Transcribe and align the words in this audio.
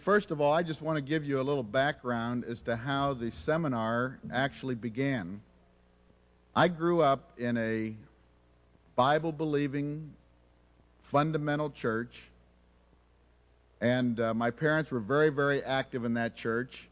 first 0.00 0.30
of 0.30 0.40
all, 0.40 0.52
I 0.52 0.62
just 0.62 0.80
want 0.80 0.96
to 0.96 1.02
give 1.02 1.24
you 1.24 1.40
a 1.40 1.42
little 1.42 1.62
background 1.62 2.44
as 2.44 2.60
to 2.62 2.76
how 2.76 3.14
the 3.14 3.30
seminar 3.30 4.18
actually 4.32 4.74
began. 4.74 5.40
I 6.54 6.68
grew 6.68 7.02
up 7.02 7.32
in 7.38 7.56
a 7.56 7.94
Bible 8.94 9.32
believing 9.32 10.12
fundamental 11.10 11.70
church, 11.70 12.14
and 13.80 14.18
uh, 14.20 14.32
my 14.32 14.50
parents 14.50 14.90
were 14.90 15.00
very, 15.00 15.30
very 15.30 15.62
active 15.62 16.04
in 16.04 16.14
that 16.14 16.36
church. 16.36 16.88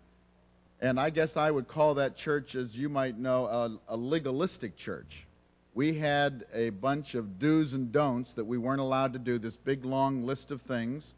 And 0.80 0.98
I 0.98 1.11
guess 1.11 1.37
I 1.37 1.51
would 1.51 1.69
call 1.69 1.95
that 1.95 2.17
church, 2.17 2.55
as 2.55 2.75
you 2.77 2.89
might 2.89 3.19
know, 3.19 3.46
a, 3.46 3.95
a 3.95 3.96
legalistic 3.96 4.77
church. 4.77 5.27
We 5.75 5.95
had 5.95 6.46
a 6.53 6.71
bunch 6.71 7.14
of 7.14 7.39
do's 7.39 7.75
and 7.75 7.93
don'ts 7.93 8.32
that 8.32 8.45
we 8.45 8.59
weren't 8.59 8.80
allowed 8.80 9.12
to 9.12 9.19
do, 9.19 9.39
this 9.39 9.57
big 9.57 9.85
long 9.85 10.25
list 10.25 10.51
of 10.51 10.62
things. 10.62 11.14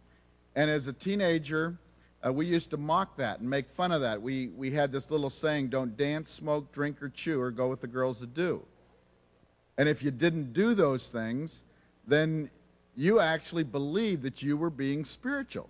And 0.54 0.70
as 0.70 0.86
a 0.86 0.92
teenager, 0.92 1.76
uh, 2.24 2.32
we 2.32 2.46
used 2.46 2.70
to 2.70 2.76
mock 2.76 3.16
that 3.16 3.40
and 3.40 3.48
make 3.48 3.66
fun 3.76 3.92
of 3.92 4.02
that. 4.02 4.20
We, 4.20 4.48
we 4.48 4.70
had 4.70 4.92
this 4.92 5.10
little 5.10 5.30
saying 5.30 5.68
don't 5.68 5.96
dance, 5.96 6.30
smoke, 6.30 6.72
drink, 6.72 7.02
or 7.02 7.08
chew, 7.08 7.40
or 7.40 7.50
go 7.50 7.68
with 7.68 7.80
the 7.80 7.86
girls 7.86 8.18
to 8.18 8.26
do. 8.26 8.62
And 9.78 9.88
if 9.88 10.02
you 10.02 10.10
didn't 10.10 10.52
do 10.52 10.74
those 10.74 11.06
things, 11.06 11.62
then 12.06 12.50
you 12.94 13.20
actually 13.20 13.64
believed 13.64 14.22
that 14.22 14.42
you 14.42 14.56
were 14.56 14.70
being 14.70 15.04
spiritual. 15.04 15.68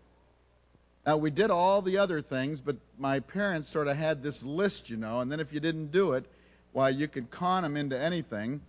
Now, 1.06 1.16
we 1.16 1.30
did 1.30 1.50
all 1.50 1.82
the 1.82 1.98
other 1.98 2.20
things, 2.20 2.60
but 2.60 2.76
my 2.98 3.20
parents 3.20 3.68
sort 3.68 3.88
of 3.88 3.96
had 3.96 4.22
this 4.22 4.42
list, 4.42 4.90
you 4.90 4.96
know, 4.96 5.20
and 5.20 5.30
then 5.30 5.40
if 5.40 5.52
you 5.52 5.60
didn't 5.60 5.90
do 5.90 6.12
it, 6.12 6.24
why, 6.72 6.90
you 6.90 7.08
could 7.08 7.30
con 7.30 7.62
them 7.62 7.76
into 7.76 7.98
anything. 7.98 8.60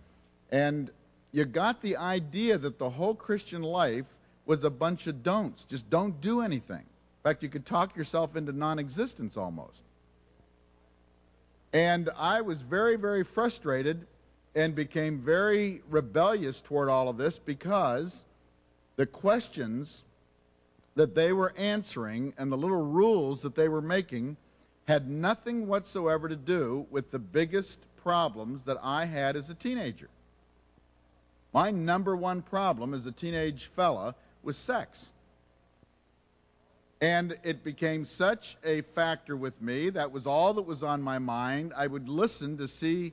And 0.50 0.90
you 1.32 1.44
got 1.44 1.80
the 1.80 1.96
idea 1.96 2.58
that 2.58 2.78
the 2.78 2.90
whole 2.90 3.14
Christian 3.14 3.62
life 3.62 4.06
was 4.46 4.64
a 4.64 4.70
bunch 4.70 5.06
of 5.06 5.22
don'ts. 5.22 5.64
Just 5.64 5.88
don't 5.90 6.20
do 6.20 6.40
anything. 6.40 6.76
In 6.76 7.30
fact, 7.30 7.42
you 7.42 7.48
could 7.48 7.66
talk 7.66 7.96
yourself 7.96 8.36
into 8.36 8.52
non 8.52 8.78
existence 8.78 9.36
almost. 9.36 9.80
And 11.72 12.10
I 12.16 12.42
was 12.42 12.60
very, 12.62 12.96
very 12.96 13.24
frustrated 13.24 14.06
and 14.54 14.74
became 14.74 15.20
very 15.20 15.82
rebellious 15.90 16.60
toward 16.60 16.88
all 16.88 17.08
of 17.08 17.16
this 17.16 17.38
because 17.38 18.22
the 18.96 19.06
questions 19.06 20.04
that 20.94 21.14
they 21.14 21.32
were 21.32 21.52
answering 21.56 22.32
and 22.38 22.52
the 22.52 22.56
little 22.56 22.86
rules 22.86 23.42
that 23.42 23.56
they 23.56 23.68
were 23.68 23.82
making 23.82 24.36
had 24.86 25.08
nothing 25.10 25.66
whatsoever 25.66 26.28
to 26.28 26.36
do 26.36 26.86
with 26.90 27.10
the 27.10 27.18
biggest 27.18 27.78
problems 28.02 28.62
that 28.64 28.76
I 28.82 29.06
had 29.06 29.34
as 29.34 29.50
a 29.50 29.54
teenager. 29.54 30.08
My 31.52 31.70
number 31.70 32.14
one 32.14 32.42
problem 32.42 32.94
as 32.94 33.06
a 33.06 33.12
teenage 33.12 33.70
fella 33.74 34.14
was 34.44 34.56
sex. 34.56 35.10
And 37.00 37.36
it 37.42 37.64
became 37.64 38.04
such 38.04 38.56
a 38.64 38.82
factor 38.94 39.36
with 39.36 39.60
me. 39.60 39.90
That 39.90 40.12
was 40.12 40.26
all 40.26 40.54
that 40.54 40.62
was 40.62 40.82
on 40.82 41.02
my 41.02 41.18
mind. 41.18 41.72
I 41.76 41.86
would 41.86 42.08
listen 42.08 42.56
to 42.58 42.68
see, 42.68 43.12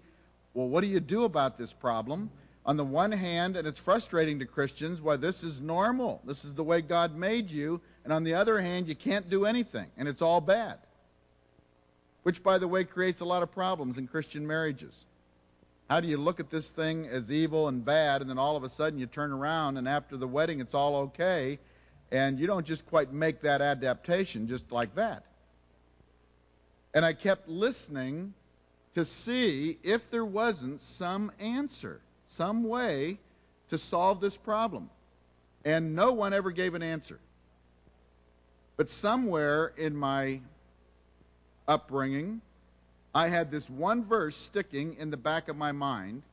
well, 0.54 0.68
what 0.68 0.82
do 0.82 0.88
you 0.88 1.00
do 1.00 1.24
about 1.24 1.58
this 1.58 1.74
problem? 1.74 2.30
on 2.66 2.78
the 2.78 2.84
one 2.84 3.12
hand, 3.12 3.58
and 3.58 3.68
it's 3.68 3.80
frustrating 3.80 4.40
to 4.40 4.46
Christians, 4.46 5.02
why 5.02 5.16
this 5.18 5.44
is 5.44 5.60
normal. 5.60 6.22
This 6.26 6.46
is 6.46 6.54
the 6.54 6.64
way 6.64 6.82
God 6.82 7.16
made 7.16 7.50
you. 7.50 7.82
And 8.04 8.14
on 8.14 8.24
the 8.24 8.36
other 8.36 8.62
hand, 8.62 8.88
you 8.88 8.96
can't 8.96 9.30
do 9.30 9.46
anything, 9.46 9.88
and 9.98 10.08
it's 10.08 10.22
all 10.22 10.42
bad. 10.42 10.78
Which, 12.24 12.44
by 12.44 12.60
the 12.60 12.68
way, 12.68 12.84
creates 12.84 13.22
a 13.22 13.26
lot 13.26 13.42
of 13.42 13.52
problems 13.52 13.98
in 13.98 14.08
Christian 14.08 14.46
marriages. 14.46 15.06
How 15.92 16.00
do 16.00 16.08
you 16.08 16.16
look 16.16 16.40
at 16.40 16.50
this 16.50 16.70
thing 16.70 17.06
as 17.08 17.30
evil 17.30 17.68
and 17.68 17.84
bad, 17.84 18.22
and 18.22 18.30
then 18.30 18.38
all 18.38 18.56
of 18.56 18.64
a 18.64 18.70
sudden 18.70 18.98
you 18.98 19.08
turn 19.08 19.34
around, 19.34 19.76
and 19.76 19.90
after 19.90 20.16
the 20.16 20.26
wedding 20.26 20.62
it's 20.62 20.74
all 20.74 20.96
okay, 20.96 21.60
and 22.14 22.40
you 22.40 22.48
don't 22.48 22.66
just 22.66 22.86
quite 22.86 23.12
make 23.12 23.42
that 23.42 23.60
adaptation 23.60 24.48
just 24.48 24.72
like 24.72 24.96
that? 24.96 25.26
And 26.94 27.04
I 27.04 27.12
kept 27.12 27.50
listening 27.50 28.34
to 28.96 29.04
see 29.04 29.80
if 29.84 30.10
there 30.12 30.24
wasn't 30.24 30.82
some 30.82 31.30
answer 31.42 32.00
some 32.30 32.64
way 32.64 33.18
to 33.70 33.78
solve 33.78 34.22
this 34.22 34.38
problem. 34.38 34.90
And 35.66 35.94
no 35.94 36.14
one 36.14 36.32
ever 36.32 36.52
gave 36.52 36.74
an 36.74 36.84
answer. 36.84 37.20
But 38.78 38.92
somewhere 38.92 39.74
in 39.76 39.98
my 39.98 40.40
upbringing, 41.68 42.40
I 43.14 43.28
had 43.28 43.52
this 43.52 43.70
one 43.70 44.06
verse 44.06 44.38
sticking 44.38 44.96
in 44.96 45.12
the 45.12 45.18
back 45.18 45.50
of 45.50 45.58
my 45.58 45.72
mind, 45.72 46.24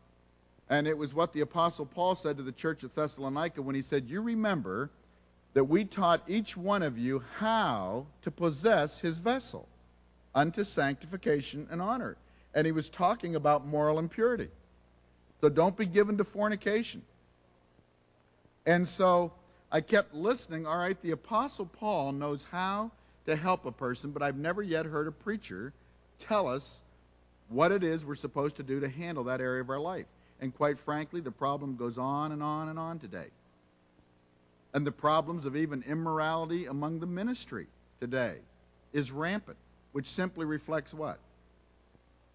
and 0.69 0.87
it 0.87 0.97
was 0.97 1.13
what 1.13 1.33
the 1.33 1.41
Apostle 1.41 1.87
Paul 1.87 2.15
said 2.15 2.37
to 2.37 2.43
the 2.43 2.53
church 2.53 2.85
at 2.85 2.95
Thessalonica 2.95 3.63
when 3.63 3.75
he 3.75 3.83
said, 3.83 4.09
You 4.09 4.23
remember 4.23 4.91
that 5.55 5.65
we 5.65 5.85
taught 5.85 6.23
each 6.29 6.57
one 6.57 6.83
of 6.83 6.99
you 6.99 7.23
how 7.39 8.07
to 8.23 8.31
possess 8.31 9.01
his 9.01 9.19
vessel 9.19 9.67
unto 10.35 10.63
sanctification 10.63 11.67
and 11.71 11.83
honor. 11.83 12.17
And 12.55 12.65
he 12.65 12.73
was 12.73 12.89
talking 12.89 13.35
about 13.35 13.67
moral 13.67 13.99
impurity. 13.99 14.49
So 15.41 15.49
don't 15.49 15.77
be 15.77 15.87
given 15.87 16.19
to 16.19 16.25
fornication. 16.25 17.03
And 18.67 18.87
so 18.87 19.33
I 19.73 19.81
kept 19.81 20.15
listening. 20.15 20.67
All 20.67 20.77
right, 20.77 21.01
the 21.03 21.13
Apostle 21.13 21.67
Paul 21.67 22.13
knows 22.13 22.45
how 22.51 22.91
to 23.27 23.35
help 23.35 23.67
a 23.67 23.73
person, 23.73 24.11
but 24.11 24.23
I've 24.23 24.37
never 24.37 24.63
yet 24.63 24.87
heard 24.87 25.09
a 25.09 25.13
preacher 25.13 25.73
tell 26.27 26.49
us 26.49 26.81
what 27.49 27.73
it 27.73 27.83
is 27.83 28.05
we're 28.05 28.15
supposed 28.15 28.57
to 28.57 28.63
do 28.63 28.81
to 28.81 28.89
handle 28.89 29.25
that 29.25 29.41
area 29.41 29.61
of 29.61 29.71
our 29.71 29.79
life. 29.79 30.07
And 30.41 30.55
quite 30.55 30.79
frankly, 30.81 31.21
the 31.21 31.31
problem 31.31 31.77
goes 31.77 31.99
on 31.99 32.33
and 32.33 32.43
on 32.43 32.69
and 32.69 32.79
on 32.79 32.99
today. 32.99 33.27
And 34.75 34.87
the 34.87 34.93
problems 34.93 35.45
of 35.45 35.57
even 35.57 35.83
immorality 35.89 36.67
among 36.67 37.01
the 37.01 37.07
ministry 37.07 37.67
today 38.01 38.37
is 38.93 39.11
rampant, 39.11 39.57
which 39.93 40.07
simply 40.07 40.45
reflects 40.45 40.93
what? 40.93 41.19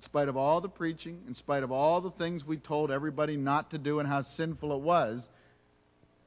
in 0.03 0.05
spite 0.05 0.27
of 0.27 0.35
all 0.35 0.59
the 0.59 0.67
preaching, 0.67 1.17
in 1.27 1.33
spite 1.33 1.63
of 1.63 1.71
all 1.71 2.01
the 2.01 2.11
things 2.11 2.45
we 2.45 2.57
told 2.57 2.91
everybody 2.91 3.37
not 3.37 3.71
to 3.71 3.77
do 3.77 3.99
and 3.99 4.07
how 4.07 4.21
sinful 4.21 4.73
it 4.73 4.81
was, 4.81 5.29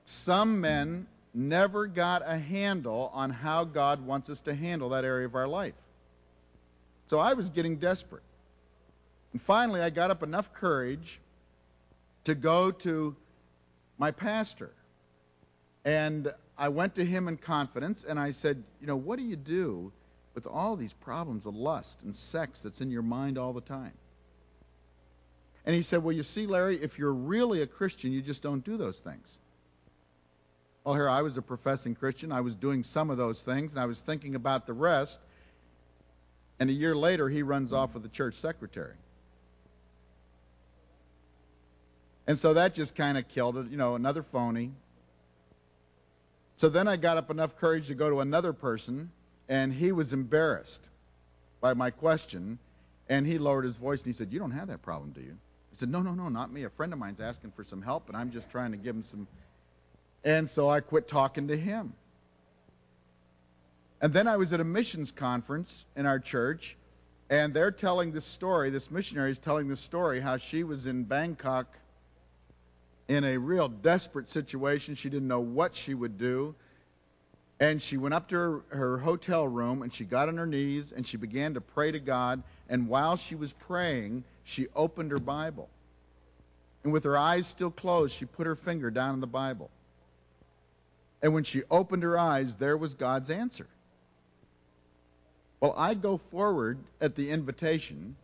some 0.06 0.62
men 0.62 1.06
never 1.34 1.86
got 1.86 2.22
a 2.24 2.38
handle 2.38 3.10
on 3.12 3.28
how 3.28 3.64
God 3.64 4.06
wants 4.06 4.30
us 4.30 4.40
to 4.40 4.54
handle 4.54 4.88
that 4.90 5.04
area 5.04 5.26
of 5.26 5.34
our 5.34 5.46
life. 5.46 5.74
So 7.08 7.18
I 7.18 7.34
was 7.34 7.50
getting 7.50 7.76
desperate. 7.76 8.22
And 9.32 9.42
finally, 9.42 9.80
I 9.80 9.90
got 9.90 10.10
up 10.10 10.22
enough 10.22 10.52
courage 10.52 11.20
to 12.24 12.34
go 12.34 12.70
to 12.70 13.14
my 13.98 14.10
pastor. 14.10 14.72
And 15.84 16.32
I 16.58 16.68
went 16.68 16.96
to 16.96 17.04
him 17.04 17.28
in 17.28 17.36
confidence 17.36 18.04
and 18.08 18.18
I 18.18 18.32
said, 18.32 18.62
You 18.80 18.86
know, 18.86 18.96
what 18.96 19.18
do 19.18 19.24
you 19.24 19.36
do 19.36 19.92
with 20.36 20.46
all 20.46 20.76
these 20.76 20.92
problems 20.92 21.46
of 21.46 21.56
lust 21.56 22.02
and 22.04 22.14
sex 22.14 22.60
that's 22.60 22.80
in 22.80 22.90
your 22.90 23.02
mind 23.02 23.38
all 23.38 23.54
the 23.54 23.60
time. 23.62 23.94
And 25.64 25.74
he 25.74 25.82
said, 25.82 26.04
Well, 26.04 26.12
you 26.12 26.22
see, 26.22 26.46
Larry, 26.46 26.80
if 26.80 26.98
you're 26.98 27.12
really 27.12 27.62
a 27.62 27.66
Christian, 27.66 28.12
you 28.12 28.22
just 28.22 28.42
don't 28.42 28.64
do 28.64 28.76
those 28.76 28.98
things. 28.98 29.26
Well, 30.84 30.94
here 30.94 31.08
I 31.08 31.22
was 31.22 31.36
a 31.36 31.42
professing 31.42 31.96
Christian. 31.96 32.30
I 32.30 32.42
was 32.42 32.54
doing 32.54 32.84
some 32.84 33.10
of 33.10 33.16
those 33.16 33.40
things, 33.40 33.72
and 33.72 33.80
I 33.80 33.86
was 33.86 33.98
thinking 33.98 34.36
about 34.36 34.66
the 34.66 34.74
rest. 34.74 35.18
And 36.58 36.70
a 36.70 36.72
year 36.72 36.96
later, 36.96 37.28
he 37.28 37.42
runs 37.42 37.72
off 37.72 37.94
with 37.94 38.02
the 38.02 38.08
church 38.08 38.36
secretary. 38.36 38.94
And 42.26 42.38
so 42.38 42.54
that 42.54 42.74
just 42.74 42.94
kind 42.94 43.16
of 43.18 43.28
killed 43.28 43.56
it, 43.56 43.70
you 43.70 43.76
know, 43.76 43.94
another 43.94 44.22
phony. 44.22 44.72
So 46.56 46.68
then 46.68 46.88
I 46.88 46.96
got 46.96 47.18
up 47.18 47.30
enough 47.30 47.56
courage 47.56 47.88
to 47.88 47.94
go 47.94 48.10
to 48.10 48.20
another 48.20 48.52
person 48.52 49.10
and 49.48 49.72
he 49.72 49.92
was 49.92 50.12
embarrassed 50.12 50.82
by 51.60 51.74
my 51.74 51.90
question, 51.90 52.58
and 53.08 53.26
he 53.26 53.38
lowered 53.38 53.64
his 53.64 53.76
voice 53.76 54.00
and 54.00 54.06
he 54.06 54.12
said, 54.12 54.32
You 54.32 54.38
don't 54.38 54.50
have 54.50 54.68
that 54.68 54.82
problem, 54.82 55.10
do 55.10 55.20
you? 55.20 55.36
He 55.70 55.76
said, 55.76 55.88
No, 55.88 56.00
no, 56.00 56.14
no, 56.14 56.28
not 56.28 56.52
me. 56.52 56.64
A 56.64 56.70
friend 56.70 56.92
of 56.92 56.98
mine's 56.98 57.20
asking 57.20 57.52
for 57.52 57.64
some 57.64 57.82
help, 57.82 58.08
and 58.08 58.16
I'm 58.16 58.32
just 58.32 58.50
trying 58.50 58.72
to 58.72 58.76
give 58.76 58.94
him 58.96 59.04
some. 59.04 59.26
And 60.24 60.48
so 60.48 60.68
I 60.68 60.80
quit 60.80 61.08
talking 61.08 61.48
to 61.48 61.56
him. 61.56 61.92
And 64.00 64.12
then 64.12 64.28
I 64.28 64.36
was 64.36 64.52
at 64.52 64.60
a 64.60 64.64
missions 64.64 65.10
conference 65.10 65.84
in 65.96 66.04
our 66.04 66.18
church, 66.18 66.76
and 67.30 67.54
they're 67.54 67.70
telling 67.70 68.12
this 68.12 68.26
story. 68.26 68.70
This 68.70 68.90
missionary 68.90 69.30
is 69.30 69.38
telling 69.38 69.68
this 69.68 69.80
story 69.80 70.20
how 70.20 70.36
she 70.36 70.64
was 70.64 70.86
in 70.86 71.04
Bangkok 71.04 71.66
in 73.08 73.24
a 73.24 73.38
real 73.38 73.68
desperate 73.68 74.28
situation. 74.28 74.94
She 74.94 75.08
didn't 75.08 75.28
know 75.28 75.40
what 75.40 75.74
she 75.74 75.94
would 75.94 76.18
do. 76.18 76.54
And 77.58 77.80
she 77.80 77.96
went 77.96 78.12
up 78.12 78.28
to 78.28 78.34
her, 78.34 78.62
her, 78.68 78.98
hotel 78.98 79.48
room 79.48 79.80
and 79.82 79.92
she 79.92 80.04
got 80.04 80.28
on 80.28 80.36
her 80.36 80.46
knees 80.46 80.92
and 80.92 81.06
she 81.06 81.16
began 81.16 81.54
to 81.54 81.60
pray 81.62 81.90
to 81.90 81.98
God. 81.98 82.42
And 82.68 82.86
while 82.86 83.16
she 83.16 83.34
was 83.34 83.52
praying, 83.52 84.24
she 84.44 84.66
opened 84.76 85.10
her 85.10 85.18
Bible. 85.18 85.70
And 86.84 86.92
with 86.92 87.04
her 87.04 87.16
eyes 87.16 87.46
still 87.46 87.70
closed, 87.70 88.14
she 88.14 88.26
put 88.26 88.46
her 88.46 88.56
finger 88.56 88.90
down 88.90 89.14
in 89.14 89.20
the 89.20 89.26
Bible. 89.26 89.70
And 91.22 91.32
when 91.32 91.44
she 91.44 91.62
opened 91.70 92.02
her 92.02 92.18
eyes, 92.18 92.54
there 92.56 92.76
was 92.76 92.94
God's 92.94 93.30
answer. 93.30 93.66
Well, 95.60 95.74
I 95.76 95.94
go 95.94 96.20
forward 96.30 96.78
at 97.00 97.16
the 97.16 97.30
invitation 97.30 98.16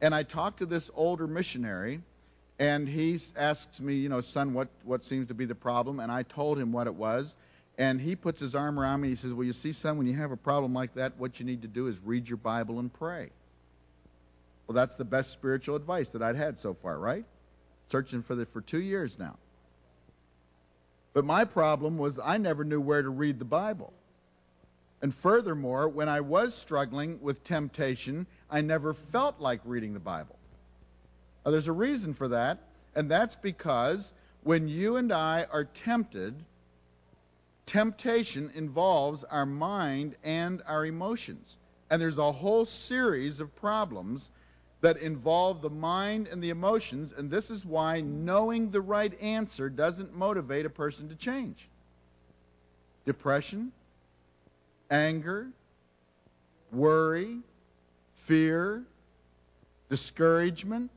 and 0.00 0.14
I 0.14 0.24
talk 0.24 0.58
to 0.58 0.66
this 0.66 0.90
older 0.94 1.26
missionary 1.26 2.00
and 2.58 2.88
he 2.88 3.18
asks 3.36 3.80
me, 3.80 3.94
you 3.94 4.08
know, 4.08 4.20
son, 4.20 4.54
what, 4.54 4.68
what 4.84 5.04
seems 5.04 5.28
to 5.28 5.34
be 5.34 5.44
the 5.44 5.54
problem? 5.54 6.00
And 6.00 6.10
I 6.10 6.22
told 6.22 6.58
him 6.58 6.72
what 6.72 6.86
it 6.86 6.94
was 6.94 7.34
And 7.78 8.00
he 8.00 8.16
puts 8.16 8.40
his 8.40 8.54
arm 8.54 8.78
around 8.78 9.00
me. 9.02 9.08
And 9.08 9.16
he 9.16 9.20
says, 9.20 9.32
Well, 9.32 9.44
you 9.44 9.52
see, 9.52 9.72
son, 9.72 9.98
when 9.98 10.06
you 10.06 10.16
have 10.16 10.32
a 10.32 10.36
problem 10.36 10.74
like 10.74 10.94
that, 10.94 11.18
what 11.18 11.38
you 11.38 11.46
need 11.46 11.62
to 11.62 11.68
do 11.68 11.88
is 11.88 11.98
read 12.04 12.28
your 12.28 12.38
Bible 12.38 12.78
and 12.78 12.92
pray. 12.92 13.30
Well, 14.66 14.74
that's 14.74 14.96
the 14.96 15.04
best 15.04 15.32
spiritual 15.32 15.76
advice 15.76 16.10
that 16.10 16.22
I'd 16.22 16.36
had 16.36 16.58
so 16.58 16.74
far, 16.74 16.98
right? 16.98 17.24
Searching 17.90 18.22
for 18.22 18.40
it 18.40 18.48
for 18.52 18.60
two 18.60 18.80
years 18.80 19.16
now. 19.18 19.36
But 21.12 21.24
my 21.24 21.44
problem 21.44 21.98
was 21.98 22.18
I 22.22 22.36
never 22.38 22.64
knew 22.64 22.80
where 22.80 23.02
to 23.02 23.08
read 23.08 23.38
the 23.38 23.44
Bible. 23.44 23.92
And 25.02 25.14
furthermore, 25.14 25.88
when 25.88 26.08
I 26.08 26.20
was 26.20 26.54
struggling 26.54 27.20
with 27.20 27.44
temptation, 27.44 28.26
I 28.50 28.62
never 28.62 28.94
felt 28.94 29.40
like 29.40 29.60
reading 29.64 29.92
the 29.92 30.00
Bible. 30.00 30.36
Now, 31.44 31.50
there's 31.50 31.68
a 31.68 31.72
reason 31.72 32.14
for 32.14 32.28
that, 32.28 32.58
and 32.94 33.10
that's 33.10 33.36
because 33.36 34.12
when 34.42 34.68
you 34.68 34.96
and 34.96 35.12
I 35.12 35.46
are 35.52 35.64
tempted, 35.64 36.34
temptation 37.66 38.50
involves 38.54 39.22
our 39.24 39.46
mind 39.46 40.16
and 40.24 40.62
our 40.66 40.86
emotions. 40.86 41.56
And 41.90 42.00
there's 42.00 42.18
a 42.18 42.32
whole 42.32 42.64
series 42.64 43.38
of 43.38 43.54
problems 43.56 44.28
that 44.80 44.98
involve 44.98 45.62
the 45.62 45.70
mind 45.70 46.26
and 46.26 46.42
the 46.42 46.50
emotions, 46.50 47.12
and 47.16 47.30
this 47.30 47.50
is 47.50 47.64
why 47.64 48.00
knowing 48.00 48.70
the 48.70 48.80
right 48.80 49.20
answer 49.20 49.68
doesn't 49.68 50.14
motivate 50.14 50.66
a 50.66 50.70
person 50.70 51.08
to 51.08 51.14
change. 51.14 51.68
Depression, 53.04 53.72
anger, 54.90 55.48
worry, 56.72 57.38
fear, 58.26 58.84
discouragement, 59.88 60.90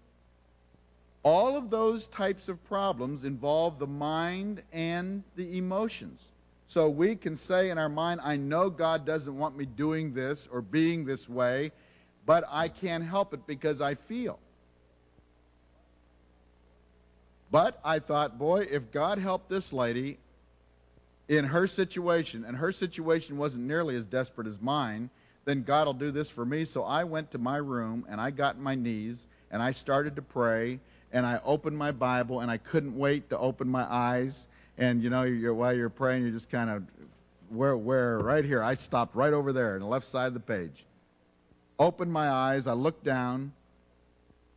all 1.24 1.58
of 1.58 1.70
those 1.70 2.08
types 2.08 2.48
of 2.48 2.64
problems 2.66 3.24
involve 3.24 3.78
the 3.78 3.88
mind 3.88 4.62
and 4.72 5.24
the 5.36 5.58
emotions. 5.58 6.22
So 6.68 6.88
we 6.88 7.16
can 7.16 7.36
say 7.36 7.72
in 7.72 7.78
our 7.78 7.90
mind, 7.90 8.22
I 8.24 8.38
know 8.38 8.70
God 8.70 9.06
doesn't 9.06 9.38
want 9.38 9.58
me 9.58 9.66
doing 9.66 10.14
this 10.14 10.48
or 10.52 10.62
being 10.62 11.04
this 11.04 11.28
way, 11.28 11.72
but 12.26 12.44
I 12.48 12.70
can't 12.70 13.04
help 13.04 13.34
it 13.34 13.46
because 13.48 13.82
I 13.82 13.96
feel. 13.96 14.40
But 17.52 17.80
I 17.84 18.00
thought, 18.00 18.38
boy, 18.38 18.68
if 18.70 18.92
God 18.92 19.18
helped 19.18 19.50
this 19.50 19.74
lady 19.74 20.20
in 21.30 21.46
her 21.46 21.68
situation, 21.68 22.44
and 22.44 22.58
her 22.58 22.74
situation 22.74 23.38
wasn't 23.38 23.64
nearly 23.64 23.96
as 23.96 24.06
desperate 24.06 24.48
as 24.48 24.60
mine, 24.60 25.10
then 25.46 25.64
God 25.64 25.88
will 25.88 25.94
do 25.94 26.12
this 26.12 26.30
for 26.30 26.46
me. 26.46 26.66
So 26.66 26.84
I 26.84 27.06
went 27.06 27.32
to 27.32 27.38
my 27.38 27.58
room 27.58 28.06
and 28.10 28.20
I 28.20 28.32
got 28.32 28.56
on 28.56 28.62
my 28.62 28.76
knees 28.76 29.26
and 29.50 29.64
I 29.64 29.72
started 29.72 30.18
to 30.18 30.22
pray 30.22 30.82
and 31.14 31.26
I 31.26 31.40
opened 31.46 31.78
my 31.78 31.92
Bible 31.92 32.42
and 32.42 32.52
I 32.52 32.58
couldn't 32.58 32.98
wait 32.98 33.30
to 33.30 33.38
open 33.38 33.70
my 33.70 33.84
eyes. 33.84 34.46
And 34.78 35.02
you 35.02 35.10
know, 35.10 35.24
you're, 35.24 35.54
while 35.54 35.74
you're 35.74 35.90
praying, 35.90 36.24
you're 36.24 36.32
just 36.32 36.50
kind 36.50 36.70
of 36.70 36.84
where, 37.50 37.78
where, 37.78 38.20
right 38.20 38.44
here. 38.44 38.62
I 38.62 38.74
stopped 38.74 39.16
right 39.16 39.34
over 39.34 39.54
there 39.54 39.76
on 39.76 39.80
the 39.80 39.88
left 39.88 40.08
side 40.08 40.28
of 40.28 40.34
the 40.34 40.42
page 40.42 40.86
opened 41.80 42.12
my 42.12 42.30
eyes. 42.30 42.68
I 42.68 42.74
looked 42.74 43.04
down. 43.04 43.54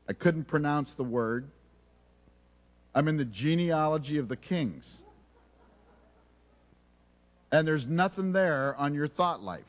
I 0.08 0.12
couldn't 0.12 0.44
pronounce 0.44 0.92
the 0.92 1.04
word. 1.04 1.46
I'm 2.94 3.08
in 3.08 3.16
the 3.16 3.24
genealogy 3.24 4.19
of 4.19 4.28
the 4.28 4.36
kings. 4.36 5.00
And 7.52 7.69
there's 7.69 7.87
nothing 7.87 8.32
there 8.32 8.75
on 8.76 8.94
your 8.94 9.06
thought 9.06 9.43
life. 9.43 9.62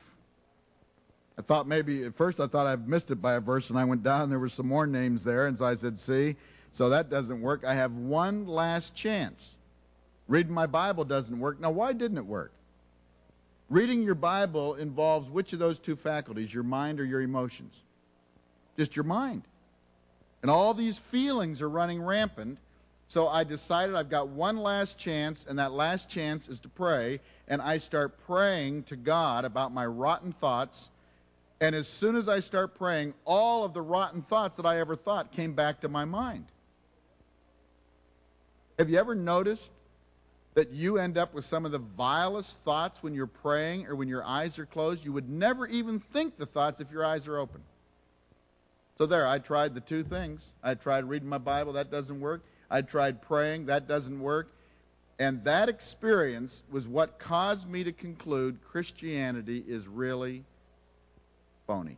I 1.37 1.41
thought 1.41 1.67
maybe, 1.67 2.03
at 2.03 2.15
first 2.15 2.39
I 2.39 2.47
thought 2.47 2.65
I'd 2.65 2.87
missed 2.87 3.11
it 3.11 3.21
by 3.21 3.33
a 3.33 3.39
verse, 3.41 3.69
and 3.69 3.77
I 3.77 3.83
went 3.83 4.03
down, 4.03 4.21
and 4.21 4.31
there 4.31 4.39
were 4.39 4.49
some 4.49 4.67
more 4.67 4.87
names 4.87 5.23
there, 5.23 5.47
and 5.47 5.57
so 5.57 5.65
I 5.65 5.75
said, 5.75 5.99
see, 5.99 6.37
so 6.71 6.89
that 6.89 7.09
doesn't 7.09 7.41
work. 7.41 7.63
I 7.65 7.73
have 7.75 7.91
one 7.91 8.47
last 8.47 8.95
chance. 8.95 9.53
Reading 10.27 10.53
my 10.53 10.67
Bible 10.67 11.03
doesn't 11.03 11.37
work. 11.37 11.59
Now, 11.59 11.71
why 11.71 11.93
didn't 11.93 12.17
it 12.17 12.25
work? 12.25 12.51
Reading 13.69 14.03
your 14.03 14.15
Bible 14.15 14.75
involves 14.75 15.29
which 15.29 15.53
of 15.53 15.59
those 15.59 15.79
two 15.79 15.95
faculties, 15.95 16.53
your 16.53 16.63
mind 16.63 16.99
or 16.99 17.05
your 17.05 17.21
emotions? 17.21 17.73
Just 18.77 18.95
your 18.95 19.03
mind. 19.03 19.43
And 20.41 20.51
all 20.51 20.73
these 20.73 20.97
feelings 20.97 21.61
are 21.61 21.69
running 21.69 22.01
rampant. 22.01 22.59
So 23.13 23.27
I 23.27 23.43
decided 23.43 23.95
I've 23.95 24.09
got 24.09 24.29
one 24.29 24.57
last 24.57 24.97
chance, 24.97 25.45
and 25.47 25.59
that 25.59 25.71
last 25.71 26.09
chance 26.09 26.47
is 26.47 26.57
to 26.61 26.67
pray. 26.67 27.19
And 27.47 27.61
I 27.61 27.77
start 27.77 28.17
praying 28.25 28.85
to 28.85 28.95
God 28.95 29.45
about 29.45 29.71
my 29.71 29.85
rotten 29.85 30.31
thoughts. 30.31 30.89
And 31.61 31.75
as 31.75 31.87
soon 31.87 32.15
as 32.15 32.27
I 32.27 32.39
start 32.39 32.73
praying, 32.73 33.13
all 33.23 33.65
of 33.65 33.75
the 33.75 33.83
rotten 33.83 34.23
thoughts 34.23 34.57
that 34.57 34.65
I 34.65 34.79
ever 34.79 34.95
thought 34.95 35.31
came 35.31 35.53
back 35.53 35.81
to 35.81 35.89
my 35.89 36.05
mind. 36.05 36.45
Have 38.79 38.89
you 38.89 38.97
ever 38.97 39.13
noticed 39.13 39.69
that 40.55 40.71
you 40.71 40.97
end 40.97 41.15
up 41.15 41.35
with 41.35 41.45
some 41.45 41.67
of 41.67 41.71
the 41.71 41.77
vilest 41.77 42.57
thoughts 42.65 43.03
when 43.03 43.13
you're 43.13 43.27
praying 43.27 43.85
or 43.85 43.95
when 43.95 44.07
your 44.07 44.23
eyes 44.23 44.57
are 44.57 44.65
closed. 44.65 45.05
You 45.05 45.13
would 45.13 45.29
never 45.29 45.67
even 45.67 45.99
think 45.99 46.37
the 46.37 46.45
thoughts 46.47 46.79
if 46.79 46.89
your 46.91 47.05
eyes 47.05 47.27
are 47.27 47.37
open. 47.37 47.61
So 48.97 49.05
there, 49.05 49.27
I 49.27 49.37
tried 49.37 49.75
the 49.75 49.81
two 49.81 50.03
things. 50.03 50.43
I 50.63 50.73
tried 50.73 51.05
reading 51.05 51.29
my 51.29 51.37
Bible, 51.37 51.73
that 51.73 51.91
doesn't 51.91 52.19
work. 52.19 52.43
I 52.73 52.81
tried 52.81 53.21
praying, 53.21 53.67
that 53.67 53.87
doesn't 53.87 54.19
work. 54.19 54.51
And 55.19 55.43
that 55.43 55.69
experience 55.69 56.63
was 56.71 56.87
what 56.87 57.19
caused 57.19 57.69
me 57.69 57.83
to 57.83 57.91
conclude 57.91 58.57
Christianity 58.71 59.63
is 59.67 59.87
really 59.87 60.43
phony. 61.67 61.97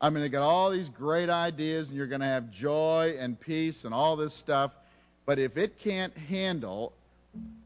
I 0.00 0.10
mean, 0.10 0.22
they 0.22 0.28
got 0.28 0.42
all 0.42 0.70
these 0.70 0.88
great 0.88 1.30
ideas, 1.30 1.88
and 1.88 1.96
you're 1.96 2.08
going 2.08 2.22
to 2.22 2.26
have 2.26 2.50
joy 2.50 3.16
and 3.16 3.38
peace 3.38 3.84
and 3.84 3.94
all 3.94 4.16
this 4.16 4.34
stuff. 4.34 4.72
But 5.24 5.38
if 5.38 5.56
it 5.56 5.78
can't 5.78 6.16
handle 6.16 6.92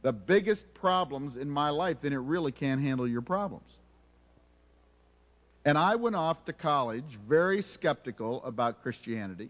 the 0.02 0.12
biggest 0.12 0.74
problems 0.74 1.36
in 1.36 1.48
my 1.48 1.70
life, 1.70 1.96
then 2.02 2.12
it 2.12 2.18
really 2.18 2.52
can't 2.52 2.82
handle 2.82 3.08
your 3.08 3.22
problems. 3.22 3.70
And 5.64 5.78
I 5.78 5.94
went 5.94 6.16
off 6.16 6.44
to 6.44 6.52
college 6.52 7.18
very 7.26 7.62
skeptical 7.62 8.44
about 8.44 8.82
Christianity. 8.82 9.48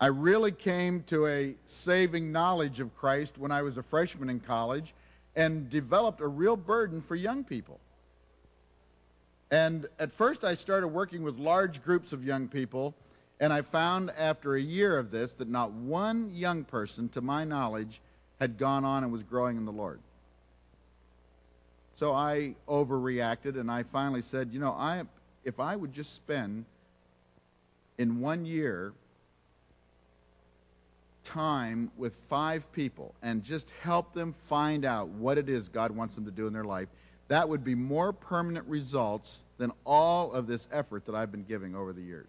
I 0.00 0.06
really 0.06 0.52
came 0.52 1.02
to 1.04 1.26
a 1.26 1.54
saving 1.66 2.30
knowledge 2.30 2.80
of 2.80 2.94
Christ 2.96 3.38
when 3.38 3.50
I 3.50 3.62
was 3.62 3.78
a 3.78 3.82
freshman 3.82 4.28
in 4.28 4.40
college 4.40 4.94
and 5.34 5.70
developed 5.70 6.20
a 6.20 6.26
real 6.26 6.56
burden 6.56 7.02
for 7.02 7.16
young 7.16 7.44
people. 7.44 7.80
And 9.50 9.86
at 9.98 10.12
first, 10.12 10.44
I 10.44 10.54
started 10.54 10.88
working 10.88 11.22
with 11.22 11.38
large 11.38 11.82
groups 11.82 12.12
of 12.12 12.24
young 12.24 12.48
people 12.48 12.94
and 13.38 13.52
I 13.52 13.62
found 13.62 14.10
after 14.16 14.54
a 14.54 14.60
year 14.60 14.98
of 14.98 15.10
this 15.10 15.34
that 15.34 15.48
not 15.48 15.72
one 15.72 16.34
young 16.34 16.64
person, 16.64 17.08
to 17.10 17.20
my 17.20 17.44
knowledge, 17.44 18.00
had 18.40 18.58
gone 18.58 18.84
on 18.84 19.02
and 19.02 19.12
was 19.12 19.22
growing 19.22 19.56
in 19.56 19.64
the 19.64 19.72
Lord. 19.72 20.00
So 21.96 22.12
I 22.12 22.54
overreacted 22.68 23.58
and 23.58 23.70
I 23.70 23.82
finally 23.84 24.22
said, 24.22 24.50
you 24.52 24.60
know, 24.60 24.72
I 24.72 25.02
if 25.44 25.60
I 25.60 25.76
would 25.76 25.92
just 25.92 26.14
spend 26.14 26.64
in 27.98 28.20
one 28.20 28.44
year 28.44 28.92
time 31.26 31.90
with 31.96 32.14
five 32.28 32.70
people 32.72 33.14
and 33.22 33.42
just 33.42 33.68
help 33.82 34.14
them 34.14 34.34
find 34.48 34.84
out 34.84 35.08
what 35.08 35.38
it 35.38 35.48
is 35.48 35.68
God 35.68 35.90
wants 35.90 36.14
them 36.14 36.24
to 36.24 36.30
do 36.30 36.46
in 36.46 36.52
their 36.52 36.64
life, 36.64 36.88
that 37.28 37.48
would 37.48 37.64
be 37.64 37.74
more 37.74 38.12
permanent 38.12 38.66
results 38.66 39.40
than 39.58 39.72
all 39.84 40.32
of 40.32 40.46
this 40.46 40.66
effort 40.72 41.06
that 41.06 41.14
I've 41.14 41.32
been 41.32 41.44
giving 41.44 41.74
over 41.74 41.92
the 41.92 42.02
years. 42.02 42.28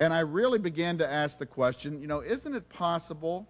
And 0.00 0.12
I 0.12 0.20
really 0.20 0.58
began 0.58 0.98
to 0.98 1.10
ask 1.10 1.38
the 1.38 1.46
question 1.46 2.00
you 2.00 2.06
know, 2.06 2.20
isn't 2.20 2.54
it 2.54 2.68
possible 2.68 3.46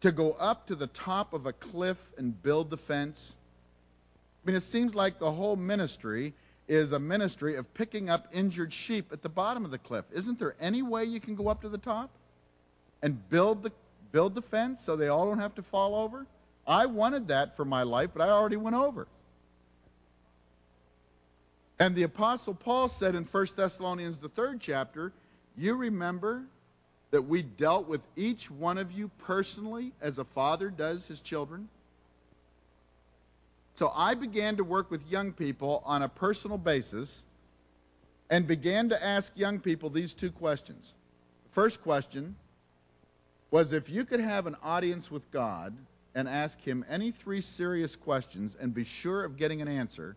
to 0.00 0.12
go 0.12 0.32
up 0.32 0.66
to 0.66 0.74
the 0.74 0.86
top 0.88 1.32
of 1.32 1.46
a 1.46 1.52
cliff 1.52 1.98
and 2.18 2.40
build 2.42 2.70
the 2.70 2.76
fence? 2.76 3.34
I 4.42 4.46
mean, 4.46 4.56
it 4.56 4.62
seems 4.62 4.94
like 4.94 5.18
the 5.18 5.30
whole 5.30 5.56
ministry 5.56 6.34
is 6.70 6.92
a 6.92 6.98
ministry 7.00 7.56
of 7.56 7.74
picking 7.74 8.08
up 8.08 8.28
injured 8.32 8.72
sheep 8.72 9.12
at 9.12 9.22
the 9.22 9.28
bottom 9.28 9.64
of 9.64 9.72
the 9.72 9.78
cliff. 9.78 10.04
Isn't 10.12 10.38
there 10.38 10.54
any 10.60 10.82
way 10.82 11.04
you 11.04 11.18
can 11.18 11.34
go 11.34 11.48
up 11.48 11.62
to 11.62 11.68
the 11.68 11.78
top 11.78 12.10
and 13.02 13.28
build 13.28 13.64
the 13.64 13.72
build 14.12 14.36
the 14.36 14.42
fence 14.42 14.80
so 14.80 14.94
they 14.94 15.08
all 15.08 15.26
don't 15.26 15.40
have 15.40 15.56
to 15.56 15.62
fall 15.62 15.96
over? 15.96 16.26
I 16.68 16.86
wanted 16.86 17.26
that 17.28 17.56
for 17.56 17.64
my 17.64 17.82
life, 17.82 18.10
but 18.14 18.22
I 18.22 18.30
already 18.30 18.56
went 18.56 18.76
over. 18.76 19.08
And 21.80 21.96
the 21.96 22.04
Apostle 22.04 22.54
Paul 22.54 22.88
said 22.88 23.16
in 23.16 23.24
1 23.24 23.46
Thessalonians, 23.56 24.18
the 24.18 24.28
third 24.28 24.60
chapter, 24.60 25.12
You 25.56 25.74
remember 25.74 26.44
that 27.10 27.22
we 27.22 27.42
dealt 27.42 27.88
with 27.88 28.00
each 28.14 28.48
one 28.48 28.78
of 28.78 28.92
you 28.92 29.10
personally 29.26 29.90
as 30.00 30.18
a 30.18 30.24
father 30.24 30.70
does 30.70 31.04
his 31.06 31.18
children? 31.18 31.68
So 33.80 33.90
I 33.96 34.12
began 34.12 34.58
to 34.58 34.62
work 34.62 34.90
with 34.90 35.00
young 35.08 35.32
people 35.32 35.82
on 35.86 36.02
a 36.02 36.08
personal 36.10 36.58
basis 36.58 37.24
and 38.28 38.46
began 38.46 38.90
to 38.90 39.02
ask 39.02 39.32
young 39.36 39.58
people 39.58 39.88
these 39.88 40.12
two 40.12 40.30
questions. 40.30 40.92
The 41.44 41.54
first 41.54 41.80
question 41.80 42.36
was 43.50 43.72
if 43.72 43.88
you 43.88 44.04
could 44.04 44.20
have 44.20 44.46
an 44.46 44.56
audience 44.62 45.10
with 45.10 45.22
God 45.30 45.74
and 46.14 46.28
ask 46.28 46.60
him 46.60 46.84
any 46.90 47.10
three 47.10 47.40
serious 47.40 47.96
questions 47.96 48.54
and 48.60 48.74
be 48.74 48.84
sure 48.84 49.24
of 49.24 49.38
getting 49.38 49.62
an 49.62 49.68
answer, 49.68 50.14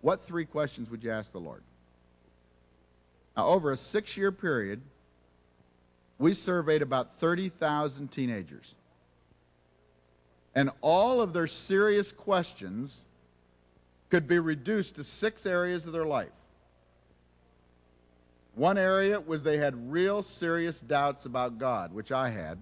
what 0.00 0.24
three 0.26 0.46
questions 0.46 0.88
would 0.88 1.04
you 1.04 1.10
ask 1.10 1.30
the 1.30 1.38
Lord? 1.38 1.62
Now, 3.36 3.48
over 3.48 3.70
a 3.72 3.76
six 3.76 4.16
year 4.16 4.32
period, 4.32 4.80
we 6.18 6.32
surveyed 6.32 6.80
about 6.80 7.18
30,000 7.18 8.10
teenagers. 8.10 8.74
And 10.54 10.70
all 10.80 11.20
of 11.20 11.32
their 11.32 11.46
serious 11.46 12.12
questions 12.12 12.96
could 14.10 14.28
be 14.28 14.38
reduced 14.38 14.96
to 14.96 15.04
six 15.04 15.46
areas 15.46 15.86
of 15.86 15.92
their 15.92 16.06
life. 16.06 16.28
One 18.54 18.78
area 18.78 19.20
was 19.20 19.42
they 19.42 19.58
had 19.58 19.90
real 19.90 20.22
serious 20.22 20.78
doubts 20.78 21.26
about 21.26 21.58
God, 21.58 21.92
which 21.92 22.12
I 22.12 22.30
had. 22.30 22.58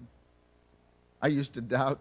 I 1.21 1.27
used 1.27 1.53
to 1.53 1.61
doubt 1.61 1.99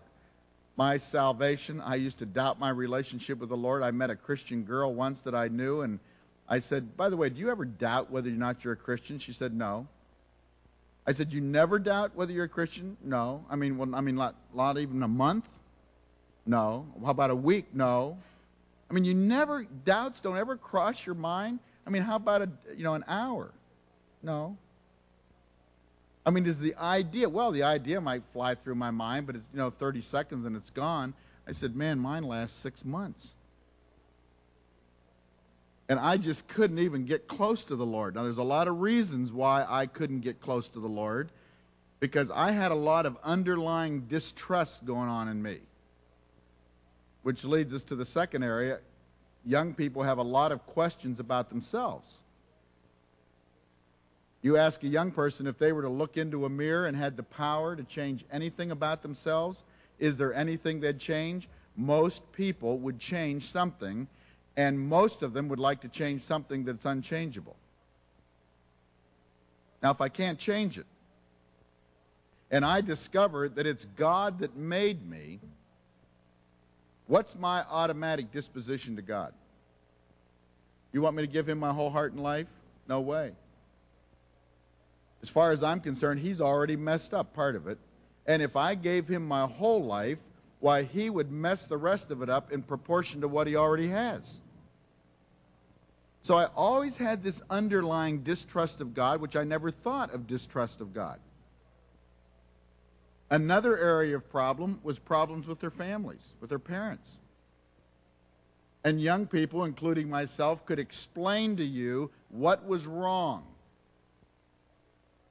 my 0.77 0.97
salvation. 0.97 1.81
I 1.83 1.97
used 1.97 2.19
to 2.19 2.27
doubt 2.27 2.59
my 2.59 2.71
relationship 2.71 3.39
with 3.39 3.51
the 3.51 3.57
Lord. 3.57 3.83
I 3.83 3.91
met 3.91 4.09
a 4.09 4.17
Christian 4.17 4.63
girl 4.63 4.95
once 4.95 5.21
that 5.23 5.35
I 5.35 5.49
knew, 5.49 5.83
and 5.83 6.01
I 6.49 6.61
said, 6.61 6.97
By 6.97 7.11
the 7.11 7.17
way, 7.17 7.29
do 7.29 7.39
you 7.39 7.51
ever 7.51 7.67
doubt 7.67 8.11
whether 8.11 8.31
or 8.31 8.33
not 8.33 8.65
you're 8.65 8.73
a 8.73 8.77
Christian? 8.77 9.19
She 9.19 9.35
said, 9.35 9.55
No. 9.55 9.87
I 11.07 11.13
said, 11.13 11.33
You 11.33 11.43
never 11.43 11.79
doubt 11.79 12.13
whether 12.15 12.33
you're 12.33 12.47
a 12.47 12.49
Christian? 12.49 12.97
No. 13.05 13.45
I 13.51 13.57
mean, 13.57 13.77
well, 13.77 13.95
I 13.95 14.01
mean, 14.01 14.15
not, 14.15 14.35
not 14.55 14.79
even 14.79 15.03
a 15.03 15.09
month? 15.09 15.45
No. 16.47 16.87
How 17.05 17.11
about 17.11 17.31
a 17.31 17.37
week? 17.37 17.67
No. 17.75 18.19
I 18.91 18.95
mean, 18.95 19.05
you 19.05 19.15
never, 19.15 19.65
doubts 19.85 20.21
don't 20.21 20.37
ever 20.37 20.57
cross 20.57 21.07
your 21.07 21.15
mind? 21.15 21.61
I 21.87 21.91
mean, 21.91 22.03
how 22.03 22.17
about 22.17 22.43
a, 22.43 22.49
you 22.77 22.85
know, 22.85 22.95
an 22.95 23.05
hour? 23.09 23.51
No. 24.23 24.57
I 26.25 26.31
mean, 26.31 26.47
is 26.47 26.59
the 26.59 26.77
idea, 26.77 27.29
well, 27.29 27.51
the 27.51 27.65
idea 27.65 28.01
might 28.01 28.23
fly 28.33 28.55
through 28.55 28.77
my 28.77 28.91
mind, 28.91 29.27
but 29.27 29.37
it's, 29.37 29.47
you 29.53 29.59
know, 29.59 29.71
30 29.71 30.03
seconds 30.03 30.47
and 30.47 30.57
it's 30.57 30.71
gone. 30.71 31.15
I 31.49 31.53
said, 31.53 31.75
man, 31.75 31.99
mine 31.99 32.25
lasts 32.25 32.59
six 32.61 32.85
months. 32.85 33.29
And 35.89 35.99
I 35.99 36.17
just 36.17 36.47
couldn't 36.49 36.79
even 36.79 37.07
get 37.07 37.27
close 37.27 37.65
to 37.65 37.77
the 37.77 37.85
Lord. 37.85 38.15
Now, 38.15 38.23
there's 38.23 38.39
a 38.39 38.43
lot 38.43 38.69
of 38.69 38.81
reasons 38.81 39.33
why 39.33 39.67
I 39.69 39.87
couldn't 39.87 40.21
get 40.21 40.41
close 40.41 40.69
to 40.69 40.81
the 40.81 40.89
Lord 40.89 41.31
because 41.99 42.31
I 42.31 42.53
had 42.53 42.71
a 42.71 42.77
lot 42.77 43.05
of 43.05 43.17
underlying 43.23 44.03
distrust 44.03 44.85
going 44.85 45.09
on 45.09 45.29
in 45.29 45.43
me. 45.43 45.59
Which 47.23 47.45
leads 47.45 47.73
us 47.73 47.83
to 47.85 47.97
the 47.97 48.05
second 48.05 48.43
area. 48.43 48.81
Young 49.45 49.75
people 49.75 50.03
have 50.03 50.19
a 50.19 50.23
lot 50.23 50.53
of 50.53 50.65
questions 50.67 51.21
about 51.21 51.49
themselves. 51.49 52.19
You 54.43 54.57
ask 54.57 54.83
a 54.83 54.89
young 54.89 55.13
person 55.13 55.47
if 55.47 55.59
they 55.59 55.73
were 55.73 55.83
to 55.83 55.89
look 55.89 56.17
into 56.17 56.45
a 56.45 56.49
mirror 56.49 56.87
and 56.87 56.97
had 56.97 57.17
the 57.17 57.23
power 57.23 57.77
to 57.77 57.85
change 57.85 58.25
anything 58.33 58.73
about 58.73 59.03
themselves, 59.03 59.63
is 60.01 60.17
there 60.17 60.35
anything 60.35 60.81
they'd 60.81 60.99
change? 60.99 61.49
Most 61.77 62.21
people 62.33 62.79
would 62.79 62.99
change 62.99 63.51
something, 63.51 64.09
and 64.57 64.79
most 64.79 65.23
of 65.23 65.33
them 65.33 65.49
would 65.49 65.61
like 65.61 65.83
to 65.83 65.89
change 65.89 66.23
something 66.23 66.65
that's 66.65 66.85
unchangeable. 66.85 67.57
Now, 69.81 69.93
if 69.93 70.01
I 70.01 70.09
can't 70.09 70.39
change 70.39 70.77
it, 70.77 70.87
and 72.51 72.65
I 72.65 72.81
discover 72.81 73.49
that 73.49 73.67
it's 73.67 73.85
God 73.97 74.41
that 74.41 74.57
made 74.57 75.09
me, 75.09 75.41
what's 77.13 77.35
my 77.35 77.63
automatic 77.69 78.33
disposition 78.33 78.97
to 78.97 79.03
God? 79.03 79.35
You 80.95 81.03
want 81.03 81.15
me 81.15 81.23
to 81.23 81.31
give 81.31 81.47
him 81.47 81.59
my 81.59 81.71
whole 81.71 81.91
heart 81.91 82.13
and 82.13 82.23
life? 82.23 82.47
No 82.89 83.03
way. 83.03 83.33
As 85.23 85.29
far 85.29 85.53
as 85.53 85.63
I'm 85.63 85.81
concerned, 85.81 86.21
he's 86.21 86.41
already 86.41 86.75
messed 86.75 87.13
up 87.13 87.35
part 87.35 87.55
of 87.55 87.69
it. 87.69 87.77
And 88.27 88.41
if 88.41 88.57
I 88.57 88.75
gave 88.75 89.07
him 89.07 89.29
my 89.29 89.47
whole 89.47 89.85
life, 89.85 90.17
why, 90.61 90.85
he 90.85 91.11
would 91.11 91.31
mess 91.31 91.65
the 91.65 91.77
rest 91.77 92.11
of 92.11 92.23
it 92.23 92.31
up 92.31 92.51
in 92.51 92.63
proportion 92.63 93.21
to 93.21 93.29
what 93.29 93.47
he 93.47 93.57
already 93.57 93.89
has. 93.89 94.39
So 96.23 96.37
I 96.37 96.47
always 96.57 96.97
had 96.97 97.23
this 97.23 97.43
underlying 97.51 98.23
distrust 98.23 98.81
of 98.81 98.95
God, 98.95 99.21
which 99.21 99.37
I 99.37 99.45
never 99.45 99.71
thought 99.71 100.15
of 100.15 100.27
distrust 100.27 100.81
of 100.81 100.95
God. 100.95 101.19
Another 103.33 103.79
area 103.79 104.15
of 104.15 104.29
problem 104.29 104.79
was 104.83 104.99
problems 104.99 105.47
with 105.47 105.59
their 105.59 105.71
families, 105.71 106.35
with 106.43 106.51
their 106.51 106.59
parents. 106.59 107.09
And 108.85 109.01
young 109.01 109.27
people, 109.27 109.65
including 109.65 110.11
myself, 110.11 110.67
could 110.67 110.79
explain 110.79 111.57
to 111.57 111.65
you 111.65 112.11
what 112.29 112.67
was 112.67 112.85
wrong 112.85 113.47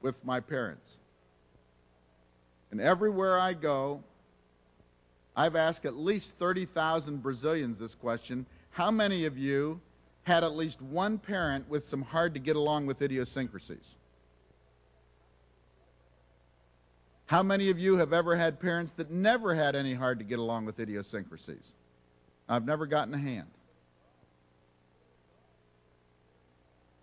with 0.01 0.15
my 0.25 0.39
parents. 0.39 0.97
And 2.71 2.81
everywhere 2.81 3.39
I 3.39 3.53
go, 3.53 4.01
I've 5.35 5.55
asked 5.55 5.85
at 5.85 5.95
least 5.95 6.31
30,000 6.39 7.21
Brazilians 7.21 7.77
this 7.77 7.93
question 7.93 8.47
How 8.71 8.89
many 8.89 9.25
of 9.25 9.37
you 9.37 9.79
had 10.23 10.43
at 10.43 10.55
least 10.55 10.81
one 10.81 11.19
parent 11.19 11.69
with 11.69 11.85
some 11.85 12.01
hard 12.01 12.33
to 12.33 12.39
get 12.39 12.55
along 12.55 12.87
with 12.87 12.99
idiosyncrasies? 13.03 13.95
How 17.31 17.43
many 17.43 17.69
of 17.69 17.79
you 17.79 17.95
have 17.95 18.11
ever 18.11 18.35
had 18.35 18.59
parents 18.59 18.91
that 18.97 19.09
never 19.09 19.55
had 19.55 19.73
any 19.73 19.93
hard 19.93 20.19
to 20.19 20.25
get 20.25 20.37
along 20.37 20.65
with 20.65 20.81
idiosyncrasies? 20.81 21.63
I've 22.49 22.65
never 22.65 22.85
gotten 22.85 23.13
a 23.13 23.17
hand. 23.17 23.47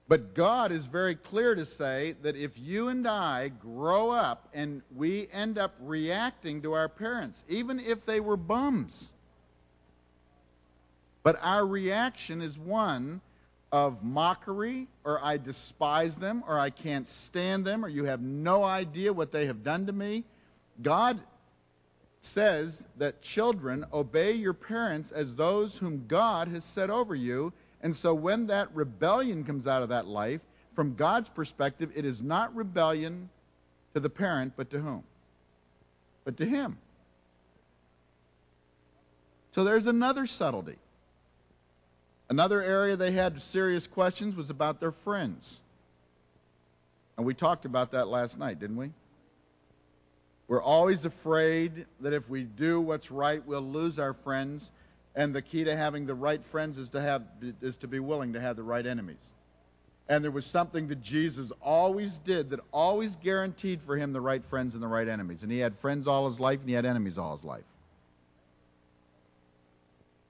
But 0.06 0.34
God 0.34 0.70
is 0.70 0.84
very 0.84 1.14
clear 1.14 1.54
to 1.54 1.64
say 1.64 2.14
that 2.20 2.36
if 2.36 2.50
you 2.58 2.88
and 2.88 3.08
I 3.08 3.48
grow 3.48 4.10
up 4.10 4.50
and 4.52 4.82
we 4.94 5.28
end 5.32 5.56
up 5.56 5.74
reacting 5.80 6.60
to 6.60 6.74
our 6.74 6.90
parents, 6.90 7.42
even 7.48 7.80
if 7.80 8.04
they 8.04 8.20
were 8.20 8.36
bums, 8.36 9.08
but 11.22 11.38
our 11.40 11.66
reaction 11.66 12.42
is 12.42 12.58
one 12.58 13.22
of 13.70 14.02
mockery, 14.02 14.88
or 15.04 15.22
I 15.22 15.36
despise 15.36 16.16
them, 16.16 16.42
or 16.46 16.58
I 16.58 16.70
can't 16.70 17.06
stand 17.08 17.64
them, 17.64 17.84
or 17.84 17.88
you 17.88 18.04
have 18.04 18.20
no 18.20 18.64
idea 18.64 19.12
what 19.12 19.32
they 19.32 19.46
have 19.46 19.62
done 19.62 19.86
to 19.86 19.92
me, 19.92 20.24
God 20.80 21.20
says 22.20 22.86
that 22.96 23.22
children 23.22 23.84
obey 23.92 24.32
your 24.32 24.54
parents 24.54 25.10
as 25.10 25.34
those 25.34 25.76
whom 25.76 26.06
God 26.08 26.48
has 26.48 26.64
set 26.64 26.90
over 26.90 27.14
you 27.14 27.52
and 27.80 27.94
so 27.94 28.14
when 28.14 28.48
that 28.48 28.74
rebellion 28.74 29.44
comes 29.44 29.66
out 29.66 29.82
of 29.82 29.90
that 29.90 30.06
life, 30.06 30.40
from 30.74 30.94
God's 30.94 31.28
perspective, 31.28 31.90
it 31.94 32.04
is 32.04 32.20
not 32.22 32.54
rebellion 32.54 33.28
to 33.94 34.00
the 34.00 34.10
parent, 34.10 34.54
but 34.56 34.70
to 34.70 34.78
whom? 34.78 35.04
But 36.24 36.36
to 36.38 36.44
him. 36.44 36.78
So 39.54 39.64
there's 39.64 39.86
another 39.86 40.26
subtlety. 40.26 40.76
Another 42.30 42.62
area 42.62 42.96
they 42.96 43.12
had 43.12 43.40
serious 43.42 43.86
questions 43.86 44.36
was 44.36 44.50
about 44.50 44.80
their 44.80 44.92
friends. 44.92 45.58
And 47.16 47.26
we 47.26 47.34
talked 47.34 47.64
about 47.64 47.92
that 47.92 48.08
last 48.08 48.38
night, 48.38 48.60
didn't 48.60 48.76
we? 48.76 48.92
We're 50.46 50.62
always 50.62 51.04
afraid 51.04 51.86
that 52.00 52.12
if 52.12 52.28
we 52.28 52.44
do 52.44 52.80
what's 52.80 53.10
right, 53.10 53.44
we'll 53.46 53.60
lose 53.60 53.98
our 53.98 54.14
friends. 54.14 54.70
And 55.14 55.34
the 55.34 55.42
key 55.42 55.64
to 55.64 55.76
having 55.76 56.06
the 56.06 56.14
right 56.14 56.40
friends 56.50 56.78
is 56.78 56.90
to 56.90 57.00
have 57.00 57.22
is 57.60 57.76
to 57.76 57.88
be 57.88 57.98
willing 57.98 58.34
to 58.34 58.40
have 58.40 58.56
the 58.56 58.62
right 58.62 58.86
enemies. 58.86 59.32
And 60.08 60.24
there 60.24 60.30
was 60.30 60.46
something 60.46 60.88
that 60.88 61.02
Jesus 61.02 61.52
always 61.60 62.18
did 62.18 62.50
that 62.50 62.60
always 62.72 63.16
guaranteed 63.16 63.80
for 63.84 63.96
him 63.96 64.12
the 64.12 64.20
right 64.20 64.42
friends 64.48 64.74
and 64.74 64.82
the 64.82 64.88
right 64.88 65.06
enemies. 65.06 65.42
And 65.42 65.52
he 65.52 65.58
had 65.58 65.76
friends 65.78 66.06
all 66.06 66.28
his 66.28 66.40
life 66.40 66.60
and 66.60 66.68
he 66.68 66.74
had 66.74 66.86
enemies 66.86 67.18
all 67.18 67.36
his 67.36 67.44
life. 67.44 67.64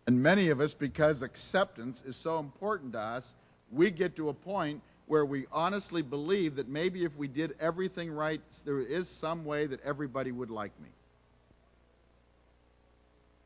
And 0.09 0.23
many 0.23 0.49
of 0.49 0.63
us, 0.63 0.73
because 0.73 1.21
acceptance 1.21 2.03
is 2.07 2.17
so 2.17 2.39
important 2.39 2.95
to 2.95 2.99
us, 2.99 3.35
we 3.71 3.91
get 3.91 4.17
to 4.17 4.31
a 4.31 4.33
point 4.33 4.81
where 5.07 5.27
we 5.27 5.45
honestly 5.53 6.01
believe 6.01 6.57
that 6.57 6.67
maybe 6.67 7.05
if 7.05 7.15
we 7.19 7.29
did 7.29 7.55
everything 7.61 8.11
right, 8.11 8.41
there 8.65 8.81
is 8.81 9.07
some 9.07 9.45
way 9.45 9.67
that 9.67 9.85
everybody 9.85 10.33
would 10.33 10.49
like 10.49 10.73
me. 10.81 10.89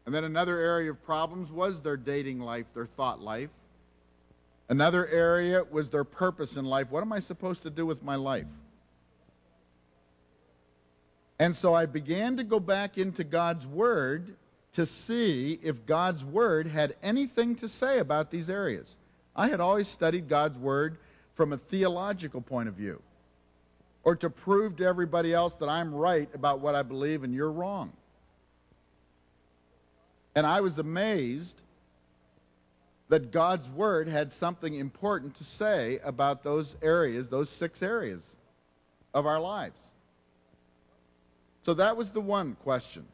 And 0.06 0.14
then 0.14 0.22
another 0.22 0.56
area 0.56 0.92
of 0.92 1.02
problems 1.02 1.50
was 1.50 1.80
their 1.80 1.96
dating 1.96 2.38
life, 2.38 2.66
their 2.74 2.86
thought 2.86 3.20
life. 3.20 3.50
Another 4.68 5.04
area 5.08 5.64
was 5.68 5.90
their 5.90 6.04
purpose 6.04 6.54
in 6.54 6.64
life. 6.64 6.92
What 6.92 7.00
am 7.00 7.12
I 7.12 7.18
supposed 7.18 7.64
to 7.64 7.70
do 7.70 7.84
with 7.84 8.04
my 8.04 8.14
life? 8.14 8.46
And 11.40 11.56
so 11.56 11.74
I 11.74 11.86
began 11.86 12.36
to 12.36 12.44
go 12.44 12.60
back 12.60 12.98
into 12.98 13.24
God's 13.24 13.66
Word 13.66 14.36
to 14.74 14.86
see 14.86 15.58
if 15.62 15.86
God's 15.86 16.24
Word 16.24 16.66
had 16.66 16.94
anything 17.02 17.56
to 17.56 17.68
say 17.68 17.98
about 17.98 18.30
these 18.30 18.48
areas. 18.48 18.96
I 19.36 19.48
had 19.48 19.60
always 19.60 19.88
studied 19.88 20.28
God's 20.28 20.58
Word 20.58 20.98
from 21.34 21.52
a 21.52 21.58
theological 21.58 22.40
point 22.40 22.68
of 22.68 22.74
view, 22.74 23.00
or 24.04 24.16
to 24.16 24.30
prove 24.30 24.76
to 24.76 24.84
everybody 24.84 25.32
else 25.32 25.54
that 25.56 25.68
I'm 25.68 25.94
right 25.94 26.28
about 26.34 26.60
what 26.60 26.74
I 26.74 26.82
believe 26.82 27.22
and 27.22 27.34
you're 27.34 27.52
wrong. 27.52 27.92
And 30.34 30.46
I 30.46 30.60
was 30.62 30.78
amazed 30.78 31.60
that 33.08 33.30
God's 33.30 33.68
Word 33.68 34.08
had 34.08 34.32
something 34.32 34.74
important 34.74 35.36
to 35.36 35.44
say 35.44 36.00
about 36.02 36.42
those 36.42 36.74
areas, 36.80 37.28
those 37.28 37.50
six 37.50 37.82
areas 37.82 38.26
of 39.12 39.26
our 39.26 39.38
lives. 39.38 39.78
So 41.64 41.74
that 41.74 41.96
was 41.96 42.10
the 42.10 42.22
one 42.22 42.56
question. 42.62 43.04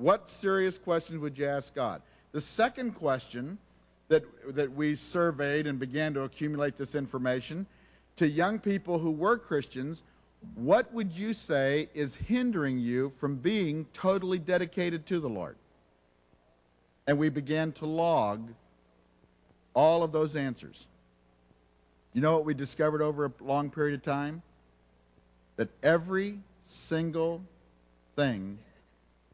What 0.00 0.28
serious 0.28 0.78
questions 0.78 1.20
would 1.20 1.38
you 1.38 1.46
ask 1.46 1.74
God? 1.74 2.02
The 2.32 2.40
second 2.40 2.92
question 2.92 3.58
that, 4.08 4.24
that 4.54 4.72
we 4.72 4.96
surveyed 4.96 5.66
and 5.66 5.78
began 5.78 6.14
to 6.14 6.22
accumulate 6.22 6.76
this 6.76 6.94
information 6.94 7.66
to 8.16 8.26
young 8.26 8.58
people 8.58 8.98
who 8.98 9.10
were 9.10 9.38
Christians 9.38 10.02
what 10.54 10.92
would 10.94 11.12
you 11.12 11.34
say 11.34 11.88
is 11.94 12.14
hindering 12.14 12.78
you 12.78 13.12
from 13.20 13.36
being 13.36 13.86
totally 13.92 14.38
dedicated 14.38 15.06
to 15.06 15.20
the 15.20 15.28
Lord? 15.28 15.56
And 17.06 17.18
we 17.18 17.28
began 17.28 17.72
to 17.72 17.86
log 17.86 18.48
all 19.74 20.02
of 20.02 20.12
those 20.12 20.36
answers. 20.36 20.86
You 22.12 22.22
know 22.22 22.32
what 22.32 22.44
we 22.44 22.54
discovered 22.54 23.02
over 23.02 23.26
a 23.26 23.32
long 23.40 23.70
period 23.70 23.94
of 23.94 24.02
time? 24.02 24.42
That 25.56 25.68
every 25.82 26.38
single 26.64 27.42
thing 28.16 28.58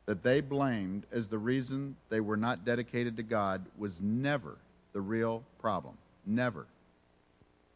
that 0.06 0.22
they 0.22 0.40
blamed 0.40 1.04
as 1.12 1.26
the 1.26 1.38
reason 1.38 1.96
they 2.08 2.20
were 2.20 2.36
not 2.36 2.64
dedicated 2.64 3.16
to 3.16 3.22
God 3.22 3.64
was 3.76 4.00
never 4.00 4.56
the 4.92 5.00
real 5.00 5.42
problem. 5.58 5.94
Never. 6.24 6.66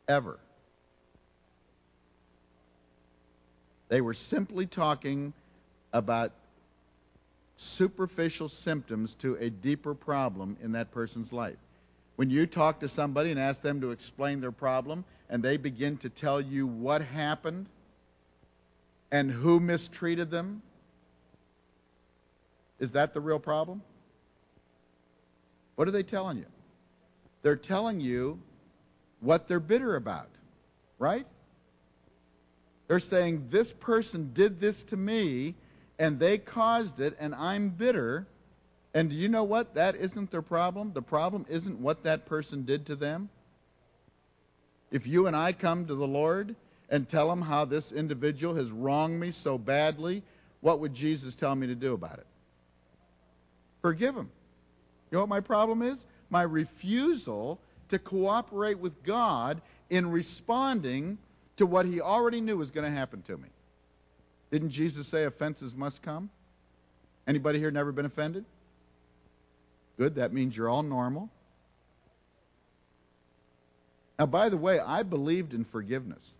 Ever. 0.08 0.38
They 3.88 4.00
were 4.00 4.14
simply 4.14 4.66
talking 4.66 5.32
about 5.92 6.32
superficial 7.56 8.48
symptoms 8.48 9.14
to 9.14 9.34
a 9.34 9.50
deeper 9.50 9.94
problem 9.94 10.56
in 10.62 10.72
that 10.72 10.92
person's 10.92 11.32
life. 11.32 11.58
When 12.16 12.30
you 12.30 12.46
talk 12.46 12.80
to 12.80 12.88
somebody 12.88 13.32
and 13.32 13.40
ask 13.40 13.60
them 13.60 13.80
to 13.80 13.90
explain 13.90 14.40
their 14.40 14.52
problem, 14.52 15.04
and 15.28 15.42
they 15.42 15.56
begin 15.56 15.96
to 15.98 16.08
tell 16.08 16.40
you 16.40 16.66
what 16.66 17.02
happened 17.02 17.66
and 19.10 19.30
who 19.30 19.58
mistreated 19.58 20.30
them, 20.30 20.62
is 22.80 22.92
that 22.92 23.14
the 23.14 23.20
real 23.20 23.38
problem? 23.38 23.82
What 25.76 25.86
are 25.86 25.92
they 25.92 26.02
telling 26.02 26.38
you? 26.38 26.46
They're 27.42 27.56
telling 27.56 28.00
you 28.00 28.40
what 29.20 29.46
they're 29.46 29.60
bitter 29.60 29.96
about, 29.96 30.28
right? 30.98 31.26
They're 32.88 33.00
saying, 33.00 33.48
This 33.50 33.72
person 33.72 34.32
did 34.34 34.60
this 34.60 34.82
to 34.84 34.96
me, 34.96 35.54
and 35.98 36.18
they 36.18 36.38
caused 36.38 37.00
it, 37.00 37.16
and 37.20 37.34
I'm 37.34 37.68
bitter. 37.68 38.26
And 38.92 39.10
do 39.10 39.14
you 39.14 39.28
know 39.28 39.44
what? 39.44 39.74
That 39.74 39.94
isn't 39.94 40.30
their 40.32 40.42
problem. 40.42 40.92
The 40.92 41.02
problem 41.02 41.46
isn't 41.48 41.78
what 41.78 42.02
that 42.02 42.26
person 42.26 42.64
did 42.64 42.86
to 42.86 42.96
them. 42.96 43.28
If 44.90 45.06
you 45.06 45.28
and 45.28 45.36
I 45.36 45.52
come 45.52 45.86
to 45.86 45.94
the 45.94 46.06
Lord 46.06 46.56
and 46.88 47.08
tell 47.08 47.30
him 47.30 47.40
how 47.40 47.64
this 47.64 47.92
individual 47.92 48.56
has 48.56 48.70
wronged 48.70 49.20
me 49.20 49.30
so 49.30 49.56
badly, 49.56 50.24
what 50.60 50.80
would 50.80 50.92
Jesus 50.92 51.36
tell 51.36 51.54
me 51.54 51.68
to 51.68 51.76
do 51.76 51.94
about 51.94 52.18
it? 52.18 52.26
Forgive 53.82 54.14
him. 54.14 54.30
You 55.10 55.16
know 55.16 55.20
what 55.20 55.28
my 55.28 55.40
problem 55.40 55.82
is? 55.82 56.06
My 56.28 56.42
refusal 56.42 57.60
to 57.88 57.98
cooperate 57.98 58.78
with 58.78 59.02
God 59.02 59.60
in 59.88 60.10
responding 60.10 61.18
to 61.56 61.66
what 61.66 61.86
he 61.86 62.00
already 62.00 62.40
knew 62.40 62.56
was 62.56 62.70
going 62.70 62.90
to 62.90 62.96
happen 62.96 63.22
to 63.22 63.36
me. 63.36 63.48
Didn't 64.50 64.70
Jesus 64.70 65.08
say 65.08 65.24
offenses 65.24 65.74
must 65.74 66.02
come? 66.02 66.30
Anybody 67.26 67.58
here 67.58 67.70
never 67.70 67.92
been 67.92 68.06
offended? 68.06 68.44
Good, 69.98 70.14
that 70.16 70.32
means 70.32 70.56
you're 70.56 70.68
all 70.68 70.82
normal. 70.82 71.28
Now, 74.18 74.26
by 74.26 74.48
the 74.48 74.56
way, 74.56 74.78
I 74.78 75.02
believed 75.02 75.54
in 75.54 75.64
forgiveness. 75.64 76.34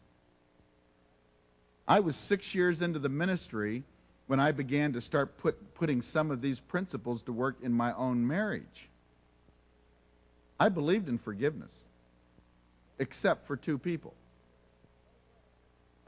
I 1.87 2.01
was 2.01 2.15
six 2.15 2.55
years 2.55 2.83
into 2.83 2.99
the 2.99 3.09
ministry 3.09 3.83
when 4.31 4.39
I 4.39 4.53
began 4.53 4.93
to 4.93 5.01
start 5.01 5.37
put, 5.39 5.75
putting 5.75 6.01
some 6.01 6.31
of 6.31 6.41
these 6.41 6.61
principles 6.61 7.23
to 7.25 7.33
work 7.33 7.57
in 7.63 7.73
my 7.73 7.93
own 7.95 8.25
marriage. 8.25 8.89
I 10.59 10.69
believed 10.69 11.09
in 11.09 11.19
forgiveness, 11.19 11.73
except 12.99 13.47
for 13.47 13.57
two 13.57 13.77
people 13.77 14.15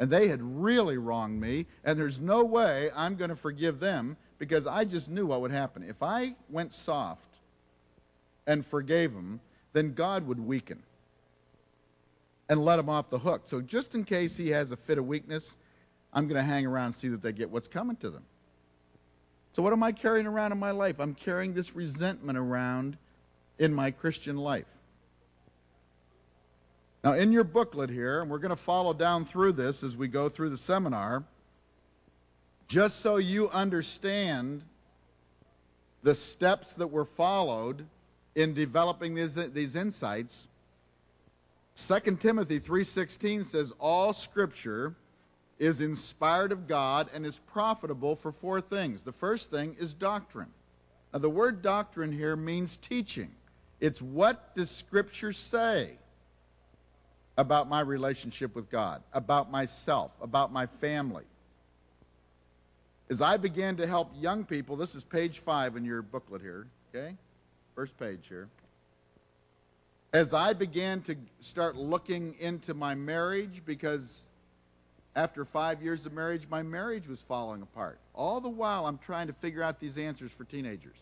and 0.02 0.10
they 0.10 0.26
had 0.26 0.42
really 0.42 0.98
wronged 0.98 1.40
me, 1.40 1.64
and 1.84 1.96
there's 1.96 2.18
no 2.18 2.42
way 2.42 2.90
I'm 2.92 3.14
going 3.14 3.30
to 3.30 3.36
forgive 3.36 3.78
them 3.78 4.16
because 4.40 4.66
I 4.66 4.84
just 4.84 5.08
knew 5.08 5.26
what 5.26 5.40
would 5.42 5.52
happen. 5.52 5.84
If 5.84 6.02
I 6.02 6.34
went 6.50 6.72
soft 6.72 7.22
and 8.48 8.66
forgave 8.66 9.12
them, 9.14 9.40
then 9.74 9.94
God 9.94 10.26
would 10.26 10.40
weaken 10.40 10.82
and 12.48 12.64
let 12.64 12.80
him 12.80 12.88
off 12.88 13.10
the 13.10 13.18
hook. 13.20 13.42
So 13.46 13.60
just 13.60 13.94
in 13.94 14.02
case 14.02 14.36
he 14.36 14.48
has 14.48 14.72
a 14.72 14.76
fit 14.76 14.98
of 14.98 15.06
weakness, 15.06 15.54
I'm 16.12 16.28
going 16.28 16.36
to 16.36 16.42
hang 16.42 16.66
around 16.66 16.86
and 16.86 16.94
see 16.94 17.08
that 17.08 17.22
they 17.22 17.32
get 17.32 17.50
what's 17.50 17.68
coming 17.68 17.96
to 17.96 18.10
them. 18.10 18.22
So 19.54 19.62
what 19.62 19.72
am 19.72 19.82
I 19.82 19.92
carrying 19.92 20.26
around 20.26 20.52
in 20.52 20.58
my 20.58 20.70
life? 20.70 20.96
I'm 20.98 21.14
carrying 21.14 21.54
this 21.54 21.74
resentment 21.74 22.38
around 22.38 22.96
in 23.58 23.72
my 23.72 23.90
Christian 23.90 24.36
life. 24.36 24.66
Now, 27.04 27.14
in 27.14 27.32
your 27.32 27.44
booklet 27.44 27.90
here, 27.90 28.22
and 28.22 28.30
we're 28.30 28.38
going 28.38 28.50
to 28.50 28.62
follow 28.62 28.94
down 28.94 29.24
through 29.24 29.52
this 29.52 29.82
as 29.82 29.96
we 29.96 30.08
go 30.08 30.28
through 30.28 30.50
the 30.50 30.58
seminar, 30.58 31.24
just 32.68 33.00
so 33.00 33.16
you 33.16 33.50
understand 33.50 34.62
the 36.02 36.14
steps 36.14 36.72
that 36.74 36.86
were 36.86 37.04
followed 37.04 37.84
in 38.34 38.54
developing 38.54 39.14
these, 39.14 39.36
these 39.52 39.76
insights, 39.76 40.46
2 41.76 42.16
Timothy 42.16 42.60
3:16 42.60 43.46
says 43.46 43.72
all 43.78 44.12
scripture 44.12 44.94
is 45.62 45.80
inspired 45.80 46.52
of 46.52 46.66
God 46.66 47.08
and 47.14 47.24
is 47.24 47.38
profitable 47.52 48.16
for 48.16 48.32
four 48.32 48.60
things. 48.60 49.00
The 49.00 49.12
first 49.12 49.50
thing 49.50 49.76
is 49.78 49.94
doctrine. 49.94 50.50
Now 51.12 51.20
the 51.20 51.30
word 51.30 51.62
doctrine 51.62 52.12
here 52.12 52.36
means 52.36 52.76
teaching. 52.76 53.30
It's 53.80 54.02
what 54.02 54.54
does 54.54 54.70
scripture 54.70 55.32
say? 55.32 55.96
about 57.36 57.68
my 57.68 57.80
relationship 57.80 58.54
with 58.54 58.70
God, 58.70 59.02
about 59.12 59.50
myself, 59.50 60.10
about 60.20 60.52
my 60.52 60.66
family. 60.80 61.24
As 63.10 63.20
I 63.20 63.36
began 63.36 63.76
to 63.78 63.86
help 63.86 64.10
young 64.18 64.44
people, 64.44 64.76
this 64.76 64.94
is 64.94 65.02
page 65.02 65.38
five 65.38 65.76
in 65.76 65.84
your 65.84 66.02
booklet 66.02 66.42
here, 66.42 66.66
okay? 66.94 67.14
First 67.74 67.96
page 67.98 68.20
here. 68.28 68.48
As 70.12 70.34
I 70.34 70.52
began 70.52 71.00
to 71.02 71.16
start 71.40 71.76
looking 71.76 72.34
into 72.38 72.74
my 72.74 72.94
marriage, 72.94 73.62
because 73.64 74.22
after 75.14 75.44
five 75.44 75.82
years 75.82 76.06
of 76.06 76.12
marriage, 76.12 76.42
my 76.50 76.62
marriage 76.62 77.06
was 77.06 77.20
falling 77.20 77.62
apart. 77.62 77.98
All 78.14 78.40
the 78.40 78.48
while, 78.48 78.86
I'm 78.86 78.98
trying 78.98 79.26
to 79.26 79.34
figure 79.34 79.62
out 79.62 79.80
these 79.80 79.98
answers 79.98 80.32
for 80.32 80.44
teenagers 80.44 80.96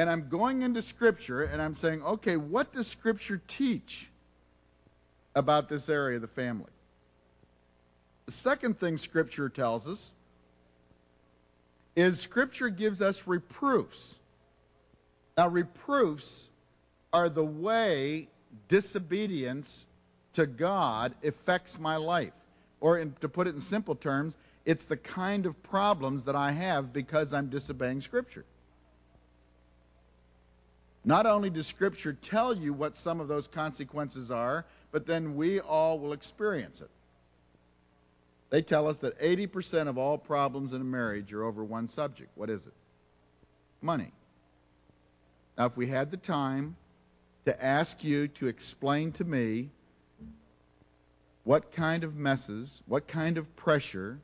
and 0.00 0.08
I'm 0.08 0.30
going 0.30 0.62
into 0.62 0.80
Scripture 0.80 1.42
and 1.42 1.60
I'm 1.60 1.74
saying, 1.74 2.02
okay, 2.02 2.38
what 2.38 2.72
does 2.72 2.86
Scripture 2.86 3.40
teach 3.48 4.08
about 5.34 5.68
this 5.68 5.90
area 5.90 6.16
of 6.16 6.22
the 6.22 6.28
family? 6.28 6.70
The 8.24 8.32
second 8.32 8.78
thing 8.80 8.96
Scripture 8.96 9.50
tells 9.50 9.86
us 9.86 10.12
is 11.96 12.18
Scripture 12.18 12.70
gives 12.70 13.02
us 13.02 13.26
reproofs. 13.26 14.14
Now, 15.36 15.48
reproofs 15.48 16.46
are 17.12 17.28
the 17.28 17.44
way 17.44 18.28
disobedience 18.68 19.84
to 20.34 20.46
God 20.46 21.14
affects 21.24 21.78
my 21.78 21.96
life. 21.96 22.32
Or, 22.80 22.98
in, 22.98 23.14
to 23.20 23.28
put 23.28 23.46
it 23.46 23.54
in 23.54 23.60
simple 23.60 23.94
terms, 23.94 24.34
it's 24.64 24.84
the 24.84 24.96
kind 24.96 25.46
of 25.46 25.62
problems 25.62 26.24
that 26.24 26.36
I 26.36 26.52
have 26.52 26.92
because 26.92 27.32
I'm 27.32 27.48
disobeying 27.48 28.00
Scripture. 28.00 28.44
Not 31.04 31.26
only 31.26 31.50
does 31.50 31.66
Scripture 31.66 32.12
tell 32.12 32.54
you 32.54 32.72
what 32.72 32.96
some 32.96 33.20
of 33.20 33.28
those 33.28 33.46
consequences 33.46 34.30
are, 34.30 34.66
but 34.92 35.06
then 35.06 35.36
we 35.36 35.60
all 35.60 35.98
will 35.98 36.12
experience 36.12 36.80
it. 36.80 36.90
They 38.50 38.62
tell 38.62 38.88
us 38.88 38.98
that 38.98 39.18
80% 39.20 39.88
of 39.88 39.96
all 39.96 40.18
problems 40.18 40.72
in 40.72 40.80
a 40.80 40.84
marriage 40.84 41.32
are 41.32 41.44
over 41.44 41.64
one 41.64 41.88
subject. 41.88 42.30
What 42.34 42.50
is 42.50 42.66
it? 42.66 42.72
Money. 43.80 44.12
Now, 45.56 45.66
if 45.66 45.76
we 45.76 45.86
had 45.86 46.10
the 46.10 46.16
time 46.16 46.76
to 47.44 47.64
ask 47.64 48.02
you 48.02 48.28
to 48.28 48.48
explain 48.48 49.12
to 49.12 49.24
me 49.24 49.70
what 51.44 51.72
kind 51.72 52.04
of 52.04 52.16
messes, 52.16 52.82
what 52.86 53.08
kind 53.08 53.38
of 53.38 53.56
pressure, 53.56 54.18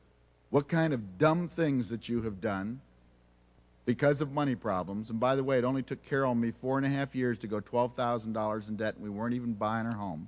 what 0.49 0.67
kind 0.67 0.93
of 0.93 1.17
dumb 1.17 1.49
things 1.49 1.89
that 1.89 2.07
you 2.07 2.21
have 2.21 2.39
done 2.39 2.79
because 3.85 4.21
of 4.21 4.31
money 4.31 4.55
problems. 4.55 5.09
And 5.09 5.19
by 5.19 5.35
the 5.35 5.43
way, 5.43 5.57
it 5.57 5.63
only 5.63 5.81
took 5.81 6.03
Carol 6.03 6.33
and 6.33 6.41
me 6.41 6.51
four 6.61 6.77
and 6.77 6.85
a 6.85 6.89
half 6.89 7.15
years 7.15 7.39
to 7.39 7.47
go 7.47 7.59
$12,000 7.61 8.67
in 8.67 8.75
debt, 8.75 8.95
and 8.95 9.03
we 9.03 9.09
weren't 9.09 9.33
even 9.33 9.53
buying 9.53 9.85
our 9.85 9.95
home. 9.95 10.27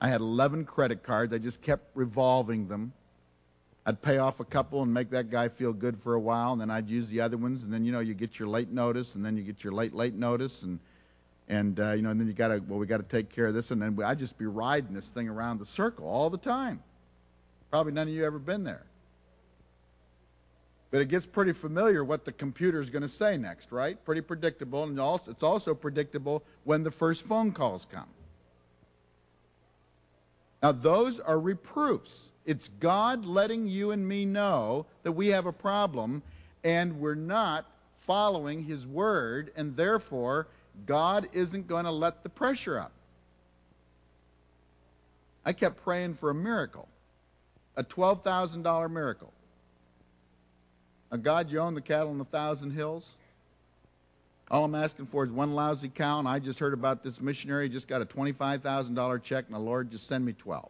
I 0.00 0.08
had 0.08 0.20
11 0.20 0.64
credit 0.66 1.02
cards. 1.02 1.32
I 1.32 1.38
just 1.38 1.62
kept 1.62 1.84
revolving 1.94 2.68
them. 2.68 2.92
I'd 3.86 4.02
pay 4.02 4.18
off 4.18 4.40
a 4.40 4.44
couple 4.44 4.82
and 4.82 4.92
make 4.92 5.10
that 5.10 5.30
guy 5.30 5.48
feel 5.48 5.72
good 5.72 6.02
for 6.02 6.14
a 6.14 6.20
while, 6.20 6.52
and 6.52 6.60
then 6.60 6.70
I'd 6.70 6.88
use 6.88 7.08
the 7.08 7.20
other 7.20 7.36
ones, 7.36 7.62
and 7.62 7.72
then 7.72 7.84
you 7.84 7.92
know 7.92 8.00
you 8.00 8.14
get 8.14 8.38
your 8.38 8.48
late 8.48 8.70
notice, 8.70 9.14
and 9.14 9.24
then 9.24 9.36
you 9.36 9.44
get 9.44 9.62
your 9.62 9.72
late 9.72 9.94
late 9.94 10.14
notice, 10.14 10.64
and 10.64 10.80
and 11.48 11.78
uh, 11.78 11.92
you 11.92 12.02
know, 12.02 12.10
and 12.10 12.20
then 12.20 12.26
you 12.26 12.32
got 12.32 12.48
to 12.48 12.62
well, 12.66 12.78
we 12.78 12.86
got 12.86 12.98
to 12.98 13.16
take 13.16 13.30
care 13.30 13.46
of 13.46 13.54
this, 13.54 13.70
and 13.70 13.80
then 13.80 13.98
I'd 14.04 14.18
just 14.18 14.38
be 14.38 14.46
riding 14.46 14.94
this 14.94 15.08
thing 15.08 15.28
around 15.28 15.58
the 15.58 15.66
circle 15.66 16.06
all 16.06 16.30
the 16.30 16.38
time. 16.38 16.82
Probably 17.70 17.92
none 17.92 18.08
of 18.08 18.14
you 18.14 18.24
ever 18.24 18.38
been 18.38 18.64
there. 18.64 18.84
But 20.90 21.00
it 21.00 21.08
gets 21.08 21.26
pretty 21.26 21.52
familiar 21.52 22.04
what 22.04 22.24
the 22.24 22.32
computer 22.32 22.80
is 22.80 22.90
going 22.90 23.02
to 23.02 23.08
say 23.08 23.36
next, 23.36 23.72
right? 23.72 24.02
Pretty 24.04 24.20
predictable, 24.20 24.84
and 24.84 24.98
also, 24.98 25.30
it's 25.30 25.42
also 25.42 25.74
predictable 25.74 26.42
when 26.64 26.84
the 26.84 26.90
first 26.90 27.22
phone 27.22 27.52
calls 27.52 27.86
come. 27.90 28.08
Now, 30.62 30.72
those 30.72 31.20
are 31.20 31.38
reproofs. 31.38 32.30
It's 32.44 32.68
God 32.80 33.24
letting 33.24 33.66
you 33.66 33.90
and 33.90 34.06
me 34.06 34.24
know 34.24 34.86
that 35.02 35.12
we 35.12 35.28
have 35.28 35.46
a 35.46 35.52
problem 35.52 36.22
and 36.64 36.98
we're 36.98 37.14
not 37.14 37.66
following 38.06 38.64
His 38.64 38.86
Word, 38.86 39.52
and 39.56 39.76
therefore, 39.76 40.46
God 40.84 41.28
isn't 41.32 41.66
going 41.66 41.84
to 41.84 41.90
let 41.90 42.22
the 42.22 42.28
pressure 42.28 42.78
up. 42.78 42.92
I 45.44 45.52
kept 45.52 45.82
praying 45.84 46.14
for 46.14 46.30
a 46.30 46.34
miracle, 46.34 46.88
a 47.76 47.84
$12,000 47.84 48.90
miracle. 48.90 49.32
Now, 51.10 51.18
God, 51.18 51.50
you 51.50 51.60
own 51.60 51.74
the 51.74 51.80
cattle 51.80 52.10
on 52.10 52.20
a 52.20 52.24
thousand 52.24 52.72
hills. 52.72 53.08
All 54.50 54.64
I'm 54.64 54.74
asking 54.74 55.06
for 55.06 55.24
is 55.24 55.30
one 55.30 55.54
lousy 55.54 55.88
cow, 55.88 56.18
and 56.18 56.28
I 56.28 56.38
just 56.38 56.58
heard 56.58 56.72
about 56.72 57.02
this 57.02 57.20
missionary 57.20 57.68
just 57.68 57.88
got 57.88 58.02
a 58.02 58.06
$25,000 58.06 59.22
check, 59.22 59.44
and 59.46 59.54
the 59.54 59.60
Lord 59.60 59.90
just 59.90 60.06
send 60.06 60.24
me 60.24 60.32
12. 60.32 60.68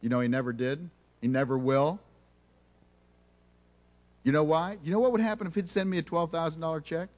You 0.00 0.08
know, 0.08 0.20
he 0.20 0.28
never 0.28 0.52
did. 0.52 0.90
He 1.20 1.28
never 1.28 1.56
will. 1.56 1.98
You 4.24 4.32
know 4.32 4.44
why? 4.44 4.76
You 4.82 4.90
know 4.90 4.98
what 5.00 5.12
would 5.12 5.20
happen 5.20 5.46
if 5.46 5.54
he'd 5.54 5.68
send 5.68 5.88
me 5.88 5.98
a 5.98 6.02
$12,000 6.02 6.84
check? 6.84 7.08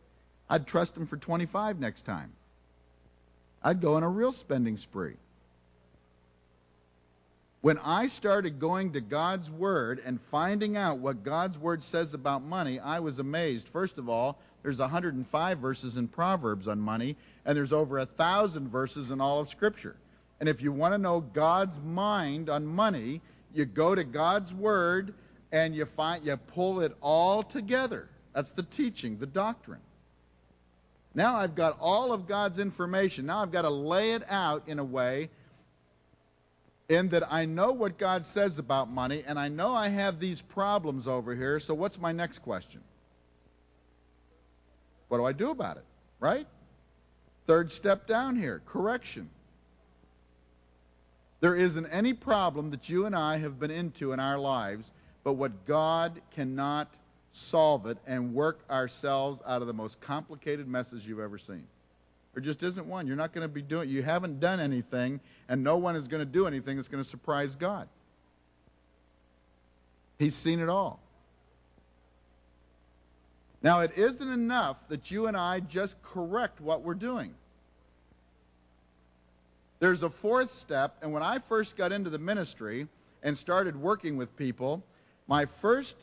I'd 0.49 0.67
trust 0.67 0.97
him 0.97 1.07
for 1.07 1.17
25 1.17 1.79
next 1.79 2.03
time. 2.03 2.33
I'd 3.63 3.81
go 3.81 3.95
on 3.95 4.03
a 4.03 4.09
real 4.09 4.33
spending 4.33 4.77
spree. 4.77 5.17
When 7.61 7.79
I 7.79 8.07
started 8.07 8.61
going 8.61 8.93
to 8.93 9.01
God's 9.01 9.51
Word 9.51 10.01
and 10.05 10.21
finding 10.31 10.77
out 10.77 10.99
what 10.99 11.25
God's 11.25 11.59
Word 11.59 11.83
says 11.83 12.15
about 12.15 12.43
money, 12.43 12.79
I 12.79 13.01
was 13.01 13.19
amazed. 13.19 13.69
First 13.69 13.99
of 13.99 14.09
all, 14.09 14.39
there's 14.63 14.79
105 14.79 15.59
verses 15.59 15.97
in 15.97 16.07
Proverbs 16.07 16.69
on 16.69 16.81
money, 16.81 17.17
and 17.45 17.57
there's 17.57 17.73
over 17.73 17.99
a 17.99 18.07
thousand 18.07 18.69
verses 18.69 19.11
in 19.11 19.21
all 19.21 19.41
of 19.41 19.49
Scripture. 19.49 19.97
And 20.39 20.49
if 20.49 20.63
you 20.63 20.71
want 20.71 20.95
to 20.95 20.99
know 20.99 21.21
God's 21.21 21.81
mind 21.81 22.49
on 22.49 22.65
money, 22.65 23.21
you 23.53 23.65
go 23.65 23.95
to 23.95 24.05
God's 24.05 24.55
Word 24.55 25.15
and 25.51 25.75
you 25.75 25.87
find 25.97 26.25
you 26.25 26.37
pull 26.37 26.81
it 26.81 26.97
all 27.01 27.43
together. 27.43 28.09
That's 28.35 28.51
the 28.51 28.63
teaching, 28.63 29.19
the 29.19 29.27
doctrine. 29.27 29.81
Now 31.19 31.35
I've 31.35 31.57
got 31.57 31.77
all 31.81 32.13
of 32.13 32.29
God's 32.29 32.61
information. 32.61 33.27
Now 33.27 33.43
I've 33.43 33.51
got 33.51 33.63
to 33.63 33.71
lay 33.71 34.13
it 34.13 34.23
out 34.29 34.69
in 34.69 34.79
a 34.79 34.85
way 34.85 35.31
in 36.89 37.09
that 37.09 37.25
I 37.29 37.45
know 37.45 37.73
what 37.73 37.99
God 37.99 38.25
says 38.25 38.61
about 38.61 38.89
money 38.89 39.25
and 39.27 39.37
I 39.37 39.49
know 39.49 39.75
I 39.75 39.89
have 39.89 40.21
these 40.21 40.41
problems 40.41 41.09
over 41.09 41.35
here. 41.35 41.59
So 41.59 41.75
what's 41.75 41.99
my 41.99 42.13
next 42.13 42.39
question? 42.39 42.83
What 45.09 45.19
do 45.19 45.25
I 45.25 45.33
do 45.33 45.51
about 45.51 45.79
it? 45.79 45.85
Right? 46.21 46.47
Third 47.49 47.73
step 47.73 48.07
down 48.07 48.37
here 48.37 48.63
correction. 48.65 49.29
There 51.41 51.57
isn't 51.57 51.87
any 51.87 52.13
problem 52.15 52.71
that 52.71 52.89
you 52.89 53.07
and 53.07 53.17
I 53.17 53.39
have 53.39 53.59
been 53.59 53.73
into 53.73 54.13
in 54.13 54.21
our 54.21 54.39
lives, 54.39 54.89
but 55.25 55.33
what 55.33 55.67
God 55.67 56.13
cannot 56.37 56.95
solve 57.33 57.87
it 57.87 57.99
and 58.07 58.35
work 58.35 58.61
ourselves 58.71 59.41
out 59.47 59.61
of 59.61 59.67
the 59.67 59.75
most 59.75 60.01
complicated 60.01 60.67
messes 60.67 61.07
you've 61.07 61.21
ever 61.21 61.39
seen. 61.39 61.67
There 62.35 62.43
just 62.43 62.63
isn't 62.63 62.87
one. 62.87 63.07
You're 63.07 63.17
not 63.17 63.33
going 63.33 63.47
to 63.47 63.53
be 63.53 63.63
doing 63.63 63.89
you 63.89 64.03
haven't 64.03 64.41
done 64.41 64.61
anything 64.61 65.21
and 65.49 65.65
no 65.65 65.77
one 65.77 65.97
is 65.97 66.09
going 66.09 66.21
to 66.21 66.31
do 66.31 66.47
anything 66.47 66.77
that's 66.77 66.89
going 66.89 67.03
to 67.03 67.09
surprise 67.09 67.57
God. 67.57 67.89
He's 70.19 70.35
seen 70.35 70.61
it 70.61 70.69
all. 70.69 71.01
Now, 73.63 73.81
it 73.81 73.93
isn't 73.97 74.29
enough 74.29 74.77
that 74.89 75.11
you 75.11 75.27
and 75.27 75.37
I 75.37 75.61
just 75.61 76.01
correct 76.03 76.61
what 76.61 76.83
we're 76.83 76.95
doing. 76.95 77.35
There's 79.81 80.03
a 80.03 80.11
fourth 80.11 80.55
step, 80.57 80.97
and 81.03 81.13
when 81.13 81.23
I 81.23 81.39
first 81.49 81.77
got 81.77 81.93
into 81.93 82.11
the 82.11 82.19
ministry 82.19 82.89
and 83.23 83.37
started 83.37 83.81
working 83.81 84.17
with 84.17 84.37
people, 84.37 84.83
my 85.27 85.47
first, 85.61 85.97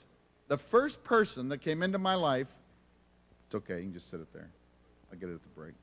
the 0.47 0.57
first 0.57 1.03
person 1.03 1.49
that 1.49 1.61
came 1.61 1.81
into 1.83 1.97
my 1.97 2.15
life, 2.15 2.47
it's 3.47 3.55
okay, 3.55 3.77
you 3.77 3.83
can 3.83 3.93
just 3.93 4.09
sit 4.09 4.19
it 4.19 4.31
there. 4.33 4.49
I'll 5.11 5.19
get 5.19 5.29
it 5.29 5.33
at 5.33 5.43
the 5.43 5.49
break. 5.49 5.73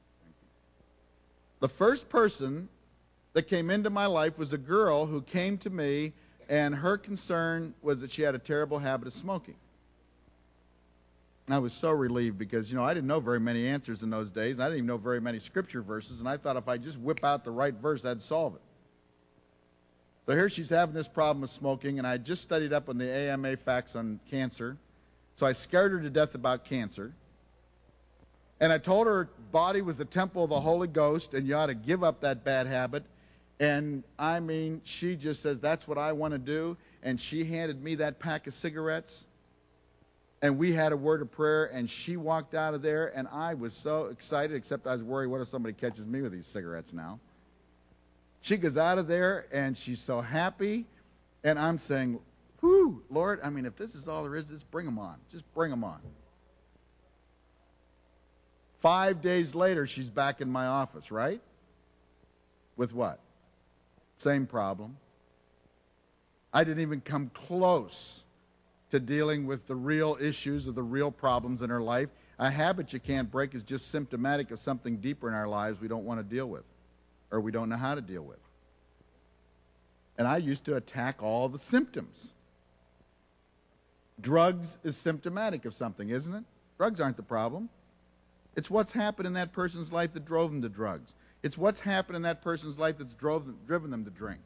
The 1.60 1.68
first 1.68 2.08
person 2.08 2.68
that 3.34 3.44
came 3.44 3.70
into 3.70 3.90
my 3.90 4.06
life 4.06 4.36
was 4.36 4.52
a 4.52 4.58
girl 4.58 5.06
who 5.06 5.22
came 5.22 5.58
to 5.58 5.70
me, 5.70 6.12
and 6.48 6.74
her 6.74 6.98
concern 6.98 7.74
was 7.82 8.00
that 8.00 8.10
she 8.10 8.22
had 8.22 8.34
a 8.34 8.38
terrible 8.38 8.78
habit 8.78 9.06
of 9.06 9.14
smoking. 9.14 9.54
And 11.46 11.54
I 11.54 11.58
was 11.58 11.72
so 11.72 11.90
relieved 11.90 12.38
because, 12.38 12.70
you 12.70 12.76
know, 12.76 12.84
I 12.84 12.94
didn't 12.94 13.08
know 13.08 13.20
very 13.20 13.40
many 13.40 13.66
answers 13.66 14.02
in 14.02 14.10
those 14.10 14.30
days. 14.30 14.54
And 14.54 14.62
I 14.62 14.66
didn't 14.66 14.78
even 14.78 14.86
know 14.86 14.96
very 14.96 15.20
many 15.20 15.40
scripture 15.40 15.82
verses. 15.82 16.20
And 16.20 16.28
I 16.28 16.36
thought 16.36 16.56
if 16.56 16.68
I 16.68 16.78
just 16.78 16.98
whip 16.98 17.24
out 17.24 17.44
the 17.44 17.50
right 17.50 17.74
verse, 17.74 18.02
that'd 18.02 18.22
solve 18.22 18.54
it. 18.54 18.60
So 20.26 20.32
here 20.32 20.48
she's 20.48 20.68
having 20.68 20.94
this 20.94 21.08
problem 21.08 21.42
with 21.42 21.50
smoking, 21.50 21.98
and 21.98 22.06
I 22.06 22.16
just 22.16 22.42
studied 22.42 22.72
up 22.72 22.88
on 22.88 22.98
the 22.98 23.10
AMA 23.10 23.56
facts 23.58 23.96
on 23.96 24.20
cancer. 24.30 24.76
So 25.36 25.46
I 25.46 25.52
scared 25.52 25.92
her 25.92 26.00
to 26.00 26.10
death 26.10 26.34
about 26.34 26.64
cancer. 26.64 27.12
And 28.60 28.72
I 28.72 28.78
told 28.78 29.06
her 29.06 29.24
her 29.24 29.28
body 29.50 29.82
was 29.82 29.98
the 29.98 30.04
temple 30.04 30.44
of 30.44 30.50
the 30.50 30.60
Holy 30.60 30.86
Ghost, 30.86 31.34
and 31.34 31.46
you 31.46 31.56
ought 31.56 31.66
to 31.66 31.74
give 31.74 32.04
up 32.04 32.20
that 32.20 32.44
bad 32.44 32.66
habit. 32.66 33.04
And 33.58 34.04
I 34.18 34.40
mean, 34.40 34.82
she 34.84 35.16
just 35.16 35.42
says, 35.42 35.58
That's 35.58 35.86
what 35.88 35.98
I 35.98 36.12
want 36.12 36.32
to 36.32 36.38
do. 36.38 36.76
And 37.02 37.20
she 37.20 37.44
handed 37.44 37.82
me 37.82 37.96
that 37.96 38.20
pack 38.20 38.46
of 38.46 38.54
cigarettes 38.54 39.24
and 40.42 40.58
we 40.58 40.72
had 40.72 40.90
a 40.90 40.96
word 40.96 41.22
of 41.22 41.30
prayer, 41.30 41.66
and 41.66 41.88
she 41.88 42.16
walked 42.16 42.54
out 42.54 42.74
of 42.74 42.82
there, 42.82 43.16
and 43.16 43.28
I 43.28 43.54
was 43.54 43.72
so 43.72 44.06
excited, 44.06 44.56
except 44.56 44.88
I 44.88 44.92
was 44.92 45.02
worried, 45.02 45.28
what 45.28 45.40
if 45.40 45.48
somebody 45.48 45.72
catches 45.72 46.04
me 46.04 46.20
with 46.20 46.32
these 46.32 46.46
cigarettes 46.48 46.92
now? 46.92 47.20
She 48.42 48.56
goes 48.56 48.76
out 48.76 48.98
of 48.98 49.06
there, 49.06 49.46
and 49.52 49.78
she's 49.78 50.00
so 50.00 50.20
happy, 50.20 50.84
and 51.44 51.58
I'm 51.58 51.78
saying, 51.78 52.18
whew, 52.60 53.02
Lord, 53.08 53.40
I 53.42 53.50
mean, 53.50 53.66
if 53.66 53.76
this 53.76 53.94
is 53.94 54.08
all 54.08 54.24
there 54.24 54.34
is, 54.34 54.46
just 54.46 54.68
bring 54.72 54.84
them 54.84 54.98
on. 54.98 55.16
Just 55.30 55.44
bring 55.54 55.70
them 55.70 55.84
on. 55.84 56.00
Five 58.80 59.22
days 59.22 59.54
later, 59.54 59.86
she's 59.86 60.10
back 60.10 60.40
in 60.40 60.50
my 60.50 60.66
office, 60.66 61.12
right? 61.12 61.40
With 62.76 62.92
what? 62.92 63.20
Same 64.18 64.46
problem. 64.46 64.96
I 66.52 66.64
didn't 66.64 66.82
even 66.82 67.00
come 67.00 67.30
close 67.46 68.20
to 68.90 68.98
dealing 68.98 69.46
with 69.46 69.68
the 69.68 69.76
real 69.76 70.18
issues 70.20 70.66
or 70.66 70.72
the 70.72 70.82
real 70.82 71.12
problems 71.12 71.62
in 71.62 71.70
her 71.70 71.80
life. 71.80 72.08
A 72.40 72.50
habit 72.50 72.92
you 72.92 72.98
can't 72.98 73.30
break 73.30 73.54
is 73.54 73.62
just 73.62 73.88
symptomatic 73.92 74.50
of 74.50 74.58
something 74.58 74.96
deeper 74.96 75.28
in 75.28 75.34
our 75.34 75.48
lives 75.48 75.80
we 75.80 75.86
don't 75.86 76.04
want 76.04 76.18
to 76.18 76.24
deal 76.24 76.48
with 76.48 76.64
or 77.32 77.40
we 77.40 77.50
don't 77.50 77.68
know 77.68 77.76
how 77.76 77.96
to 77.96 78.00
deal 78.00 78.22
with. 78.22 78.38
And 80.18 80.28
I 80.28 80.36
used 80.36 80.66
to 80.66 80.76
attack 80.76 81.22
all 81.22 81.48
the 81.48 81.58
symptoms. 81.58 82.30
Drugs 84.20 84.78
is 84.84 84.96
symptomatic 84.96 85.64
of 85.64 85.74
something, 85.74 86.10
isn't 86.10 86.34
it? 86.34 86.44
Drugs 86.78 87.00
aren't 87.00 87.16
the 87.16 87.22
problem. 87.22 87.68
It's 88.54 88.70
what's 88.70 88.92
happened 88.92 89.26
in 89.26 89.32
that 89.32 89.52
person's 89.52 89.90
life 89.90 90.12
that 90.12 90.26
drove 90.26 90.50
them 90.50 90.62
to 90.62 90.68
drugs. 90.68 91.14
It's 91.42 91.58
what's 91.58 91.80
happened 91.80 92.16
in 92.16 92.22
that 92.22 92.42
person's 92.42 92.78
life 92.78 92.98
that's 92.98 93.14
drove 93.14 93.46
them, 93.46 93.58
driven 93.66 93.90
them 93.90 94.04
to 94.04 94.10
drink. 94.10 94.40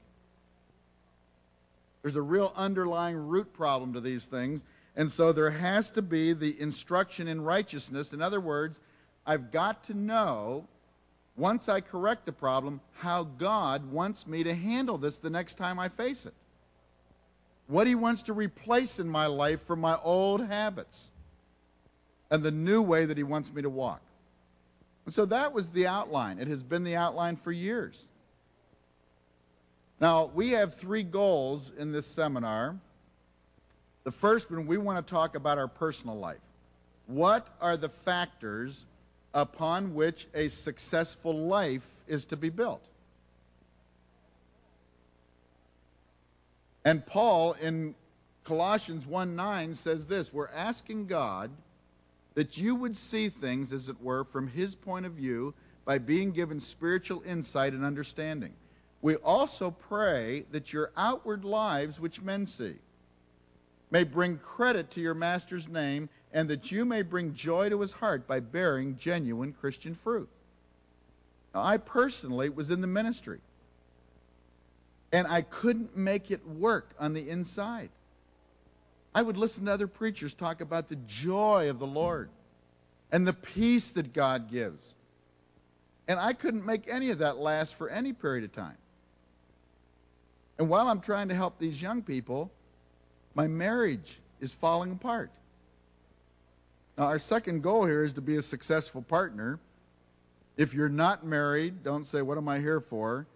There's 2.02 2.16
a 2.16 2.22
real 2.22 2.52
underlying 2.54 3.16
root 3.16 3.52
problem 3.52 3.94
to 3.94 4.00
these 4.00 4.24
things. 4.24 4.62
And 4.94 5.10
so 5.10 5.32
there 5.32 5.50
has 5.50 5.90
to 5.90 6.02
be 6.02 6.32
the 6.32 6.58
instruction 6.58 7.26
in 7.26 7.40
righteousness. 7.40 8.12
In 8.12 8.22
other 8.22 8.40
words, 8.40 8.80
I've 9.26 9.50
got 9.50 9.84
to 9.88 9.94
know, 9.94 10.68
once 11.36 11.68
I 11.68 11.80
correct 11.80 12.24
the 12.24 12.32
problem, 12.32 12.80
how 12.94 13.24
God 13.24 13.90
wants 13.90 14.26
me 14.26 14.44
to 14.44 14.54
handle 14.54 14.96
this 14.96 15.18
the 15.18 15.30
next 15.30 15.58
time 15.58 15.78
I 15.78 15.88
face 15.88 16.24
it. 16.24 16.34
What 17.66 17.86
He 17.86 17.94
wants 17.94 18.22
to 18.22 18.32
replace 18.32 18.98
in 18.98 19.08
my 19.08 19.26
life 19.26 19.60
from 19.66 19.80
my 19.80 19.98
old 20.02 20.44
habits. 20.44 21.04
And 22.30 22.42
the 22.42 22.50
new 22.50 22.82
way 22.82 23.06
that 23.06 23.16
He 23.16 23.22
wants 23.22 23.52
me 23.52 23.62
to 23.62 23.70
walk. 23.70 24.00
And 25.04 25.14
so 25.14 25.26
that 25.26 25.52
was 25.52 25.68
the 25.68 25.86
outline. 25.86 26.38
It 26.38 26.48
has 26.48 26.62
been 26.62 26.84
the 26.84 26.96
outline 26.96 27.36
for 27.36 27.52
years. 27.52 27.96
Now, 30.00 30.30
we 30.34 30.50
have 30.50 30.74
three 30.74 31.04
goals 31.04 31.70
in 31.78 31.92
this 31.92 32.06
seminar. 32.06 32.76
The 34.04 34.12
first 34.12 34.50
one, 34.50 34.66
we 34.66 34.78
want 34.78 35.04
to 35.04 35.10
talk 35.10 35.36
about 35.36 35.58
our 35.58 35.68
personal 35.68 36.18
life. 36.18 36.36
What 37.06 37.46
are 37.60 37.76
the 37.76 37.88
factors 37.88 38.84
upon 39.36 39.94
which 39.94 40.26
a 40.34 40.48
successful 40.48 41.46
life 41.46 41.86
is 42.08 42.24
to 42.24 42.36
be 42.36 42.48
built? 42.48 42.82
And 46.86 47.04
Paul 47.04 47.52
in 47.52 47.94
Colossians 48.44 49.04
1 49.06 49.36
9 49.36 49.74
says 49.74 50.06
this 50.06 50.32
We're 50.32 50.48
asking 50.48 51.06
God 51.06 51.50
that 52.34 52.56
you 52.56 52.74
would 52.76 52.96
see 52.96 53.28
things, 53.28 53.72
as 53.72 53.88
it 53.88 54.00
were, 54.00 54.24
from 54.24 54.48
his 54.48 54.74
point 54.74 55.04
of 55.04 55.12
view 55.12 55.52
by 55.84 55.98
being 55.98 56.32
given 56.32 56.60
spiritual 56.60 57.22
insight 57.26 57.74
and 57.74 57.84
understanding. 57.84 58.54
We 59.02 59.16
also 59.16 59.70
pray 59.70 60.44
that 60.52 60.72
your 60.72 60.90
outward 60.96 61.44
lives, 61.44 62.00
which 62.00 62.22
men 62.22 62.46
see, 62.46 62.74
may 63.90 64.04
bring 64.04 64.38
credit 64.38 64.92
to 64.92 65.00
your 65.00 65.14
Master's 65.14 65.68
name, 65.68 66.08
and 66.36 66.50
that 66.50 66.70
you 66.70 66.84
may 66.84 67.00
bring 67.00 67.32
joy 67.34 67.70
to 67.70 67.80
his 67.80 67.92
heart 67.92 68.28
by 68.28 68.40
bearing 68.40 68.98
genuine 68.98 69.54
Christian 69.54 69.94
fruit. 69.94 70.28
Now, 71.54 71.62
I 71.62 71.78
personally 71.78 72.50
was 72.50 72.68
in 72.68 72.82
the 72.82 72.86
ministry. 72.86 73.40
And 75.12 75.26
I 75.26 75.40
couldn't 75.40 75.96
make 75.96 76.30
it 76.30 76.46
work 76.46 76.90
on 77.00 77.14
the 77.14 77.26
inside. 77.26 77.88
I 79.14 79.22
would 79.22 79.38
listen 79.38 79.64
to 79.64 79.72
other 79.72 79.86
preachers 79.86 80.34
talk 80.34 80.60
about 80.60 80.90
the 80.90 80.98
joy 81.06 81.70
of 81.70 81.78
the 81.78 81.86
Lord 81.86 82.28
and 83.10 83.26
the 83.26 83.32
peace 83.32 83.88
that 83.92 84.12
God 84.12 84.50
gives. 84.50 84.82
And 86.06 86.20
I 86.20 86.34
couldn't 86.34 86.66
make 86.66 86.86
any 86.86 87.12
of 87.12 87.20
that 87.20 87.38
last 87.38 87.76
for 87.76 87.88
any 87.88 88.12
period 88.12 88.44
of 88.44 88.54
time. 88.54 88.76
And 90.58 90.68
while 90.68 90.86
I'm 90.86 91.00
trying 91.00 91.28
to 91.28 91.34
help 91.34 91.58
these 91.58 91.80
young 91.80 92.02
people, 92.02 92.50
my 93.34 93.46
marriage 93.46 94.18
is 94.42 94.52
falling 94.52 94.92
apart. 94.92 95.30
Now, 96.96 97.04
our 97.04 97.18
second 97.18 97.62
goal 97.62 97.84
here 97.84 98.04
is 98.04 98.14
to 98.14 98.22
be 98.22 98.36
a 98.36 98.42
successful 98.42 99.02
partner. 99.02 99.58
If 100.56 100.72
you're 100.72 100.88
not 100.88 101.26
married, 101.26 101.82
don't 101.84 102.06
say, 102.06 102.22
What 102.22 102.38
am 102.38 102.48
I 102.48 102.58
here 102.58 102.80
for? 102.80 103.26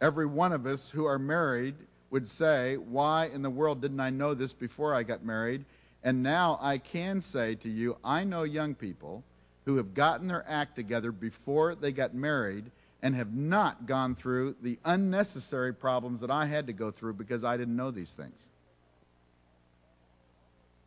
Every 0.00 0.26
one 0.26 0.52
of 0.52 0.66
us 0.66 0.90
who 0.90 1.04
are 1.04 1.18
married 1.18 1.76
would 2.10 2.28
say, 2.28 2.76
Why 2.76 3.26
in 3.26 3.42
the 3.42 3.50
world 3.50 3.80
didn't 3.80 4.00
I 4.00 4.10
know 4.10 4.34
this 4.34 4.52
before 4.52 4.94
I 4.94 5.04
got 5.04 5.24
married? 5.24 5.64
And 6.02 6.22
now 6.22 6.58
I 6.60 6.78
can 6.78 7.20
say 7.20 7.54
to 7.56 7.68
you, 7.68 7.96
I 8.04 8.24
know 8.24 8.42
young 8.42 8.74
people 8.74 9.22
who 9.64 9.76
have 9.76 9.94
gotten 9.94 10.28
their 10.28 10.44
act 10.48 10.76
together 10.76 11.12
before 11.12 11.74
they 11.74 11.92
got 11.92 12.14
married 12.14 12.70
and 13.02 13.14
have 13.14 13.32
not 13.34 13.86
gone 13.86 14.14
through 14.14 14.56
the 14.62 14.78
unnecessary 14.84 15.74
problems 15.74 16.20
that 16.20 16.30
I 16.30 16.46
had 16.46 16.66
to 16.68 16.72
go 16.72 16.90
through 16.90 17.14
because 17.14 17.44
I 17.44 17.56
didn't 17.56 17.76
know 17.76 17.90
these 17.90 18.10
things. 18.10 18.34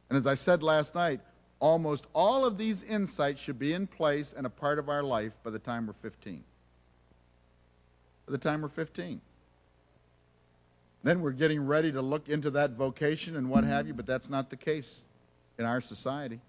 And 0.10 0.18
as 0.18 0.26
I 0.26 0.36
said 0.36 0.63
last 0.63 0.96
night, 0.96 1.20
almost 1.60 2.06
all 2.13 2.45
of 2.45 2.58
these 2.58 2.84
insights 2.84 3.41
should 3.41 3.60
be 3.60 3.74
in 3.74 3.88
place 3.88 4.34
and 4.36 4.45
a 4.45 4.50
part 4.50 4.80
of 4.80 4.89
our 4.89 5.04
life 5.04 5.34
by 5.43 5.52
the 5.52 5.60
time 5.60 5.88
we're 5.88 5.93
15. 6.02 6.43
By 8.26 8.32
the 8.32 8.38
time 8.38 8.62
we're 8.62 8.69
15. 8.69 9.22
Then 11.04 11.22
we're 11.22 11.32
getting 11.32 11.65
ready 11.65 11.91
to 11.91 12.02
look 12.02 12.28
into 12.28 12.52
that 12.52 12.72
vocation 12.72 13.36
and 13.36 13.50
what 13.50 13.63
have 13.63 13.88
you, 13.88 13.93
but 13.93 14.06
that's 14.06 14.30
not 14.30 14.50
the 14.50 14.58
case 14.58 15.02
in 15.58 15.65
our 15.65 15.82
society. 15.82 16.39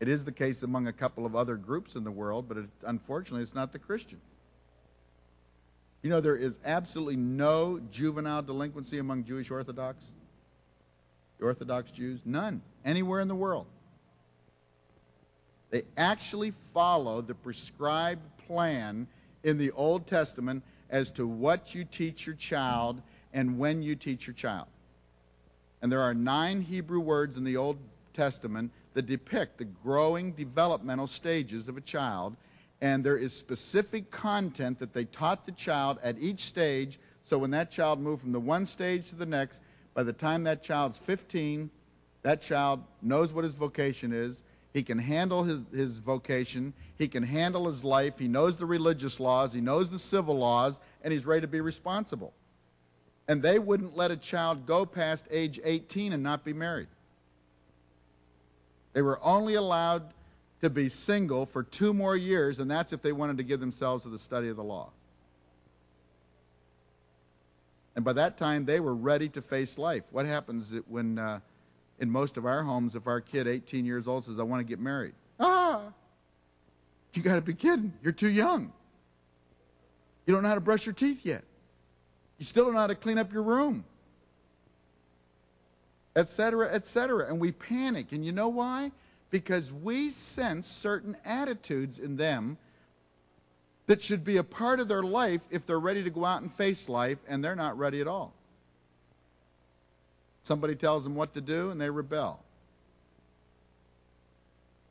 It 0.00 0.08
is 0.08 0.24
the 0.24 0.32
case 0.32 0.62
among 0.62 0.88
a 0.88 0.92
couple 0.92 1.26
of 1.26 1.36
other 1.36 1.56
groups 1.56 1.94
in 1.94 2.02
the 2.02 2.10
world, 2.10 2.46
but 2.48 2.56
it, 2.56 2.64
unfortunately, 2.84 3.42
it's 3.42 3.54
not 3.54 3.72
the 3.72 3.78
Christian. 3.78 4.20
You 6.02 6.10
know, 6.10 6.20
there 6.20 6.36
is 6.36 6.58
absolutely 6.64 7.16
no 7.16 7.80
juvenile 7.92 8.42
delinquency 8.42 8.98
among 8.98 9.24
Jewish 9.24 9.50
Orthodox. 9.50 10.04
Orthodox 11.42 11.90
Jews? 11.90 12.20
None. 12.24 12.62
Anywhere 12.84 13.20
in 13.20 13.28
the 13.28 13.34
world. 13.34 13.66
They 15.70 15.84
actually 15.96 16.52
follow 16.74 17.22
the 17.22 17.34
prescribed 17.34 18.22
plan 18.46 19.06
in 19.42 19.58
the 19.58 19.70
Old 19.72 20.06
Testament 20.06 20.62
as 20.90 21.10
to 21.12 21.26
what 21.26 21.74
you 21.74 21.84
teach 21.84 22.26
your 22.26 22.36
child 22.36 23.00
and 23.32 23.58
when 23.58 23.82
you 23.82 23.96
teach 23.96 24.26
your 24.26 24.34
child. 24.34 24.66
And 25.80 25.90
there 25.90 26.02
are 26.02 26.14
nine 26.14 26.60
Hebrew 26.60 27.00
words 27.00 27.36
in 27.36 27.44
the 27.44 27.56
Old 27.56 27.78
Testament 28.14 28.70
that 28.94 29.06
depict 29.06 29.58
the 29.58 29.64
growing 29.64 30.32
developmental 30.32 31.06
stages 31.06 31.68
of 31.68 31.76
a 31.76 31.80
child, 31.80 32.36
and 32.80 33.02
there 33.02 33.16
is 33.16 33.32
specific 33.32 34.10
content 34.10 34.78
that 34.80 34.92
they 34.92 35.06
taught 35.06 35.46
the 35.46 35.52
child 35.52 35.98
at 36.02 36.18
each 36.18 36.44
stage, 36.44 37.00
so 37.24 37.38
when 37.38 37.52
that 37.52 37.70
child 37.70 38.00
moved 38.00 38.20
from 38.20 38.32
the 38.32 38.40
one 38.40 38.66
stage 38.66 39.08
to 39.08 39.16
the 39.16 39.26
next, 39.26 39.60
by 39.94 40.02
the 40.02 40.12
time 40.12 40.44
that 40.44 40.62
child's 40.62 40.98
15, 41.06 41.70
that 42.22 42.42
child 42.42 42.82
knows 43.00 43.32
what 43.32 43.44
his 43.44 43.54
vocation 43.54 44.12
is. 44.12 44.42
He 44.72 44.82
can 44.82 44.98
handle 44.98 45.44
his, 45.44 45.60
his 45.74 45.98
vocation. 45.98 46.72
He 46.96 47.08
can 47.08 47.22
handle 47.22 47.66
his 47.66 47.84
life. 47.84 48.14
He 48.18 48.28
knows 48.28 48.56
the 48.56 48.64
religious 48.64 49.20
laws. 49.20 49.52
He 49.52 49.60
knows 49.60 49.90
the 49.90 49.98
civil 49.98 50.38
laws. 50.38 50.80
And 51.02 51.12
he's 51.12 51.26
ready 51.26 51.42
to 51.42 51.46
be 51.46 51.60
responsible. 51.60 52.32
And 53.28 53.42
they 53.42 53.58
wouldn't 53.58 53.96
let 53.96 54.10
a 54.10 54.16
child 54.16 54.66
go 54.66 54.86
past 54.86 55.24
age 55.30 55.60
18 55.62 56.12
and 56.12 56.22
not 56.22 56.44
be 56.44 56.52
married. 56.52 56.88
They 58.94 59.02
were 59.02 59.18
only 59.22 59.54
allowed 59.54 60.02
to 60.62 60.70
be 60.70 60.88
single 60.88 61.46
for 61.46 61.62
two 61.62 61.92
more 61.92 62.16
years, 62.16 62.58
and 62.58 62.70
that's 62.70 62.92
if 62.92 63.02
they 63.02 63.12
wanted 63.12 63.38
to 63.38 63.42
give 63.42 63.60
themselves 63.60 64.04
to 64.04 64.10
the 64.10 64.18
study 64.18 64.48
of 64.48 64.56
the 64.56 64.62
law. 64.62 64.90
And 67.94 68.04
by 68.04 68.14
that 68.14 68.38
time, 68.38 68.64
they 68.64 68.80
were 68.80 68.94
ready 68.94 69.28
to 69.30 69.42
face 69.42 69.76
life. 69.76 70.04
What 70.10 70.26
happens 70.26 70.72
when, 70.88 71.18
uh, 71.18 71.40
in 71.98 72.10
most 72.10 72.36
of 72.36 72.46
our 72.46 72.62
homes, 72.62 72.94
if 72.94 73.06
our 73.06 73.20
kid, 73.20 73.46
18 73.46 73.84
years 73.84 74.08
old, 74.08 74.24
says, 74.24 74.38
I 74.38 74.42
want 74.42 74.60
to 74.60 74.64
get 74.64 74.80
married? 74.80 75.14
Ah! 75.38 75.92
You 77.12 77.22
got 77.22 77.34
to 77.34 77.42
be 77.42 77.54
kidding. 77.54 77.92
You're 78.02 78.12
too 78.12 78.30
young. 78.30 78.72
You 80.26 80.32
don't 80.32 80.42
know 80.42 80.48
how 80.48 80.54
to 80.54 80.60
brush 80.60 80.86
your 80.86 80.94
teeth 80.94 81.20
yet. 81.24 81.44
You 82.38 82.46
still 82.46 82.64
don't 82.64 82.74
know 82.74 82.80
how 82.80 82.86
to 82.86 82.94
clean 82.94 83.18
up 83.18 83.32
your 83.32 83.42
room. 83.42 83.84
Etc., 86.16 86.72
etc. 86.72 87.28
And 87.28 87.40
we 87.40 87.52
panic. 87.52 88.12
And 88.12 88.24
you 88.24 88.32
know 88.32 88.48
why? 88.48 88.90
Because 89.30 89.70
we 89.70 90.10
sense 90.10 90.66
certain 90.66 91.16
attitudes 91.24 91.98
in 91.98 92.16
them 92.16 92.56
that 93.86 94.02
should 94.02 94.24
be 94.24 94.36
a 94.36 94.44
part 94.44 94.80
of 94.80 94.88
their 94.88 95.02
life 95.02 95.40
if 95.50 95.66
they're 95.66 95.80
ready 95.80 96.04
to 96.04 96.10
go 96.10 96.24
out 96.24 96.42
and 96.42 96.52
face 96.54 96.88
life, 96.88 97.18
and 97.28 97.42
they're 97.42 97.56
not 97.56 97.78
ready 97.78 98.00
at 98.00 98.06
all. 98.06 98.32
Somebody 100.44 100.74
tells 100.74 101.04
them 101.04 101.14
what 101.14 101.34
to 101.34 101.40
do, 101.40 101.70
and 101.70 101.80
they 101.80 101.90
rebel. 101.90 102.40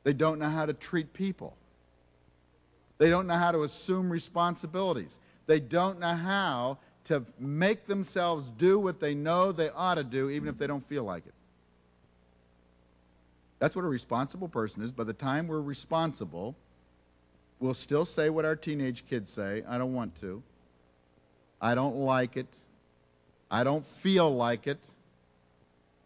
They 0.04 0.14
don't 0.14 0.40
know 0.40 0.50
how 0.50 0.66
to 0.66 0.74
treat 0.74 1.14
people. 1.14 1.56
They 2.98 3.10
don't 3.10 3.28
know 3.28 3.36
how 3.36 3.52
to 3.52 3.64
assume 3.64 4.12
responsibilities. 4.12 5.18
They 5.48 5.60
don't 5.60 6.00
know 6.00 6.16
how 6.16 6.78
to 7.06 7.26
make 7.40 7.88
themselves 7.88 8.50
do 8.58 8.80
what 8.80 9.00
they 9.00 9.16
know 9.16 9.52
they 9.52 9.70
ought 9.70 9.96
to 9.96 10.04
do, 10.04 10.30
even 10.30 10.48
if 10.48 10.58
they 10.58 10.68
don't 10.68 10.88
feel 10.88 11.04
like 11.04 11.26
it. 11.26 11.34
That's 13.60 13.76
what 13.76 13.86
a 13.86 13.88
responsible 13.88 14.48
person 14.48 14.84
is. 14.84 14.92
By 14.92 15.04
the 15.04 15.14
time 15.14 15.48
we're 15.48 15.62
responsible, 15.62 16.56
we'll 17.62 17.74
still 17.76 18.06
say 18.06 18.30
what 18.30 18.44
our 18.44 18.56
teenage 18.56 19.06
kids 19.10 19.30
say 19.30 19.64
I 19.68 19.78
don't 19.78 19.94
want 19.94 20.20
to. 20.20 20.44
I 21.62 21.76
don't 21.76 21.98
like 21.98 22.36
it. 22.36 22.48
I 23.50 23.64
don't 23.64 23.86
feel 24.02 24.36
like 24.36 24.68
it. 24.68 24.80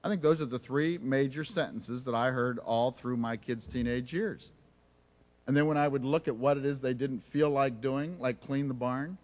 I 0.04 0.10
think 0.10 0.22
those 0.22 0.42
are 0.42 0.46
the 0.46 0.60
three 0.60 1.00
major 1.00 1.44
sentences 1.44 2.04
that 2.04 2.14
I 2.14 2.30
heard 2.30 2.60
all 2.60 2.92
through 2.92 3.18
my 3.18 3.38
kids' 3.38 3.66
teenage 3.66 4.14
years. 4.14 4.50
And 5.48 5.56
then 5.56 5.66
when 5.66 5.78
I 5.78 5.88
would 5.88 6.04
look 6.04 6.28
at 6.28 6.36
what 6.36 6.58
it 6.58 6.66
is 6.66 6.80
they 6.80 6.94
didn't 6.94 7.24
feel 7.32 7.50
like 7.50 7.82
doing, 7.82 8.20
like 8.20 8.46
clean 8.46 8.68
the 8.68 8.74
barn, 8.74 9.18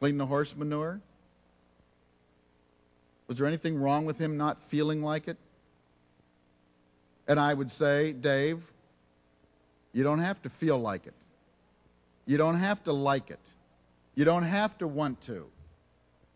clean 0.00 0.16
the 0.16 0.26
horse 0.26 0.56
manure, 0.56 1.00
was 3.28 3.38
there 3.38 3.46
anything 3.46 3.76
wrong 3.76 4.06
with 4.06 4.18
him 4.18 4.36
not 4.36 4.58
feeling 4.68 5.02
like 5.02 5.28
it? 5.28 5.36
And 7.28 7.38
I 7.38 7.54
would 7.54 7.70
say, 7.70 8.12
Dave, 8.12 8.60
you 9.92 10.02
don't 10.02 10.20
have 10.20 10.40
to 10.42 10.50
feel 10.50 10.78
like 10.78 11.06
it. 11.06 11.14
You 12.26 12.36
don't 12.36 12.58
have 12.58 12.82
to 12.84 12.92
like 12.92 13.30
it. 13.30 13.40
You 14.14 14.24
don't 14.24 14.44
have 14.44 14.76
to 14.78 14.86
want 14.86 15.20
to. 15.26 15.46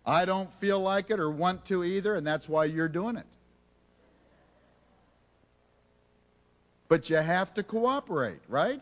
I 0.05 0.25
don't 0.25 0.53
feel 0.61 0.81
like 0.81 1.11
it 1.11 1.19
or 1.19 1.31
want 1.31 1.67
to 1.67 1.85
either, 1.85 2.15
and 2.15 2.27
that's 2.27 2.49
why 2.49 2.67
you're 2.67 2.89
doing 2.89 3.17
it. 3.17 3.27
But 6.89 7.11
you 7.11 7.17
have 7.17 7.53
to 7.55 7.63
cooperate, 7.63 8.41
right? 8.49 8.81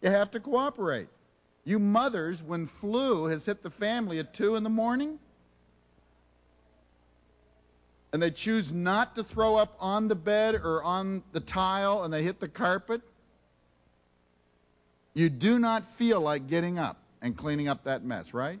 You 0.00 0.10
have 0.10 0.32
to 0.32 0.40
cooperate. 0.40 1.08
You 1.64 1.78
mothers, 1.78 2.42
when 2.42 2.66
flu 2.80 3.26
has 3.26 3.46
hit 3.46 3.62
the 3.62 3.70
family 3.70 4.18
at 4.18 4.34
2 4.34 4.56
in 4.56 4.64
the 4.64 4.70
morning, 4.70 5.20
and 8.12 8.20
they 8.20 8.30
choose 8.30 8.72
not 8.72 9.14
to 9.14 9.24
throw 9.24 9.56
up 9.56 9.76
on 9.80 10.08
the 10.08 10.14
bed 10.14 10.56
or 10.56 10.82
on 10.82 11.22
the 11.32 11.40
tile 11.40 12.02
and 12.02 12.12
they 12.12 12.22
hit 12.22 12.40
the 12.40 12.48
carpet, 12.48 13.00
you 15.14 15.28
do 15.28 15.58
not 15.58 15.92
feel 15.94 16.20
like 16.20 16.46
getting 16.48 16.78
up 16.78 16.98
and 17.20 17.36
cleaning 17.36 17.68
up 17.68 17.84
that 17.84 18.04
mess, 18.04 18.32
right? 18.32 18.60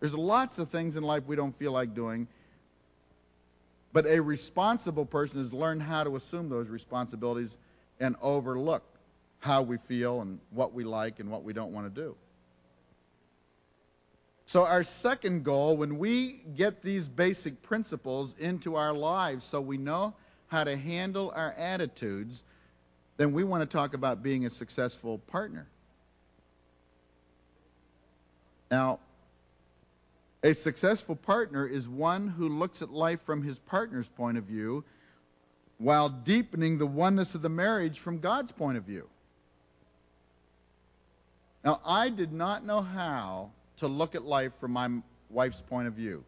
There's 0.00 0.14
lots 0.14 0.58
of 0.58 0.70
things 0.70 0.96
in 0.96 1.02
life 1.02 1.24
we 1.26 1.36
don't 1.36 1.58
feel 1.58 1.72
like 1.72 1.94
doing. 1.94 2.28
But 3.92 4.06
a 4.06 4.20
responsible 4.20 5.06
person 5.06 5.42
has 5.42 5.52
learned 5.52 5.82
how 5.82 6.04
to 6.04 6.16
assume 6.16 6.48
those 6.48 6.68
responsibilities 6.68 7.56
and 7.98 8.14
overlook 8.20 8.84
how 9.40 9.62
we 9.62 9.78
feel 9.88 10.20
and 10.20 10.38
what 10.50 10.72
we 10.72 10.84
like 10.84 11.20
and 11.20 11.30
what 11.30 11.42
we 11.42 11.52
don't 11.52 11.72
want 11.72 11.92
to 11.92 12.00
do. 12.00 12.14
So, 14.46 14.64
our 14.64 14.82
second 14.82 15.44
goal, 15.44 15.76
when 15.76 15.98
we 15.98 16.40
get 16.56 16.82
these 16.82 17.06
basic 17.06 17.62
principles 17.62 18.34
into 18.38 18.76
our 18.76 18.94
lives 18.94 19.44
so 19.44 19.60
we 19.60 19.76
know 19.76 20.14
how 20.46 20.64
to 20.64 20.74
handle 20.76 21.32
our 21.36 21.52
attitudes, 21.52 22.42
then 23.18 23.32
we 23.32 23.44
want 23.44 23.68
to 23.68 23.76
talk 23.76 23.92
about 23.92 24.22
being 24.22 24.46
a 24.46 24.50
successful 24.50 25.18
partner. 25.18 25.66
Now, 28.70 29.00
a 30.42 30.54
successful 30.54 31.16
partner 31.16 31.66
is 31.66 31.86
one 31.86 32.28
who 32.28 32.48
looks 32.48 32.80
at 32.80 32.90
life 32.90 33.20
from 33.26 33.42
his 33.42 33.58
partner's 33.58 34.08
point 34.08 34.38
of 34.38 34.44
view 34.44 34.84
while 35.78 36.08
deepening 36.08 36.78
the 36.78 36.86
oneness 36.86 37.34
of 37.34 37.42
the 37.42 37.48
marriage 37.48 37.98
from 37.98 38.20
God's 38.20 38.52
point 38.52 38.78
of 38.78 38.84
view. 38.84 39.08
Now, 41.64 41.80
I 41.84 42.08
did 42.08 42.32
not 42.32 42.64
know 42.64 42.80
how 42.80 43.50
to 43.78 43.88
look 43.88 44.14
at 44.14 44.24
life 44.24 44.52
from 44.60 44.72
my 44.72 44.88
wife's 45.28 45.60
point 45.60 45.88
of 45.88 45.94
view. 45.94 46.24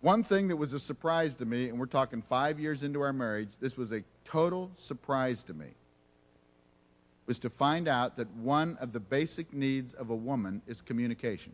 One 0.00 0.22
thing 0.22 0.48
that 0.48 0.56
was 0.56 0.72
a 0.72 0.78
surprise 0.78 1.34
to 1.36 1.44
me, 1.44 1.68
and 1.68 1.78
we're 1.78 1.86
talking 1.86 2.22
five 2.22 2.60
years 2.60 2.82
into 2.82 3.00
our 3.00 3.12
marriage, 3.12 3.48
this 3.60 3.76
was 3.76 3.90
a 3.90 4.04
total 4.24 4.70
surprise 4.76 5.42
to 5.44 5.54
me, 5.54 5.66
was 7.26 7.40
to 7.40 7.50
find 7.50 7.88
out 7.88 8.16
that 8.16 8.30
one 8.36 8.76
of 8.80 8.92
the 8.92 9.00
basic 9.00 9.52
needs 9.52 9.94
of 9.94 10.10
a 10.10 10.14
woman 10.14 10.62
is 10.68 10.80
communication. 10.80 11.52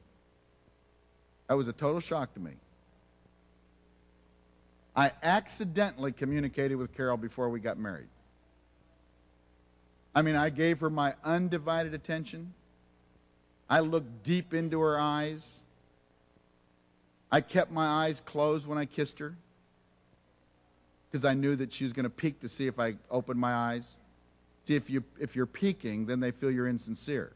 That 1.49 1.55
was 1.55 1.69
a 1.69 1.73
total 1.73 2.01
shock 2.01 2.35
to 2.35 2.41
me. 2.41 2.53
I 4.95 5.11
accidentally 5.23 6.13
communicated 6.13 6.77
with 6.77 6.95
Carol 6.95 7.17
before 7.17 7.49
we 7.49 7.61
got 7.61 7.79
married. 7.79 8.09
I 10.15 10.23
mean, 10.23 10.37
I 10.37 10.51
gave 10.51 10.81
her 10.81 10.91
my 10.91 11.15
undivided 11.25 11.95
attention. 11.95 12.55
I 13.69 13.81
looked 13.81 14.23
deep 14.23 14.55
into 14.55 14.81
her 14.81 14.99
eyes. 14.99 15.64
I 17.31 17.41
kept 17.41 17.71
my 17.71 17.87
eyes 17.87 18.21
closed 18.25 18.67
when 18.67 18.79
I 18.79 18.85
kissed 18.85 19.19
her 19.19 19.35
because 21.11 21.25
I 21.25 21.35
knew 21.35 21.55
that 21.57 21.73
she 21.73 21.85
was 21.85 21.93
going 21.93 22.05
to 22.05 22.11
peek 22.11 22.41
to 22.41 22.49
see 22.49 22.67
if 22.67 22.79
I 22.79 22.95
opened 23.11 23.39
my 23.39 23.53
eyes. 23.53 23.89
See, 24.67 24.75
if, 24.75 24.89
you, 24.91 25.05
if 25.21 25.37
you're 25.37 25.47
peeking, 25.47 26.07
then 26.07 26.21
they 26.21 26.31
feel 26.31 26.51
you're 26.51 26.69
insincere. 26.69 27.33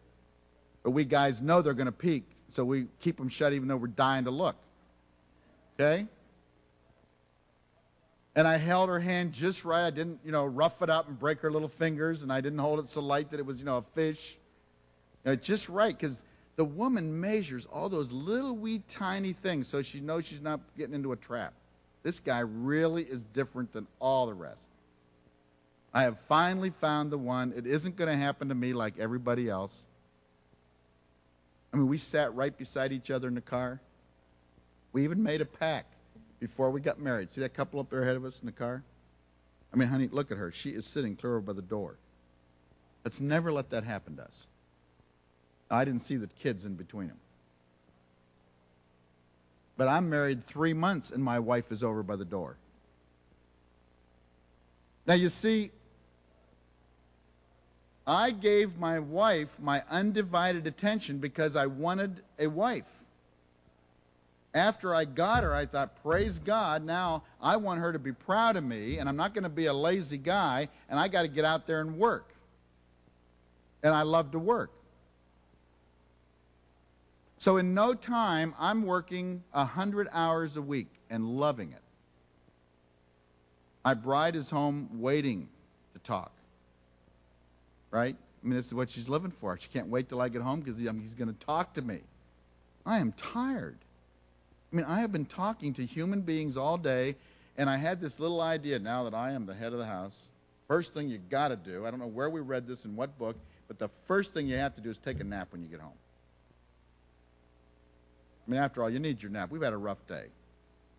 But 0.83 0.91
we 0.91 1.05
guys 1.05 1.41
know 1.41 1.63
they're 1.63 1.75
going 1.75 1.87
to 1.87 1.93
peek, 1.93 2.25
so 2.51 2.65
we 2.65 2.87
keep 3.01 3.19
them 3.19 3.29
shut 3.29 3.53
even 3.53 3.69
though 3.69 3.77
we're 3.77 3.89
dying 3.89 4.25
to 4.25 4.31
look. 4.31 4.57
Okay? 5.79 6.07
And 8.35 8.47
I 8.47 8.57
held 8.57 8.89
her 8.89 9.01
hand 9.01 9.33
just 9.33 9.65
right. 9.65 9.87
I 9.87 9.91
didn't, 9.91 10.21
you 10.25 10.33
know, 10.33 10.47
rough 10.47 10.81
it 10.81 10.91
up 10.91 11.09
and 11.09 11.19
break 11.19 11.41
her 11.41 11.51
little 11.51 11.69
fingers, 11.69 12.23
and 12.23 12.33
I 12.33 12.41
didn't 12.41 12.59
hold 12.59 12.79
it 12.81 12.89
so 12.91 13.01
light 13.01 13.31
that 13.33 13.41
it 13.41 13.47
was, 13.47 13.59
you 13.59 13.65
know, 13.65 13.79
a 13.79 13.85
fish. 13.95 14.39
You 15.25 15.33
know, 15.33 15.37
just 15.37 15.69
right, 15.69 15.97
because 15.97 16.21
the 16.59 16.65
woman 16.65 17.21
measures 17.21 17.69
all 17.73 17.89
those 17.89 18.11
little 18.11 18.57
wee 18.57 18.83
tiny 18.91 19.33
things 19.33 19.69
so 19.69 19.81
she 19.81 20.01
knows 20.01 20.27
she's 20.27 20.41
not 20.41 20.59
getting 20.77 20.93
into 20.93 21.13
a 21.13 21.17
trap. 21.17 21.55
This 22.03 22.19
guy 22.19 22.41
really 22.41 23.05
is 23.05 23.23
different 23.33 23.73
than 23.73 23.87
all 24.01 24.27
the 24.27 24.35
rest. 24.35 24.67
I 25.95 26.03
have 26.03 26.19
finally 26.29 26.73
found 26.81 27.13
the 27.13 27.17
one. 27.17 27.55
It 27.57 27.65
isn't 27.65 27.95
going 27.95 28.11
to 28.11 28.17
happen 28.17 28.49
to 28.49 28.57
me 28.57 28.73
like 28.73 28.99
everybody 28.99 29.49
else. 29.49 29.73
I 31.73 31.77
mean, 31.77 31.87
we 31.87 31.97
sat 31.97 32.35
right 32.35 32.57
beside 32.57 32.91
each 32.91 33.13
other 33.13 33.29
in 33.29 33.37
the 33.37 33.41
car. 33.41 33.81
We 34.93 35.05
even 35.05 35.23
made 35.23 35.41
a 35.41 35.47
pact 35.47 35.95
before 36.41 36.73
we 36.73 36.81
got 36.81 36.99
married. 36.99 37.31
See 37.31 37.41
that 37.43 37.55
couple 37.55 37.79
up 37.79 37.89
there 37.89 38.03
ahead 38.03 38.17
of 38.17 38.25
us 38.25 38.37
in 38.41 38.47
the 38.47 38.53
car? 38.53 38.83
I 39.73 39.77
mean, 39.77 39.87
honey, 39.87 40.09
look 40.11 40.33
at 40.33 40.39
her. 40.39 40.51
She 40.51 40.71
is 40.71 40.85
sitting 40.87 41.15
clear 41.15 41.37
over 41.37 41.41
by 41.41 41.53
the 41.53 41.63
door. 41.63 41.95
Let's 43.05 43.21
never 43.21 43.53
let 43.53 43.71
that 43.71 43.85
happen 43.85 44.17
to 44.17 44.25
us. 44.25 44.47
I 45.71 45.85
didn't 45.85 46.01
see 46.01 46.17
the 46.17 46.27
kids 46.27 46.65
in 46.65 46.75
between 46.75 47.09
them. 47.09 47.19
But 49.77 49.89
I'm 49.89 50.11
married 50.11 50.47
three 50.47 50.73
months 50.73 51.11
and 51.11 51.23
my 51.23 51.39
wife 51.39 51.71
is 51.71 51.83
over 51.83 52.03
by 52.03 52.17
the 52.17 52.25
door. 52.25 52.57
Now, 55.07 55.15
you 55.15 55.29
see, 55.29 55.71
I 58.07 58.31
gave 58.31 58.77
my 58.77 58.99
wife 58.99 59.49
my 59.59 59.83
undivided 59.89 60.67
attention 60.67 61.19
because 61.19 61.57
I 61.57 61.67
wanted 61.67 62.23
a 62.39 62.47
wife 62.47 62.85
after 64.55 64.95
I 64.95 65.05
got 65.05 65.43
her, 65.43 65.55
I 65.55 65.67
thought, 65.67 66.03
praise 66.03 66.39
God, 66.39 66.85
now 66.85 67.23
I 67.41 67.57
want 67.57 67.81
her 67.81 67.93
to 67.93 67.99
be 67.99 68.13
proud 68.13 68.57
of 68.57 68.65
me, 68.65 68.99
and 68.99 69.09
I'm 69.09 69.17
not 69.17 69.35
going 69.35 69.45
to 69.45 69.51
be 69.51 69.67
a 69.67 69.73
lazy 69.73 70.19
guy, 70.19 70.69
and 70.89 70.99
I 70.99 71.09
got 71.09 71.23
to 71.23 71.29
get 71.29 71.45
out 71.45 71.67
there 71.67 71.81
and 71.81 71.99
work. 71.99 72.35
And 73.83 73.95
I 73.95 74.03
love 74.03 74.33
to 74.33 74.39
work. 74.39 74.71
So 77.39 77.57
in 77.57 77.73
no 77.73 77.95
time, 77.95 78.55
I'm 78.59 78.85
working 78.85 79.43
100 79.53 80.09
hours 80.13 80.57
a 80.57 80.63
week 80.63 80.89
and 81.09 81.25
loving 81.25 81.73
it. 81.73 81.83
My 83.85 83.95
bride 83.95 84.37
is 84.37 84.51
home 84.51 85.01
waiting 85.01 85.49
to 85.95 85.99
talk. 86.01 86.33
Right? 87.91 88.17
I 88.45 88.47
mean, 88.47 88.57
this 88.57 88.67
is 88.67 88.75
what 88.75 88.91
she's 88.91 89.09
living 89.09 89.33
for. 89.41 89.57
She 89.59 89.69
can't 89.69 89.89
wait 89.89 90.09
till 90.09 90.21
I 90.21 90.29
get 90.29 90.43
home 90.43 90.61
because 90.61 90.79
he's 90.79 91.15
going 91.15 91.33
to 91.33 91.47
talk 91.47 91.75
to 91.75 91.83
me. 91.83 92.01
I 92.85 92.99
am 92.99 93.13
tired. 93.13 93.79
I 94.73 94.77
mean, 94.77 94.85
I 94.85 95.01
have 95.01 95.13
been 95.13 95.25
talking 95.25 95.73
to 95.75 95.87
human 95.87 96.21
beings 96.21 96.57
all 96.57 96.77
day, 96.77 97.17
and 97.57 97.71
I 97.71 97.77
had 97.77 98.01
this 98.01 98.21
little 98.21 98.41
idea 98.41 98.79
now 98.79 99.05
that 99.05 99.15
I 99.15 99.33
am 99.33 99.47
the 99.47 99.55
head 99.55 99.73
of 99.73 99.79
the 99.79 99.87
house. 99.87 100.15
First 100.67 100.93
thing 100.93 101.09
you 101.09 101.19
got 101.31 101.49
to 101.49 101.57
do, 101.57 101.87
I 101.87 101.91
don't 101.91 102.01
know 102.01 102.07
where 102.07 102.29
we 102.29 102.41
read 102.41 102.67
this 102.67 102.85
in 102.85 102.95
what 102.95 103.17
book, 103.19 103.37
but 103.69 103.79
the 103.79 103.89
first 104.07 104.35
thing 104.35 104.49
you 104.49 104.57
have 104.57 104.75
to 104.75 104.81
do 104.81 104.91
is 104.91 104.99
take 104.99 105.21
a 105.21 105.25
nap 105.25 105.49
when 105.53 105.63
you 105.63 105.69
get 105.69 105.81
home. 105.81 105.93
I 108.49 108.51
mean, 108.51 108.61
after 108.61 108.83
all, 108.83 108.89
you 108.89 108.99
need 108.99 109.23
your 109.23 109.31
nap. 109.31 109.51
We've 109.51 109.63
had 109.63 109.75
a 109.75 109.79
rough 109.79 110.07
day. 110.07 110.25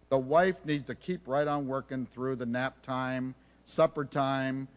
The 0.09 0.17
wife 0.17 0.55
needs 0.65 0.85
to 0.85 0.95
keep 0.95 1.27
right 1.27 1.47
on 1.47 1.67
working 1.67 2.05
through 2.13 2.35
the 2.35 2.45
nap 2.45 2.81
time, 2.83 3.33
supper 3.65 4.05
time. 4.05 4.67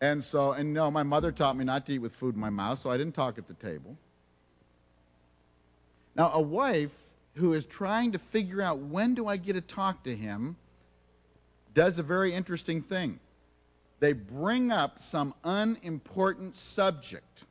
And 0.00 0.24
so, 0.24 0.52
and 0.52 0.72
no, 0.72 0.90
my 0.90 1.02
mother 1.02 1.32
taught 1.32 1.56
me 1.56 1.64
not 1.64 1.84
to 1.86 1.92
eat 1.92 1.98
with 1.98 2.14
food 2.14 2.34
in 2.34 2.40
my 2.40 2.50
mouth, 2.50 2.80
so 2.80 2.90
I 2.90 2.96
didn't 2.96 3.14
talk 3.14 3.36
at 3.36 3.46
the 3.46 3.54
table. 3.54 3.96
Now, 6.16 6.32
a 6.32 6.40
wife 6.40 6.92
who 7.34 7.52
is 7.52 7.66
trying 7.66 8.12
to 8.12 8.18
figure 8.18 8.62
out 8.62 8.78
when 8.78 9.14
do 9.14 9.26
I 9.26 9.36
get 9.36 9.54
to 9.54 9.60
talk 9.60 10.04
to 10.04 10.16
him 10.16 10.56
does 11.74 11.98
a 11.98 12.02
very 12.02 12.32
interesting 12.32 12.82
thing. 12.82 13.18
They 14.00 14.12
bring 14.12 14.70
up 14.70 15.02
some 15.02 15.34
unimportant 15.44 16.54
subject 16.54 17.44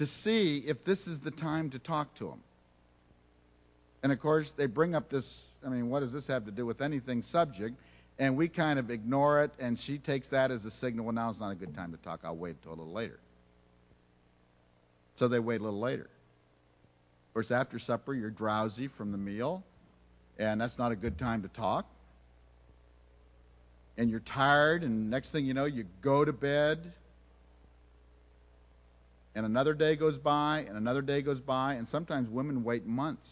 to 0.00 0.06
see 0.06 0.64
if 0.66 0.82
this 0.82 1.06
is 1.06 1.18
the 1.18 1.30
time 1.30 1.68
to 1.68 1.78
talk 1.78 2.14
to 2.14 2.26
him. 2.26 2.40
And 4.02 4.10
of 4.10 4.18
course, 4.18 4.50
they 4.52 4.64
bring 4.64 4.94
up 4.94 5.10
this 5.10 5.44
I 5.64 5.68
mean, 5.68 5.90
what 5.90 6.00
does 6.00 6.10
this 6.10 6.26
have 6.28 6.46
to 6.46 6.50
do 6.50 6.64
with 6.64 6.80
anything 6.80 7.20
subject? 7.20 7.76
And 8.18 8.34
we 8.34 8.48
kind 8.48 8.78
of 8.78 8.90
ignore 8.90 9.44
it, 9.44 9.50
and 9.58 9.78
she 9.78 9.98
takes 9.98 10.28
that 10.28 10.50
as 10.50 10.64
a 10.64 10.70
signal 10.70 11.04
well, 11.04 11.14
now's 11.14 11.38
not 11.38 11.50
a 11.50 11.54
good 11.54 11.74
time 11.74 11.92
to 11.92 11.98
talk. 11.98 12.20
I'll 12.24 12.34
wait 12.34 12.56
until 12.56 12.70
a 12.70 12.76
little 12.76 12.94
later. 12.94 13.20
So 15.16 15.28
they 15.28 15.38
wait 15.38 15.60
a 15.60 15.64
little 15.64 15.80
later. 15.80 16.08
Of 17.28 17.34
course, 17.34 17.50
after 17.50 17.78
supper, 17.78 18.14
you're 18.14 18.30
drowsy 18.30 18.88
from 18.88 19.12
the 19.12 19.18
meal, 19.18 19.62
and 20.38 20.62
that's 20.62 20.78
not 20.78 20.92
a 20.92 20.96
good 20.96 21.18
time 21.18 21.42
to 21.42 21.48
talk. 21.48 21.84
And 23.98 24.08
you're 24.08 24.20
tired, 24.20 24.82
and 24.82 25.10
next 25.10 25.28
thing 25.28 25.44
you 25.44 25.52
know, 25.52 25.66
you 25.66 25.84
go 26.00 26.24
to 26.24 26.32
bed. 26.32 26.94
And 29.34 29.46
another 29.46 29.74
day 29.74 29.96
goes 29.96 30.16
by, 30.16 30.64
and 30.66 30.76
another 30.76 31.02
day 31.02 31.22
goes 31.22 31.40
by, 31.40 31.74
and 31.74 31.86
sometimes 31.86 32.28
women 32.28 32.64
wait 32.64 32.86
months. 32.86 33.30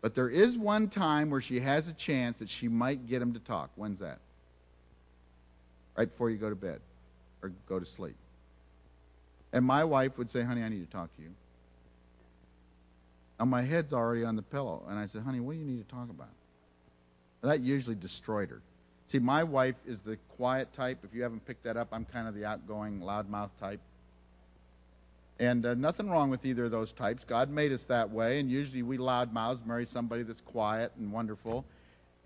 But 0.00 0.14
there 0.14 0.28
is 0.28 0.56
one 0.56 0.88
time 0.88 1.30
where 1.30 1.40
she 1.40 1.58
has 1.60 1.88
a 1.88 1.92
chance 1.92 2.38
that 2.38 2.48
she 2.48 2.68
might 2.68 3.08
get 3.08 3.20
him 3.20 3.34
to 3.34 3.40
talk. 3.40 3.70
When's 3.74 3.98
that? 3.98 4.18
Right 5.96 6.08
before 6.08 6.30
you 6.30 6.36
go 6.36 6.48
to 6.48 6.56
bed 6.56 6.80
or 7.42 7.50
go 7.68 7.80
to 7.80 7.84
sleep. 7.84 8.14
And 9.52 9.64
my 9.64 9.82
wife 9.82 10.16
would 10.18 10.30
say, 10.30 10.42
Honey, 10.42 10.62
I 10.62 10.68
need 10.68 10.84
to 10.84 10.92
talk 10.92 11.14
to 11.16 11.22
you. 11.22 11.30
And 13.38 13.50
my 13.50 13.62
head's 13.62 13.92
already 13.92 14.24
on 14.24 14.36
the 14.36 14.42
pillow. 14.42 14.82
And 14.88 14.98
I 14.98 15.06
said, 15.06 15.22
honey, 15.22 15.40
what 15.40 15.52
do 15.52 15.58
you 15.58 15.64
need 15.64 15.86
to 15.86 15.94
talk 15.94 16.10
about? 16.10 16.28
And 17.42 17.50
that 17.50 17.60
usually 17.60 17.94
destroyed 17.94 18.50
her. 18.50 18.60
See, 19.08 19.18
my 19.18 19.42
wife 19.42 19.76
is 19.86 20.00
the 20.00 20.18
quiet 20.36 20.72
type. 20.74 20.98
If 21.02 21.14
you 21.14 21.22
haven't 21.22 21.46
picked 21.46 21.64
that 21.64 21.76
up, 21.78 21.88
I'm 21.92 22.04
kind 22.04 22.28
of 22.28 22.34
the 22.34 22.44
outgoing, 22.44 23.00
loudmouth 23.00 23.50
type. 23.58 23.80
And 25.40 25.64
uh, 25.64 25.74
nothing 25.74 26.10
wrong 26.10 26.30
with 26.30 26.44
either 26.44 26.66
of 26.66 26.70
those 26.70 26.92
types. 26.92 27.24
God 27.24 27.48
made 27.48 27.72
us 27.72 27.84
that 27.86 28.10
way, 28.10 28.38
and 28.38 28.50
usually 28.50 28.82
we 28.82 28.98
loudmouths 28.98 29.64
marry 29.64 29.86
somebody 29.86 30.24
that's 30.24 30.42
quiet 30.42 30.92
and 30.98 31.10
wonderful. 31.10 31.64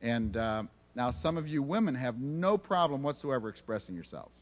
And 0.01 0.37
uh, 0.37 0.65
now, 0.97 1.13
some 1.13 1.37
of 1.37 1.47
you 1.47 1.63
women 1.63 1.95
have 1.95 2.19
no 2.19 2.59
problem 2.59 3.03
whatsoever 3.03 3.49
expressing 3.49 3.95
yourselves. 3.95 4.37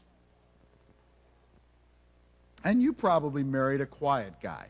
And 2.63 2.81
you 2.81 2.93
probably 2.93 3.43
married 3.43 3.81
a 3.81 3.85
quiet 3.85 4.33
guy. 4.41 4.67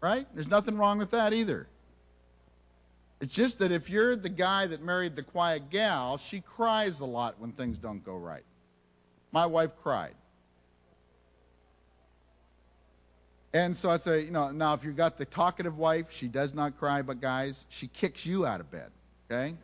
Right? 0.00 0.26
There's 0.34 0.48
nothing 0.48 0.76
wrong 0.76 0.98
with 0.98 1.12
that 1.12 1.32
either. 1.32 1.66
It's 3.20 3.32
just 3.32 3.60
that 3.60 3.72
if 3.72 3.88
you're 3.88 4.16
the 4.16 4.28
guy 4.28 4.66
that 4.66 4.82
married 4.82 5.16
the 5.16 5.22
quiet 5.22 5.70
gal, 5.70 6.18
she 6.18 6.40
cries 6.40 7.00
a 7.00 7.04
lot 7.04 7.36
when 7.38 7.52
things 7.52 7.78
don't 7.78 8.04
go 8.04 8.16
right. 8.16 8.44
My 9.32 9.46
wife 9.46 9.70
cried. 9.82 10.14
And 13.52 13.76
so 13.76 13.88
I 13.88 13.98
say, 13.98 14.22
you 14.24 14.32
know, 14.32 14.50
now 14.50 14.74
if 14.74 14.82
you've 14.82 14.96
got 14.96 15.16
the 15.16 15.24
talkative 15.24 15.78
wife, 15.78 16.06
she 16.10 16.26
does 16.26 16.54
not 16.54 16.76
cry, 16.76 17.02
but 17.02 17.20
guys, 17.20 17.64
she 17.68 17.86
kicks 17.86 18.26
you 18.26 18.44
out 18.44 18.60
of 18.60 18.70
bed. 18.70 18.90
Okay? 19.30 19.54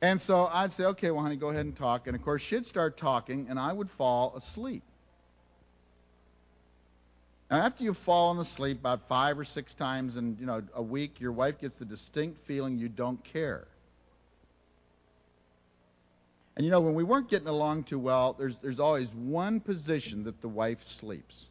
And 0.00 0.20
so 0.20 0.46
I'd 0.50 0.72
say, 0.72 0.84
okay, 0.84 1.10
well, 1.10 1.22
honey, 1.22 1.36
go 1.36 1.48
ahead 1.48 1.66
and 1.66 1.76
talk. 1.76 2.06
And 2.06 2.16
of 2.16 2.22
course, 2.22 2.40
she'd 2.40 2.66
start 2.66 2.96
talking, 2.96 3.46
and 3.50 3.58
I 3.58 3.72
would 3.72 3.90
fall 3.90 4.34
asleep. 4.36 4.82
Now, 7.50 7.58
after 7.58 7.84
you've 7.84 7.98
fallen 7.98 8.38
asleep 8.38 8.78
about 8.80 9.08
five 9.08 9.38
or 9.38 9.44
six 9.44 9.74
times 9.74 10.16
in 10.16 10.36
you 10.40 10.46
know 10.46 10.62
a 10.74 10.82
week, 10.82 11.20
your 11.20 11.32
wife 11.32 11.60
gets 11.60 11.74
the 11.74 11.84
distinct 11.84 12.46
feeling 12.46 12.78
you 12.78 12.88
don't 12.88 13.22
care. 13.24 13.66
And 16.56 16.64
you 16.64 16.70
know, 16.70 16.80
when 16.80 16.94
we 16.94 17.04
weren't 17.04 17.28
getting 17.28 17.48
along 17.48 17.84
too 17.84 17.98
well, 17.98 18.34
there's, 18.38 18.56
there's 18.58 18.78
always 18.78 19.08
one 19.08 19.60
position 19.60 20.24
that 20.24 20.40
the 20.40 20.48
wife 20.48 20.84
sleeps. 20.84 21.46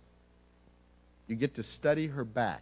You 1.28 1.36
get 1.36 1.56
to 1.56 1.64
study 1.64 2.08
her 2.08 2.24
back. 2.24 2.62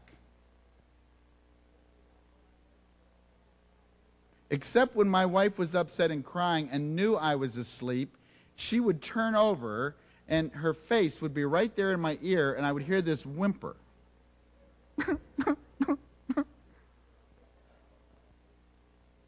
Except 4.50 4.96
when 4.96 5.08
my 5.08 5.26
wife 5.26 5.58
was 5.58 5.76
upset 5.76 6.12
and 6.12 6.26
crying 6.26 6.70
and 6.72 6.96
knew 6.96 7.16
I 7.16 7.36
was 7.36 7.56
asleep, 7.58 8.18
she 8.56 8.80
would 8.80 9.02
turn 9.02 9.36
over 9.36 9.96
and 10.28 10.52
her 10.54 10.74
face 10.74 11.22
would 11.22 11.34
be 11.34 11.46
right 11.46 11.76
there 11.76 11.94
in 11.94 12.00
my 12.00 12.18
ear, 12.22 12.54
and 12.54 12.66
I 12.66 12.72
would 12.72 12.84
hear 12.84 13.02
this 13.02 13.26
whimper. 13.26 13.76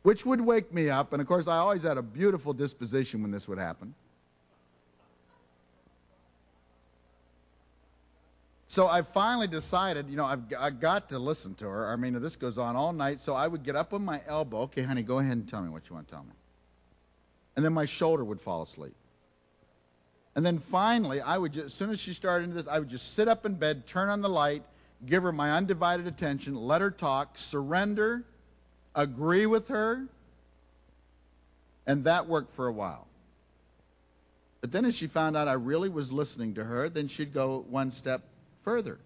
Which 0.03 0.25
would 0.25 0.41
wake 0.41 0.73
me 0.73 0.89
up, 0.89 1.13
and 1.13 1.21
of 1.21 1.27
course, 1.27 1.47
I 1.47 1.57
always 1.57 1.83
had 1.83 1.97
a 1.97 2.01
beautiful 2.01 2.53
disposition 2.53 3.21
when 3.21 3.31
this 3.31 3.47
would 3.47 3.57
happen. 3.57 3.95
So 8.73 8.87
I 8.87 9.03
finally 9.03 9.47
decided, 9.47 10.09
you 10.09 10.17
know, 10.17 10.25
I've, 10.25 10.41
I've 10.59 10.79
got 10.79 11.09
to 11.09 11.19
listen 11.19 11.53
to 11.55 11.65
her. 11.65 11.93
I 11.93 11.95
mean, 11.95 12.19
this 12.19 12.35
goes 12.35 12.57
on 12.57 12.75
all 12.75 12.91
night. 12.91 13.19
So 13.19 13.35
I 13.35 13.47
would 13.47 13.61
get 13.61 13.75
up 13.75 13.93
on 13.93 14.03
my 14.03 14.19
elbow. 14.25 14.61
Okay, 14.61 14.81
honey, 14.81 15.03
go 15.03 15.19
ahead 15.19 15.33
and 15.33 15.47
tell 15.47 15.61
me 15.61 15.69
what 15.69 15.87
you 15.87 15.93
want 15.93 16.07
to 16.07 16.13
tell 16.15 16.23
me. 16.23 16.31
And 17.55 17.63
then 17.63 17.71
my 17.71 17.85
shoulder 17.85 18.23
would 18.23 18.41
fall 18.41 18.63
asleep. 18.63 18.95
And 20.35 20.45
then 20.45 20.59
finally, 20.59 21.21
I 21.21 21.37
would 21.37 21.53
just, 21.53 21.65
as 21.67 21.73
soon 21.73 21.91
as 21.91 21.99
she 21.99 22.13
started 22.13 22.45
into 22.45 22.55
this, 22.55 22.67
I 22.67 22.79
would 22.79 22.89
just 22.89 23.13
sit 23.13 23.27
up 23.27 23.45
in 23.45 23.55
bed, 23.55 23.85
turn 23.85 24.09
on 24.09 24.21
the 24.21 24.29
light, 24.29 24.63
give 25.05 25.23
her 25.23 25.31
my 25.31 25.51
undivided 25.51 26.07
attention, 26.07 26.55
let 26.55 26.81
her 26.81 26.89
talk, 26.89 27.37
surrender, 27.37 28.23
agree 28.95 29.45
with 29.45 29.67
her. 29.67 30.07
And 31.85 32.05
that 32.05 32.27
worked 32.27 32.53
for 32.55 32.67
a 32.67 32.73
while. 32.73 33.07
But 34.61 34.71
then 34.71 34.85
as 34.85 34.95
she 34.95 35.07
found 35.07 35.35
out 35.35 35.47
I 35.47 35.53
really 35.53 35.89
was 35.89 36.11
listening 36.11 36.55
to 36.55 36.63
her, 36.63 36.89
then 36.89 37.09
she'd 37.09 37.33
go 37.33 37.65
one 37.69 37.91
step 37.91 38.21
further. 38.63 38.97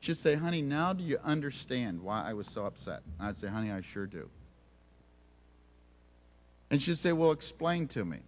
She'd 0.00 0.18
say, 0.18 0.34
Honey, 0.34 0.60
now 0.60 0.92
do 0.92 1.04
you 1.04 1.18
understand 1.24 2.02
why 2.02 2.28
I 2.28 2.34
was 2.34 2.48
so 2.48 2.66
upset? 2.66 3.00
And 3.18 3.28
I'd 3.28 3.36
say, 3.36 3.46
Honey, 3.46 3.70
I 3.70 3.80
sure 3.80 4.06
do. 4.06 4.28
And 6.68 6.82
she'd 6.82 6.98
say, 6.98 7.12
Well, 7.12 7.30
explain 7.30 7.86
to 7.88 8.04
me. 8.04 8.18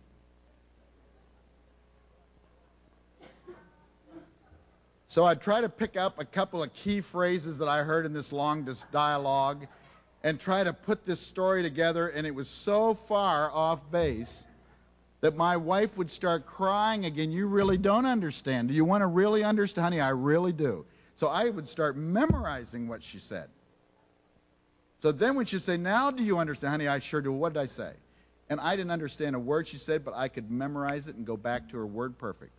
So 5.09 5.25
I'd 5.25 5.41
try 5.41 5.61
to 5.61 5.69
pick 5.69 5.97
up 5.97 6.19
a 6.19 6.25
couple 6.25 6.63
of 6.63 6.73
key 6.73 7.01
phrases 7.01 7.59
that 7.59 7.69
I 7.69 7.83
heard 7.83 8.07
in 8.07 8.13
this 8.13 8.33
long 8.33 8.69
dialogue 8.93 9.67
and 10.23 10.41
try 10.41 10.65
to 10.65 10.73
put 10.73 11.05
this 11.07 11.21
story 11.21 11.63
together, 11.63 12.09
and 12.09 12.27
it 12.27 12.35
was 12.35 12.49
so 12.49 12.95
far 12.95 13.51
off 13.53 13.81
base 13.91 14.45
that 15.21 15.37
my 15.37 15.57
wife 15.57 15.97
would 15.97 16.11
start 16.11 16.47
crying 16.47 17.05
again. 17.05 17.31
You 17.31 17.47
really 17.47 17.79
don't 17.79 18.07
understand. 18.07 18.69
Do 18.69 18.75
you 18.75 18.85
want 18.85 19.03
to 19.03 19.07
really 19.07 19.45
understand? 19.45 19.85
Honey, 19.85 20.01
I 20.01 20.11
really 20.11 20.53
do. 20.53 20.85
So 21.17 21.29
I 21.29 21.49
would 21.49 21.69
start 21.69 21.97
memorizing 21.97 22.89
what 22.89 23.03
she 23.03 23.21
said. 23.21 23.49
So 25.01 25.13
then 25.13 25.37
when 25.37 25.47
she'd 25.47 25.63
say, 25.63 25.77
Now 25.77 26.11
do 26.11 26.23
you 26.23 26.39
understand? 26.39 26.73
Honey, 26.73 26.89
I 26.89 26.99
sure 26.99 27.23
do. 27.23 27.33
What 27.33 27.53
did 27.53 27.61
I 27.61 27.67
say? 27.67 27.93
And 28.49 28.61
I 28.61 28.77
didn't 28.77 28.91
understand 28.91 29.37
a 29.37 29.39
word 29.39 29.69
she 29.69 29.79
said, 29.79 30.05
but 30.05 30.15
I 30.15 30.29
could 30.29 30.51
memorize 30.51 31.07
it 31.07 31.17
and 31.17 31.27
go 31.27 31.37
back 31.37 31.69
to 31.71 31.77
her 31.77 31.87
word 31.87 32.19
perfect. 32.19 32.53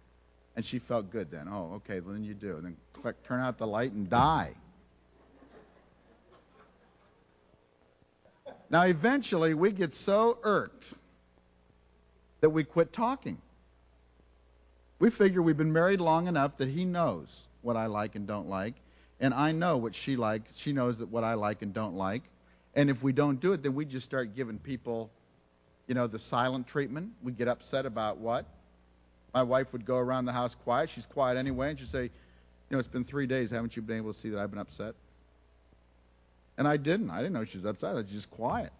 And 0.57 0.65
she 0.65 0.79
felt 0.79 1.11
good 1.11 1.29
then. 1.29 1.47
Oh, 1.47 1.73
okay, 1.75 1.99
well, 1.99 2.13
then 2.13 2.23
you 2.23 2.33
do. 2.33 2.55
And 2.55 2.65
then 2.65 2.77
click, 2.91 3.21
turn 3.23 3.39
out 3.39 3.59
the 3.59 3.67
light 3.67 3.91
and 3.91 4.09
die. 4.09 4.55
Now, 8.71 8.81
eventually, 8.81 9.53
we 9.53 9.71
get 9.71 9.93
so 9.93 10.39
irked 10.41 10.95
that 12.41 12.49
we 12.49 12.63
quit 12.63 12.91
talking. 12.91 13.37
We 14.97 15.11
figure 15.11 15.43
we've 15.43 15.55
been 15.55 15.71
married 15.71 16.01
long 16.01 16.27
enough 16.27 16.57
that 16.57 16.69
he 16.69 16.85
knows 16.85 17.43
what 17.61 17.77
I 17.77 17.85
like 17.85 18.15
and 18.15 18.25
don't 18.25 18.49
like, 18.49 18.73
and 19.19 19.35
I 19.35 19.51
know 19.51 19.77
what 19.77 19.93
she 19.93 20.15
likes. 20.15 20.57
She 20.57 20.73
knows 20.73 20.97
that 20.97 21.09
what 21.09 21.23
I 21.23 21.35
like 21.35 21.61
and 21.61 21.71
don't 21.71 21.95
like. 21.95 22.23
And 22.73 22.89
if 22.89 23.03
we 23.03 23.13
don't 23.13 23.39
do 23.39 23.53
it, 23.53 23.61
then 23.61 23.75
we 23.75 23.85
just 23.85 24.07
start 24.07 24.35
giving 24.35 24.57
people, 24.57 25.11
you 25.85 25.93
know, 25.93 26.07
the 26.07 26.17
silent 26.17 26.65
treatment. 26.65 27.11
We 27.21 27.31
get 27.31 27.47
upset 27.47 27.85
about 27.85 28.17
what? 28.17 28.47
My 29.33 29.43
wife 29.43 29.71
would 29.73 29.85
go 29.85 29.97
around 29.97 30.25
the 30.25 30.33
house 30.33 30.55
quiet. 30.55 30.89
She's 30.89 31.05
quiet 31.05 31.37
anyway, 31.37 31.69
and 31.69 31.79
she'd 31.79 31.89
say, 31.89 32.03
you 32.03 32.09
know, 32.71 32.79
it's 32.79 32.87
been 32.87 33.05
three 33.05 33.27
days. 33.27 33.51
Haven't 33.51 33.75
you 33.75 33.81
been 33.81 33.97
able 33.97 34.13
to 34.13 34.19
see 34.19 34.29
that 34.29 34.39
I've 34.39 34.49
been 34.49 34.59
upset? 34.59 34.95
And 36.57 36.67
I 36.67 36.77
didn't. 36.77 37.09
I 37.09 37.17
didn't 37.17 37.33
know 37.33 37.45
she 37.45 37.57
was 37.57 37.65
upset. 37.65 37.91
I 37.91 37.93
was 37.93 38.05
just 38.05 38.31
quiet. 38.31 38.71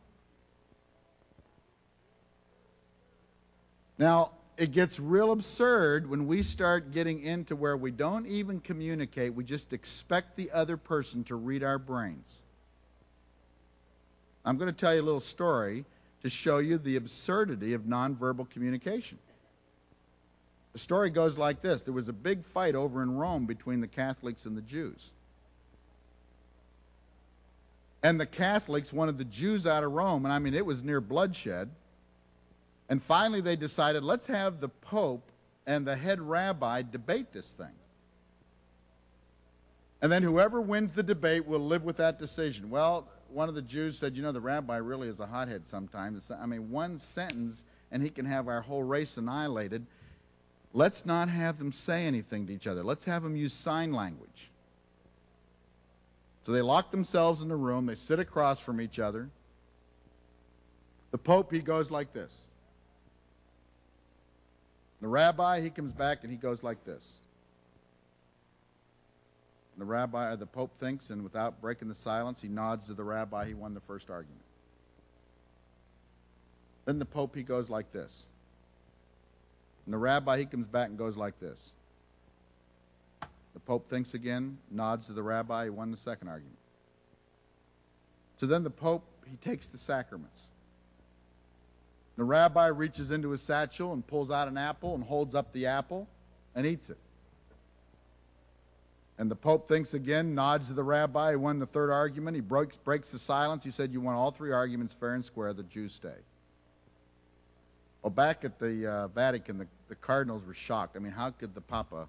Now, 3.98 4.32
it 4.58 4.72
gets 4.72 5.00
real 5.00 5.32
absurd 5.32 6.10
when 6.10 6.28
we 6.28 6.42
start 6.42 6.92
getting 6.92 7.22
into 7.22 7.56
where 7.56 7.78
we 7.78 7.92
don't 7.92 8.26
even 8.26 8.60
communicate. 8.60 9.34
We 9.36 9.44
just 9.44 9.72
expect 9.72 10.36
the 10.36 10.52
other 10.52 10.78
person 10.78 11.24
to 11.26 11.36
read 11.36 11.64
our 11.64 11.78
brains. 11.78 12.28
I'm 14.44 14.58
going 14.58 14.74
to 14.74 14.80
tell 14.80 14.96
you 14.96 15.02
a 15.02 15.04
little 15.04 15.20
story 15.20 15.86
to 16.24 16.30
show 16.30 16.58
you 16.58 16.78
the 16.78 16.96
absurdity 16.96 17.74
of 17.74 17.84
nonverbal 17.84 18.50
communication. 18.50 19.20
The 20.74 20.80
story 20.80 21.10
goes 21.10 21.38
like 21.38 21.62
this 21.62 21.82
There 21.82 21.94
was 21.94 22.08
a 22.08 22.14
big 22.14 22.46
fight 22.54 22.76
over 22.76 23.02
in 23.02 23.16
Rome 23.16 23.46
between 23.46 23.82
the 23.82 23.88
Catholics 23.88 24.46
and 24.46 24.56
the 24.56 24.62
Jews. 24.62 25.10
And 28.04 28.20
the 28.20 28.26
Catholics 28.26 28.94
wanted 28.94 29.18
the 29.18 29.26
Jews 29.26 29.66
out 29.66 29.84
of 29.84 29.92
Rome, 29.92 30.26
and 30.26 30.34
I 30.34 30.40
mean, 30.40 30.54
it 30.54 30.66
was 30.66 30.84
near 30.84 31.02
bloodshed. 31.02 31.70
And 32.90 33.04
finally, 33.04 33.42
they 33.42 33.56
decided 33.56 34.04
let's 34.04 34.28
have 34.28 34.62
the 34.62 34.70
Pope 34.70 35.30
and 35.66 35.86
the 35.86 35.96
head 35.96 36.22
rabbi 36.22 36.84
debate 36.84 37.34
this 37.34 37.52
thing. 37.58 37.74
And 40.02 40.12
then 40.12 40.24
whoever 40.24 40.62
wins 40.62 40.92
the 40.94 41.04
debate 41.04 41.48
will 41.48 41.60
live 41.60 41.84
with 41.84 41.98
that 41.98 42.20
decision. 42.20 42.70
Well, 42.70 43.08
one 43.30 43.50
of 43.50 43.56
the 43.56 43.62
Jews 43.62 43.98
said, 43.98 44.16
You 44.16 44.22
know, 44.22 44.32
the 44.32 44.42
rabbi 44.42 44.78
really 44.78 45.08
is 45.08 45.20
a 45.20 45.26
hothead 45.26 45.68
sometimes. 45.68 46.32
I 46.32 46.46
mean, 46.46 46.70
one 46.70 47.00
sentence 47.00 47.64
and 47.92 48.04
he 48.04 48.10
can 48.10 48.26
have 48.26 48.48
our 48.48 48.62
whole 48.62 48.84
race 48.84 49.18
annihilated. 49.18 49.86
Let's 50.78 51.08
not 51.08 51.28
have 51.28 51.58
them 51.58 51.72
say 51.72 52.06
anything 52.06 52.46
to 52.46 52.54
each 52.54 52.68
other. 52.68 52.84
Let's 52.84 53.04
have 53.06 53.24
them 53.24 53.36
use 53.36 53.52
sign 53.52 53.94
language. 53.94 54.52
So 56.46 56.52
they 56.52 56.62
lock 56.62 56.92
themselves 56.92 57.42
in 57.42 57.48
the 57.48 57.56
room. 57.56 57.88
They 57.88 57.96
sit 57.96 58.20
across 58.20 58.60
from 58.60 58.80
each 58.80 59.00
other. 59.00 59.28
The 61.10 61.18
Pope, 61.18 61.52
he 61.52 61.62
goes 61.62 61.90
like 61.90 62.14
this. 62.14 62.32
The 65.02 65.08
rabbi, 65.08 65.62
he 65.62 65.72
comes 65.72 65.94
back 65.94 66.20
and 66.22 66.30
he 66.30 66.38
goes 66.38 66.62
like 66.62 66.86
this. 66.86 67.04
The 69.80 69.86
rabbi, 69.86 70.36
the 70.36 70.46
Pope 70.46 70.80
thinks, 70.80 71.10
and 71.10 71.24
without 71.24 71.60
breaking 71.60 71.88
the 71.88 71.96
silence, 71.96 72.40
he 72.40 72.50
nods 72.50 72.86
to 72.86 72.94
the 72.94 73.04
rabbi. 73.04 73.48
He 73.48 73.56
won 73.56 73.74
the 73.74 73.82
first 73.82 74.12
argument. 74.12 74.44
Then 76.86 77.00
the 77.00 77.06
Pope, 77.06 77.36
he 77.36 77.42
goes 77.42 77.68
like 77.68 77.92
this. 77.92 78.28
And 79.88 79.94
the 79.94 79.98
rabbi, 79.98 80.40
he 80.40 80.46
comes 80.46 80.68
back 80.68 80.90
and 80.90 80.98
goes 80.98 81.16
like 81.16 81.40
this. 81.40 81.58
The 83.54 83.62
Pope 83.62 83.90
thinks 83.90 84.14
again, 84.14 84.58
nods 84.70 85.06
to 85.06 85.14
the 85.14 85.24
rabbi, 85.24 85.64
he 85.64 85.70
won 85.70 85.92
the 85.92 85.98
second 85.98 86.28
argument. 86.28 86.58
So 88.42 88.48
then 88.48 88.64
the 88.64 88.70
Pope, 88.70 89.06
he 89.26 89.38
takes 89.38 89.70
the 89.70 89.78
sacraments. 89.78 90.42
The 92.18 92.26
rabbi 92.26 92.68
reaches 92.68 93.12
into 93.12 93.30
his 93.30 93.42
satchel 93.42 93.94
and 93.94 94.06
pulls 94.06 94.30
out 94.30 94.50
an 94.50 94.58
apple 94.58 94.94
and 94.94 95.06
holds 95.06 95.36
up 95.36 95.54
the 95.54 95.68
apple 95.68 96.06
and 96.54 96.66
eats 96.66 96.90
it. 96.90 96.98
And 99.18 99.32
the 99.32 99.36
Pope 99.38 99.70
thinks 99.70 99.94
again, 99.94 100.36
nods 100.36 100.68
to 100.68 100.74
the 100.74 100.84
rabbi, 100.84 101.30
he 101.30 101.36
won 101.38 101.60
the 101.60 101.66
third 101.66 101.92
argument. 101.92 102.36
He 102.36 102.42
breaks, 102.42 102.76
breaks 102.76 103.10
the 103.10 103.20
silence. 103.20 103.64
He 103.64 103.72
said, 103.72 103.94
You 103.94 104.02
won 104.02 104.16
all 104.16 104.32
three 104.32 104.52
arguments 104.52 104.94
fair 105.00 105.14
and 105.14 105.24
square. 105.24 105.54
The 105.54 105.64
Jews 105.64 105.94
stay. 105.94 106.10
Well, 108.02 108.12
back 108.12 108.46
at 108.46 108.60
the 108.60 108.88
uh, 108.88 109.08
Vatican, 109.10 109.58
the, 109.58 109.68
the 109.90 109.96
cardinals 109.96 110.44
were 110.46 110.54
shocked. 110.54 110.96
I 110.96 111.00
mean, 111.00 111.12
how 111.12 111.32
could 111.32 111.54
the 111.56 111.62
Papa 111.62 112.08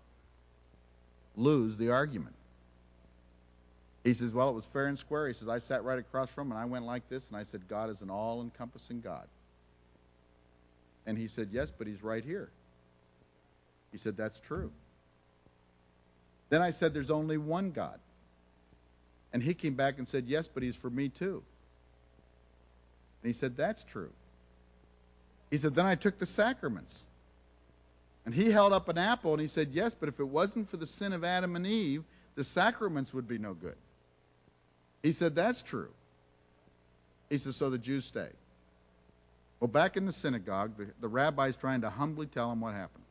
lose 1.38 1.76
the 1.76 1.90
argument. 1.90 2.34
He 4.04 4.14
says, 4.14 4.32
Well, 4.32 4.50
it 4.50 4.54
was 4.54 4.66
fair 4.66 4.86
and 4.86 4.98
square. 4.98 5.28
He 5.28 5.34
says, 5.34 5.48
I 5.48 5.58
sat 5.58 5.84
right 5.84 5.98
across 5.98 6.30
from 6.30 6.48
him 6.48 6.52
and 6.52 6.60
I 6.60 6.64
went 6.64 6.84
like 6.84 7.08
this 7.08 7.26
and 7.28 7.36
I 7.36 7.44
said, 7.44 7.68
God 7.68 7.90
is 7.90 8.00
an 8.02 8.10
all 8.10 8.42
encompassing 8.42 9.00
God. 9.00 9.26
And 11.06 11.16
he 11.16 11.28
said, 11.28 11.48
Yes, 11.52 11.72
but 11.76 11.86
he's 11.86 12.02
right 12.02 12.24
here. 12.24 12.50
He 13.92 13.98
said, 13.98 14.16
That's 14.16 14.38
true. 14.40 14.70
Then 16.50 16.62
I 16.62 16.70
said, 16.70 16.92
There's 16.92 17.10
only 17.10 17.38
one 17.38 17.70
God. 17.70 17.98
And 19.32 19.42
he 19.42 19.54
came 19.54 19.74
back 19.74 19.98
and 19.98 20.08
said, 20.08 20.24
Yes, 20.26 20.48
but 20.52 20.62
he's 20.62 20.76
for 20.76 20.90
me 20.90 21.08
too. 21.08 21.42
And 23.22 23.32
he 23.32 23.38
said, 23.38 23.56
That's 23.56 23.84
true. 23.84 24.10
He 25.50 25.58
said, 25.58 25.74
Then 25.74 25.86
I 25.86 25.94
took 25.94 26.18
the 26.18 26.26
sacraments. 26.26 26.96
And 28.24 28.34
he 28.34 28.50
held 28.50 28.72
up 28.72 28.88
an 28.88 28.98
apple 28.98 29.32
and 29.32 29.40
he 29.40 29.48
said, 29.48 29.70
Yes, 29.72 29.94
but 29.98 30.08
if 30.08 30.20
it 30.20 30.28
wasn't 30.28 30.68
for 30.68 30.76
the 30.76 30.86
sin 30.86 31.12
of 31.12 31.24
Adam 31.24 31.56
and 31.56 31.66
Eve, 31.66 32.04
the 32.34 32.44
sacraments 32.44 33.14
would 33.14 33.26
be 33.26 33.38
no 33.38 33.54
good. 33.54 33.76
He 35.02 35.12
said, 35.12 35.34
That's 35.34 35.62
true. 35.62 35.88
He 37.30 37.38
said, 37.38 37.54
So 37.54 37.70
the 37.70 37.78
Jews 37.78 38.04
stay. 38.04 38.28
Well, 39.60 39.68
back 39.68 39.96
in 39.96 40.06
the 40.06 40.12
synagogue, 40.12 40.72
the, 40.76 40.88
the 41.00 41.08
rabbi's 41.08 41.56
trying 41.56 41.80
to 41.80 41.90
humbly 41.90 42.26
tell 42.26 42.52
him 42.52 42.60
what 42.60 42.74
happened. 42.74 43.04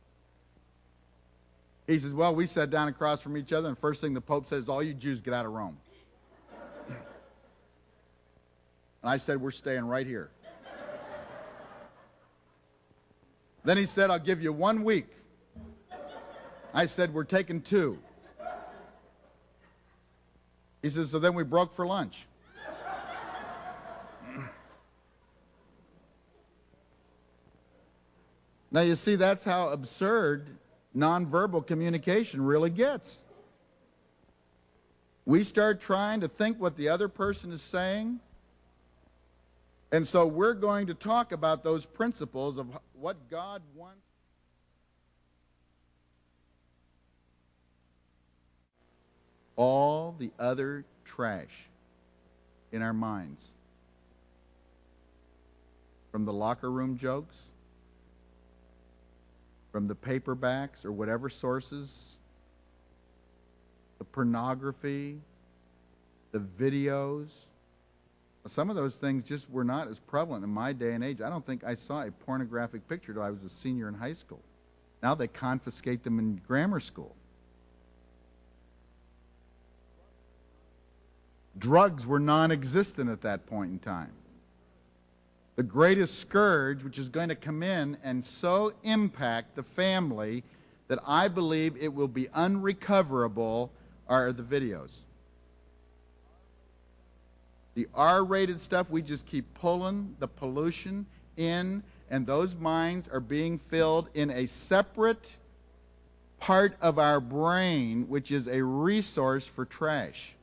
He 1.88 1.98
says, 1.98 2.12
Well, 2.12 2.34
we 2.34 2.46
sat 2.46 2.70
down 2.70 2.88
across 2.88 3.20
from 3.20 3.36
each 3.36 3.52
other, 3.52 3.68
and 3.68 3.78
first 3.78 4.00
thing 4.00 4.14
the 4.14 4.20
Pope 4.20 4.48
says, 4.48 4.68
All 4.68 4.82
you 4.82 4.94
Jews 4.94 5.20
get 5.20 5.34
out 5.34 5.46
of 5.46 5.52
Rome. 5.52 5.78
and 6.88 6.96
I 9.02 9.16
said, 9.16 9.40
We're 9.40 9.50
staying 9.50 9.84
right 9.84 10.06
here. 10.06 10.30
Then 13.64 13.76
he 13.76 13.86
said, 13.86 14.10
I'll 14.10 14.18
give 14.18 14.42
you 14.42 14.52
one 14.52 14.84
week. 14.84 15.06
I 16.72 16.86
said, 16.86 17.12
We're 17.12 17.24
taking 17.24 17.60
two. 17.60 17.98
He 20.82 20.90
says, 20.90 21.10
So 21.10 21.18
then 21.18 21.34
we 21.34 21.42
broke 21.44 21.74
for 21.74 21.86
lunch. 21.86 22.26
now, 28.70 28.82
you 28.82 28.94
see, 28.96 29.16
that's 29.16 29.42
how 29.44 29.70
absurd 29.70 30.46
nonverbal 30.96 31.66
communication 31.66 32.42
really 32.42 32.70
gets. 32.70 33.20
We 35.26 35.44
start 35.44 35.80
trying 35.82 36.20
to 36.20 36.28
think 36.28 36.58
what 36.58 36.76
the 36.76 36.88
other 36.88 37.08
person 37.08 37.52
is 37.52 37.60
saying. 37.60 38.20
And 39.92 40.06
so 40.06 40.26
we're 40.26 40.54
going 40.54 40.86
to 40.88 40.94
talk 40.94 41.32
about 41.32 41.64
those 41.64 41.84
principles 41.84 42.58
of 42.58 42.66
what 43.00 43.30
God 43.30 43.62
wants. 43.74 44.00
All 49.56 50.14
the 50.18 50.30
other 50.38 50.84
trash 51.04 51.66
in 52.70 52.82
our 52.82 52.92
minds. 52.92 53.44
From 56.12 56.24
the 56.24 56.32
locker 56.32 56.70
room 56.70 56.96
jokes 56.96 57.34
from 59.72 59.86
the 59.86 59.94
paperbacks 59.94 60.84
or 60.84 60.92
whatever 60.92 61.28
sources, 61.28 62.16
the 63.98 64.04
pornography, 64.04 65.20
the 66.32 66.38
videos. 66.38 67.28
Some 68.48 68.70
of 68.70 68.76
those 68.76 68.94
things 68.94 69.24
just 69.24 69.48
were 69.50 69.64
not 69.64 69.88
as 69.88 69.98
prevalent 69.98 70.44
in 70.44 70.50
my 70.50 70.72
day 70.72 70.94
and 70.94 71.04
age. 71.04 71.20
I 71.20 71.28
don't 71.28 71.44
think 71.44 71.64
I 71.64 71.74
saw 71.74 72.02
a 72.02 72.10
pornographic 72.10 72.88
picture 72.88 73.12
till 73.12 73.22
I 73.22 73.30
was 73.30 73.44
a 73.44 73.48
senior 73.48 73.88
in 73.88 73.94
high 73.94 74.12
school. 74.12 74.40
Now 75.02 75.14
they 75.14 75.28
confiscate 75.28 76.02
them 76.02 76.18
in 76.18 76.40
grammar 76.46 76.80
school. 76.80 77.14
Drugs 81.58 82.06
were 82.06 82.20
non 82.20 82.50
existent 82.52 83.10
at 83.10 83.22
that 83.22 83.46
point 83.46 83.72
in 83.72 83.78
time 83.78 84.12
the 85.58 85.64
greatest 85.64 86.20
scourge 86.20 86.84
which 86.84 86.98
is 86.98 87.08
going 87.08 87.30
to 87.30 87.34
come 87.34 87.64
in 87.64 87.96
and 88.04 88.24
so 88.24 88.72
impact 88.84 89.56
the 89.56 89.62
family 89.64 90.44
that 90.86 91.00
I 91.04 91.26
believe 91.26 91.76
it 91.76 91.92
will 91.92 92.06
be 92.06 92.28
unrecoverable 92.32 93.68
are 94.06 94.32
the 94.32 94.44
videos. 94.44 94.92
The 97.78 97.86
R 97.94 98.24
rated 98.24 98.60
stuff, 98.60 98.90
we 98.90 99.02
just 99.02 99.24
keep 99.24 99.54
pulling 99.54 100.16
the 100.18 100.26
pollution 100.26 101.06
in, 101.36 101.84
and 102.10 102.26
those 102.26 102.52
minds 102.56 103.06
are 103.06 103.20
being 103.20 103.60
filled 103.70 104.08
in 104.14 104.30
a 104.30 104.48
separate 104.48 105.24
part 106.40 106.76
of 106.80 106.98
our 106.98 107.20
brain, 107.20 108.08
which 108.08 108.32
is 108.32 108.48
a 108.48 108.64
resource 108.64 109.46
for 109.46 109.64
trash. 109.64 110.34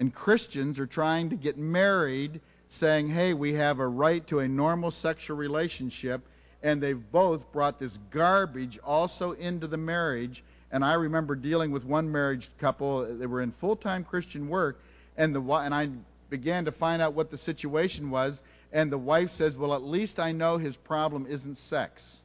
And 0.00 0.12
Christians 0.12 0.80
are 0.80 0.88
trying 0.88 1.30
to 1.30 1.36
get 1.36 1.56
married 1.56 2.40
saying, 2.66 3.10
hey, 3.10 3.32
we 3.32 3.52
have 3.52 3.78
a 3.78 3.86
right 3.86 4.26
to 4.26 4.40
a 4.40 4.48
normal 4.48 4.90
sexual 4.90 5.36
relationship. 5.36 6.26
And 6.64 6.82
they've 6.82 7.12
both 7.12 7.52
brought 7.52 7.78
this 7.78 7.96
garbage 8.10 8.80
also 8.82 9.32
into 9.32 9.68
the 9.68 9.76
marriage. 9.76 10.42
And 10.74 10.84
I 10.84 10.94
remember 10.94 11.36
dealing 11.36 11.70
with 11.70 11.84
one 11.84 12.10
marriage 12.10 12.50
couple. 12.58 13.16
They 13.16 13.26
were 13.26 13.42
in 13.42 13.52
full 13.52 13.76
time 13.76 14.02
Christian 14.02 14.48
work. 14.48 14.80
And, 15.16 15.32
the, 15.32 15.40
and 15.40 15.72
I 15.72 15.88
began 16.30 16.64
to 16.64 16.72
find 16.72 17.00
out 17.00 17.14
what 17.14 17.30
the 17.30 17.38
situation 17.38 18.10
was. 18.10 18.42
And 18.72 18.90
the 18.90 18.98
wife 18.98 19.30
says, 19.30 19.56
well, 19.56 19.72
at 19.74 19.82
least 19.82 20.18
I 20.18 20.32
know 20.32 20.58
his 20.58 20.74
problem 20.74 21.26
isn't 21.28 21.58
sex. 21.58 22.16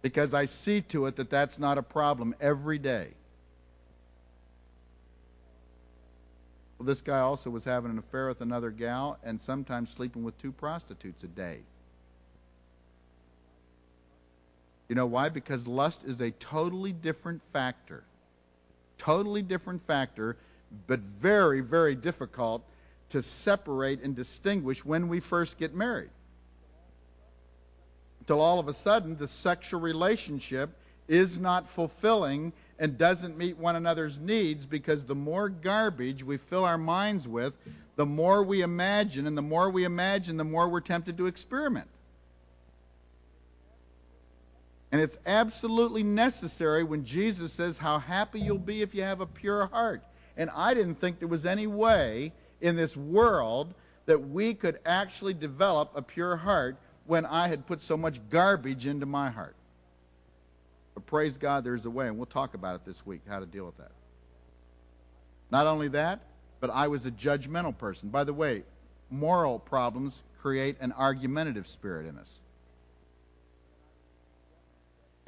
Because 0.00 0.32
I 0.32 0.44
see 0.44 0.82
to 0.82 1.06
it 1.06 1.16
that 1.16 1.28
that's 1.28 1.58
not 1.58 1.76
a 1.76 1.82
problem 1.82 2.36
every 2.40 2.78
day. 2.78 3.08
Well, 6.78 6.86
this 6.86 7.00
guy 7.00 7.18
also 7.18 7.50
was 7.50 7.64
having 7.64 7.90
an 7.90 7.98
affair 7.98 8.28
with 8.28 8.42
another 8.42 8.70
gal 8.70 9.18
and 9.24 9.40
sometimes 9.40 9.90
sleeping 9.90 10.22
with 10.22 10.40
two 10.40 10.52
prostitutes 10.52 11.24
a 11.24 11.26
day. 11.26 11.62
You 14.90 14.96
know 14.96 15.06
why? 15.06 15.28
Because 15.28 15.68
lust 15.68 16.02
is 16.02 16.20
a 16.20 16.32
totally 16.32 16.92
different 16.92 17.42
factor. 17.52 18.02
Totally 18.98 19.40
different 19.40 19.86
factor, 19.86 20.36
but 20.88 20.98
very, 20.98 21.60
very 21.60 21.94
difficult 21.94 22.64
to 23.10 23.22
separate 23.22 24.02
and 24.02 24.16
distinguish 24.16 24.84
when 24.84 25.06
we 25.06 25.20
first 25.20 25.58
get 25.58 25.76
married. 25.76 26.10
Until 28.18 28.40
all 28.40 28.58
of 28.58 28.66
a 28.66 28.74
sudden, 28.74 29.16
the 29.16 29.28
sexual 29.28 29.80
relationship 29.80 30.70
is 31.06 31.38
not 31.38 31.70
fulfilling 31.70 32.52
and 32.80 32.98
doesn't 32.98 33.38
meet 33.38 33.56
one 33.56 33.76
another's 33.76 34.18
needs 34.18 34.66
because 34.66 35.04
the 35.04 35.14
more 35.14 35.48
garbage 35.48 36.24
we 36.24 36.36
fill 36.36 36.64
our 36.64 36.78
minds 36.78 37.28
with, 37.28 37.54
the 37.94 38.06
more 38.06 38.42
we 38.42 38.62
imagine, 38.62 39.28
and 39.28 39.38
the 39.38 39.42
more 39.42 39.70
we 39.70 39.84
imagine, 39.84 40.36
the 40.36 40.42
more 40.42 40.68
we're 40.68 40.80
tempted 40.80 41.16
to 41.18 41.26
experiment. 41.26 41.86
And 44.92 45.00
it's 45.00 45.16
absolutely 45.24 46.02
necessary 46.02 46.82
when 46.82 47.04
Jesus 47.04 47.52
says 47.52 47.78
how 47.78 47.98
happy 47.98 48.40
you'll 48.40 48.58
be 48.58 48.82
if 48.82 48.94
you 48.94 49.02
have 49.02 49.20
a 49.20 49.26
pure 49.26 49.66
heart. 49.66 50.02
And 50.36 50.50
I 50.50 50.74
didn't 50.74 50.96
think 50.96 51.18
there 51.18 51.28
was 51.28 51.46
any 51.46 51.66
way 51.66 52.32
in 52.60 52.76
this 52.76 52.96
world 52.96 53.72
that 54.06 54.28
we 54.28 54.54
could 54.54 54.80
actually 54.84 55.34
develop 55.34 55.92
a 55.94 56.02
pure 56.02 56.36
heart 56.36 56.76
when 57.06 57.24
I 57.24 57.48
had 57.48 57.66
put 57.66 57.80
so 57.82 57.96
much 57.96 58.18
garbage 58.30 58.86
into 58.86 59.06
my 59.06 59.30
heart. 59.30 59.54
But 60.94 61.06
praise 61.06 61.36
God, 61.36 61.62
there's 61.62 61.86
a 61.86 61.90
way, 61.90 62.08
and 62.08 62.16
we'll 62.16 62.26
talk 62.26 62.54
about 62.54 62.74
it 62.74 62.84
this 62.84 63.04
week, 63.06 63.20
how 63.28 63.38
to 63.38 63.46
deal 63.46 63.66
with 63.66 63.76
that. 63.78 63.92
Not 65.50 65.66
only 65.66 65.88
that, 65.88 66.20
but 66.60 66.70
I 66.70 66.88
was 66.88 67.06
a 67.06 67.10
judgmental 67.10 67.76
person. 67.76 68.08
By 68.08 68.24
the 68.24 68.32
way, 68.32 68.64
moral 69.10 69.58
problems 69.58 70.20
create 70.40 70.76
an 70.80 70.92
argumentative 70.92 71.66
spirit 71.68 72.06
in 72.06 72.18
us. 72.18 72.40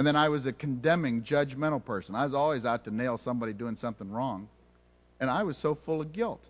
And 0.02 0.06
then 0.08 0.16
I 0.16 0.30
was 0.30 0.46
a 0.46 0.52
condemning, 0.52 1.22
judgmental 1.22 1.84
person. 1.84 2.16
I 2.16 2.24
was 2.24 2.34
always 2.34 2.64
out 2.64 2.82
to 2.86 2.90
nail 2.90 3.18
somebody 3.18 3.52
doing 3.52 3.76
something 3.76 4.10
wrong. 4.10 4.48
And 5.20 5.30
I 5.30 5.44
was 5.44 5.56
so 5.56 5.76
full 5.76 6.00
of 6.00 6.12
guilt. 6.12 6.42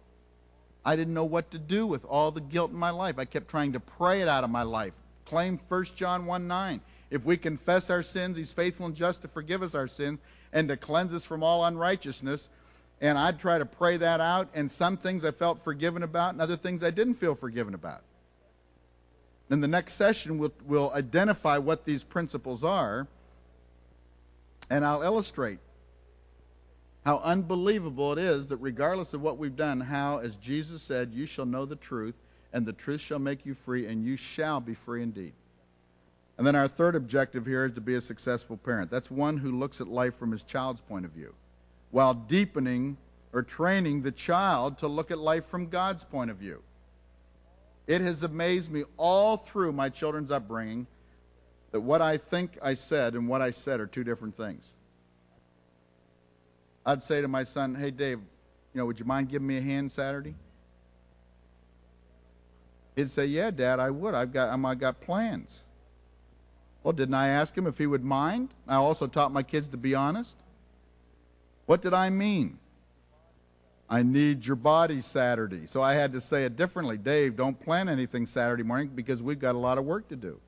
I 0.87 0.97
didn't 0.97 1.13
know 1.13 1.27
what 1.27 1.51
to 1.51 1.59
do 1.59 1.87
with 1.87 2.03
all 2.07 2.31
the 2.31 2.41
guilt 2.41 2.71
in 2.71 2.79
my 2.79 2.89
life. 2.89 3.19
I 3.19 3.27
kept 3.27 3.49
trying 3.49 3.75
to 3.75 3.81
pray 3.81 4.23
it 4.23 4.27
out 4.27 4.43
of 4.43 4.49
my 4.49 4.63
life. 4.63 4.95
Claim 5.27 5.61
1 5.69 5.85
John 5.97 6.25
1 6.25 6.49
9. 6.49 6.81
If 7.11 7.27
we 7.27 7.37
confess 7.37 7.91
our 7.91 8.03
sins, 8.03 8.39
He's 8.39 8.51
faithful 8.51 8.87
and 8.87 8.97
just 8.97 9.21
to 9.21 9.29
forgive 9.29 9.63
us 9.63 9.75
our 9.75 9.87
sins 9.87 10.19
and 10.55 10.69
to 10.69 10.79
cleanse 10.79 11.13
us 11.13 11.23
from 11.23 11.43
all 11.43 11.67
unrighteousness. 11.67 12.49
And 13.03 13.19
I'd 13.19 13.39
try 13.39 13.59
to 13.59 13.67
pray 13.67 13.99
that 13.99 14.21
out, 14.21 14.49
and 14.55 14.71
some 14.71 14.97
things 14.97 15.27
I 15.27 15.31
felt 15.31 15.63
forgiven 15.63 16.03
about, 16.03 16.33
and 16.33 16.41
other 16.41 16.57
things 16.57 16.83
I 16.83 16.91
didn't 16.91 17.17
feel 17.17 17.35
forgiven 17.35 17.75
about. 17.75 18.01
In 19.51 19.61
the 19.61 19.69
next 19.69 19.97
session, 19.97 20.39
we'll, 20.39 20.55
we'll 20.67 20.91
identify 20.91 21.59
what 21.59 21.85
these 21.85 22.03
principles 22.03 22.65
are, 22.65 23.07
and 24.73 24.87
I'll 24.87 25.03
illustrate 25.03 25.59
how 27.05 27.19
unbelievable 27.19 28.13
it 28.13 28.19
is 28.19 28.49
that 28.49 28.57
regardless 28.57 29.13
of 29.13 29.21
what 29.21 29.37
we've 29.37 29.55
done, 29.55 29.83
how, 29.83 30.19
as 30.19 30.35
Jesus 30.37 30.83
said, 30.83 31.13
you 31.13 31.27
shall 31.27 31.45
know 31.45 31.67
the 31.67 31.77
truth, 31.77 32.15
and 32.55 32.65
the 32.65 32.73
truth 32.73 33.03
shall 33.03 33.19
make 33.19 33.45
you 33.45 33.53
free, 33.53 33.87
and 33.87 34.03
you 34.03 34.17
shall 34.17 34.61
be 34.61 34.73
free 34.73 35.03
indeed. 35.03 35.35
And 36.39 36.47
then 36.47 36.57
our 36.57 36.69
third 36.69 36.97
objective 36.97 37.45
here 37.45 37.67
is 37.67 37.75
to 37.75 37.83
be 37.83 37.97
a 37.97 38.01
successful 38.01 38.57
parent. 38.57 38.91
That's 38.91 39.11
one 39.11 39.37
who 39.37 39.59
looks 39.59 39.83
at 39.83 39.89
life 39.89 40.19
from 40.19 40.33
his 40.33 40.43
child's 40.43 40.81
point 40.81 41.05
of 41.05 41.11
view, 41.11 41.35
while 41.91 42.15
deepening 42.15 42.97
or 43.35 43.43
training 43.43 44.01
the 44.01 44.13
child 44.13 44.79
to 44.79 44.89
look 44.89 45.11
at 45.11 45.19
life 45.19 45.45
from 45.51 45.69
God's 45.69 46.05
point 46.05 46.31
of 46.31 46.39
view. 46.39 46.63
It 47.87 48.01
has 48.01 48.23
amazed 48.23 48.71
me 48.71 48.85
all 48.97 49.37
through 49.37 49.73
my 49.73 49.91
children's 49.91 50.31
upbringing 50.31 50.87
that 51.73 51.81
what 51.81 52.01
I 52.01 52.19
think 52.19 52.59
I 52.63 52.75
said 52.75 53.15
and 53.15 53.29
what 53.29 53.43
I 53.43 53.51
said 53.51 53.81
are 53.81 53.87
two 53.87 54.05
different 54.05 54.37
things. 54.37 54.65
I'd 56.85 57.03
say 57.03 57.21
to 57.21 57.29
my 57.29 57.45
son, 57.45 57.75
"Hey 57.75 57.91
Dave, 57.91 58.19
you 58.19 58.79
know, 58.79 58.87
would 58.87 58.99
you 58.99 59.05
mind 59.05 59.29
giving 59.29 59.47
me 59.47 59.57
a 59.57 59.63
hand 59.63 59.91
Saturday?" 59.91 60.35
He'd 62.95 63.11
say, 63.11 63.27
"Yeah, 63.27 63.51
Dad, 63.51 63.81
I 63.81 63.91
would. 63.91 64.15
I've 64.15 64.33
got 64.33 64.51
um, 64.51 64.67
I've 64.67 64.79
got 64.79 65.01
plans." 65.01 65.63
Well, 66.83 66.93
didn't 66.93 67.15
I 67.15 67.29
ask 67.29 67.57
him 67.57 67.67
if 67.67 67.79
he 67.79 67.87
would 67.87 68.05
mind? 68.05 68.51
I 68.67 68.77
also 68.77 69.07
taught 69.07 69.33
my 69.33 69.43
kids 69.43 69.69
to 69.69 69.77
be 69.77 69.95
honest. 69.95 70.37
What 71.67 71.81
did 71.81 71.95
I 71.95 72.11
mean? 72.11 72.59
I 73.89 74.03
need 74.03 74.45
your 74.45 74.57
body 74.57 75.01
Saturday. 75.01 75.67
So 75.67 75.81
I 75.81 75.95
had 75.95 76.13
to 76.15 76.21
say 76.21 76.45
it 76.45 76.57
differently. 76.57 76.97
Dave, 76.97 77.37
don't 77.37 77.59
plan 77.61 77.89
anything 77.89 78.27
Saturday 78.27 78.63
morning 78.63 78.91
because 78.95 79.23
we've 79.23 79.39
got 79.39 79.55
a 79.55 79.59
lot 79.59 79.79
of 79.79 79.85
work 79.85 80.09
to 80.09 80.17
do. 80.17 80.41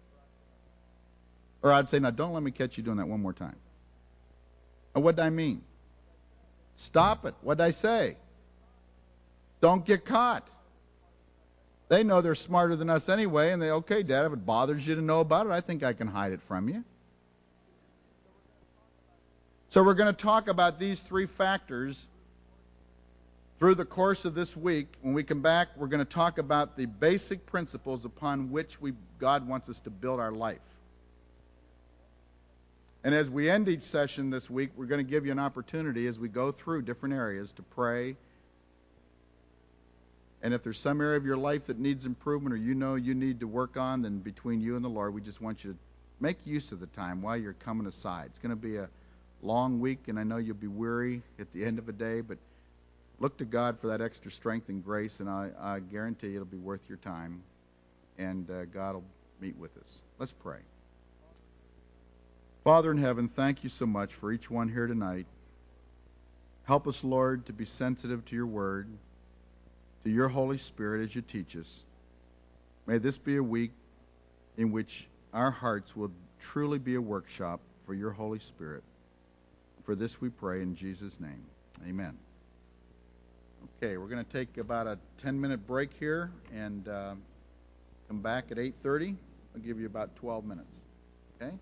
Or 1.64 1.72
I'd 1.72 1.88
say, 1.88 1.98
now 1.98 2.10
don't 2.10 2.34
let 2.34 2.42
me 2.42 2.50
catch 2.50 2.76
you 2.76 2.84
doing 2.84 2.98
that 2.98 3.08
one 3.08 3.22
more 3.22 3.32
time. 3.32 3.56
And 4.94 5.02
what 5.02 5.16
did 5.16 5.22
I 5.22 5.30
mean? 5.30 5.62
Stop 6.76 7.24
it. 7.24 7.34
What 7.40 7.56
did 7.56 7.64
I 7.64 7.70
say? 7.70 8.18
Don't 9.62 9.84
get 9.84 10.04
caught. 10.04 10.46
They 11.88 12.04
know 12.04 12.20
they're 12.20 12.34
smarter 12.34 12.76
than 12.76 12.90
us 12.90 13.08
anyway, 13.08 13.52
and 13.52 13.62
they, 13.62 13.70
okay, 13.70 14.02
Dad, 14.02 14.26
if 14.26 14.32
it 14.34 14.44
bothers 14.44 14.86
you 14.86 14.94
to 14.94 15.00
know 15.00 15.20
about 15.20 15.46
it, 15.46 15.52
I 15.52 15.62
think 15.62 15.82
I 15.82 15.94
can 15.94 16.06
hide 16.06 16.32
it 16.32 16.40
from 16.48 16.68
you. 16.68 16.84
So 19.70 19.82
we're 19.82 19.94
going 19.94 20.14
to 20.14 20.22
talk 20.22 20.48
about 20.48 20.78
these 20.78 21.00
three 21.00 21.26
factors 21.26 22.06
through 23.58 23.76
the 23.76 23.86
course 23.86 24.26
of 24.26 24.34
this 24.34 24.54
week. 24.54 24.88
When 25.00 25.14
we 25.14 25.24
come 25.24 25.40
back, 25.40 25.68
we're 25.76 25.86
going 25.86 26.04
to 26.04 26.12
talk 26.12 26.36
about 26.36 26.76
the 26.76 26.84
basic 26.84 27.46
principles 27.46 28.04
upon 28.04 28.50
which 28.50 28.80
we, 28.82 28.92
God 29.18 29.48
wants 29.48 29.70
us 29.70 29.80
to 29.80 29.90
build 29.90 30.20
our 30.20 30.32
life. 30.32 30.58
And 33.05 33.14
as 33.14 33.28
we 33.28 33.50
end 33.50 33.68
each 33.68 33.82
session 33.82 34.30
this 34.30 34.48
week, 34.48 34.70
we're 34.76 34.86
going 34.86 35.05
to 35.05 35.11
give 35.11 35.26
you 35.26 35.32
an 35.32 35.38
opportunity 35.38 36.07
as 36.07 36.18
we 36.18 36.28
go 36.28 36.50
through 36.50 36.82
different 36.82 37.14
areas 37.14 37.52
to 37.52 37.62
pray. 37.62 38.16
And 40.42 40.55
if 40.55 40.62
there's 40.62 40.78
some 40.78 41.02
area 41.02 41.18
of 41.18 41.26
your 41.26 41.36
life 41.36 41.66
that 41.66 41.78
needs 41.78 42.07
improvement 42.07 42.55
or 42.55 42.57
you 42.57 42.74
know 42.74 42.94
you 42.94 43.14
need 43.14 43.40
to 43.40 43.46
work 43.46 43.76
on, 43.76 44.02
then 44.02 44.18
between 44.20 44.62
you 44.62 44.74
and 44.76 44.84
the 44.84 44.88
Lord, 44.88 45.12
we 45.12 45.20
just 45.20 45.42
want 45.42 45.64
you 45.64 45.72
to 45.72 45.78
make 46.18 46.38
use 46.46 46.72
of 46.72 46.80
the 46.80 46.86
time 46.86 47.20
while 47.20 47.36
you're 47.36 47.52
coming 47.52 47.86
aside. 47.86 48.26
It's 48.26 48.38
going 48.38 48.50
to 48.50 48.57
be 48.57 48.76
a 48.76 48.88
long 49.42 49.80
week, 49.80 50.09
and 50.09 50.18
I 50.18 50.22
know 50.22 50.38
you'll 50.38 50.57
be 50.57 50.66
weary 50.66 51.20
at 51.38 51.52
the 51.52 51.62
end 51.62 51.78
of 51.78 51.90
a 51.90 51.92
day, 51.92 52.22
but 52.22 52.38
look 53.20 53.36
to 53.38 53.44
God 53.44 53.78
for 53.80 53.88
that 53.88 54.00
extra 54.00 54.30
strength 54.30 54.70
and 54.70 54.82
grace, 54.82 55.20
and 55.20 55.28
I, 55.28 55.50
I 55.61 55.80
guarantee 55.80 56.34
it'll 56.34 56.46
be 56.46 56.57
worth 56.57 56.80
your 56.88 56.98
time, 56.98 57.42
and 58.16 58.50
uh, 58.50 58.64
God 58.66 58.94
will 58.94 59.05
meet 59.40 59.57
with 59.59 59.76
us. 59.76 60.00
Let's 60.18 60.32
pray. 60.32 60.61
Father 62.64 62.90
in 62.90 62.96
heaven, 62.96 63.28
thank 63.28 63.62
you 63.62 63.68
so 63.68 63.84
much 63.84 64.14
for 64.14 64.32
each 64.32 64.50
one 64.50 64.70
here 64.70 64.86
tonight. 64.86 65.26
Help 66.62 66.88
us, 66.88 67.04
Lord, 67.04 67.44
to 67.44 67.52
be 67.52 67.66
sensitive 67.66 68.24
to 68.24 68.34
your 68.34 68.46
word, 68.46 68.88
to 70.02 70.10
your 70.10 70.28
Holy 70.28 70.56
Spirit 70.56 71.04
as 71.04 71.14
you 71.14 71.20
teach 71.20 71.56
us. 71.56 71.82
May 72.86 72.96
this 72.96 73.18
be 73.18 73.36
a 73.36 73.42
week 73.42 73.70
in 74.56 74.72
which 74.72 75.06
our 75.34 75.50
hearts 75.50 75.94
will 75.94 76.10
truly 76.40 76.78
be 76.78 76.94
a 76.94 77.00
workshop 77.00 77.60
for 77.84 77.92
your 77.92 78.10
Holy 78.10 78.38
Spirit. 78.38 78.82
For 79.84 79.94
this 79.94 80.22
we 80.22 80.30
pray 80.30 80.62
in 80.62 80.74
Jesus' 80.74 81.20
name. 81.20 81.44
Amen. 81.86 82.16
Okay, 83.76 83.98
we're 83.98 84.08
going 84.08 84.24
to 84.24 84.32
take 84.32 84.56
about 84.56 84.86
a 84.86 84.98
10-minute 85.22 85.66
break 85.66 85.90
here 86.00 86.30
and 86.54 86.88
uh, 86.88 87.14
come 88.08 88.20
back 88.20 88.46
at 88.50 88.56
8:30. 88.56 89.16
I'll 89.54 89.60
give 89.60 89.78
you 89.78 89.84
about 89.84 90.16
12 90.16 90.46
minutes. 90.46 90.68
Okay? 91.42 91.52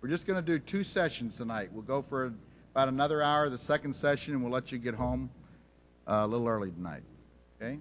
We're 0.00 0.10
just 0.10 0.26
going 0.26 0.42
to 0.42 0.46
do 0.46 0.58
two 0.58 0.84
sessions 0.84 1.36
tonight. 1.36 1.70
We'll 1.72 1.82
go 1.82 2.02
for 2.02 2.32
about 2.72 2.88
another 2.88 3.22
hour, 3.22 3.48
the 3.48 3.58
second 3.58 3.94
session, 3.94 4.34
and 4.34 4.42
we'll 4.42 4.52
let 4.52 4.70
you 4.70 4.78
get 4.78 4.94
home 4.94 5.30
uh, 6.06 6.20
a 6.20 6.26
little 6.26 6.46
early 6.46 6.70
tonight. 6.70 7.02
Okay? 7.60 7.78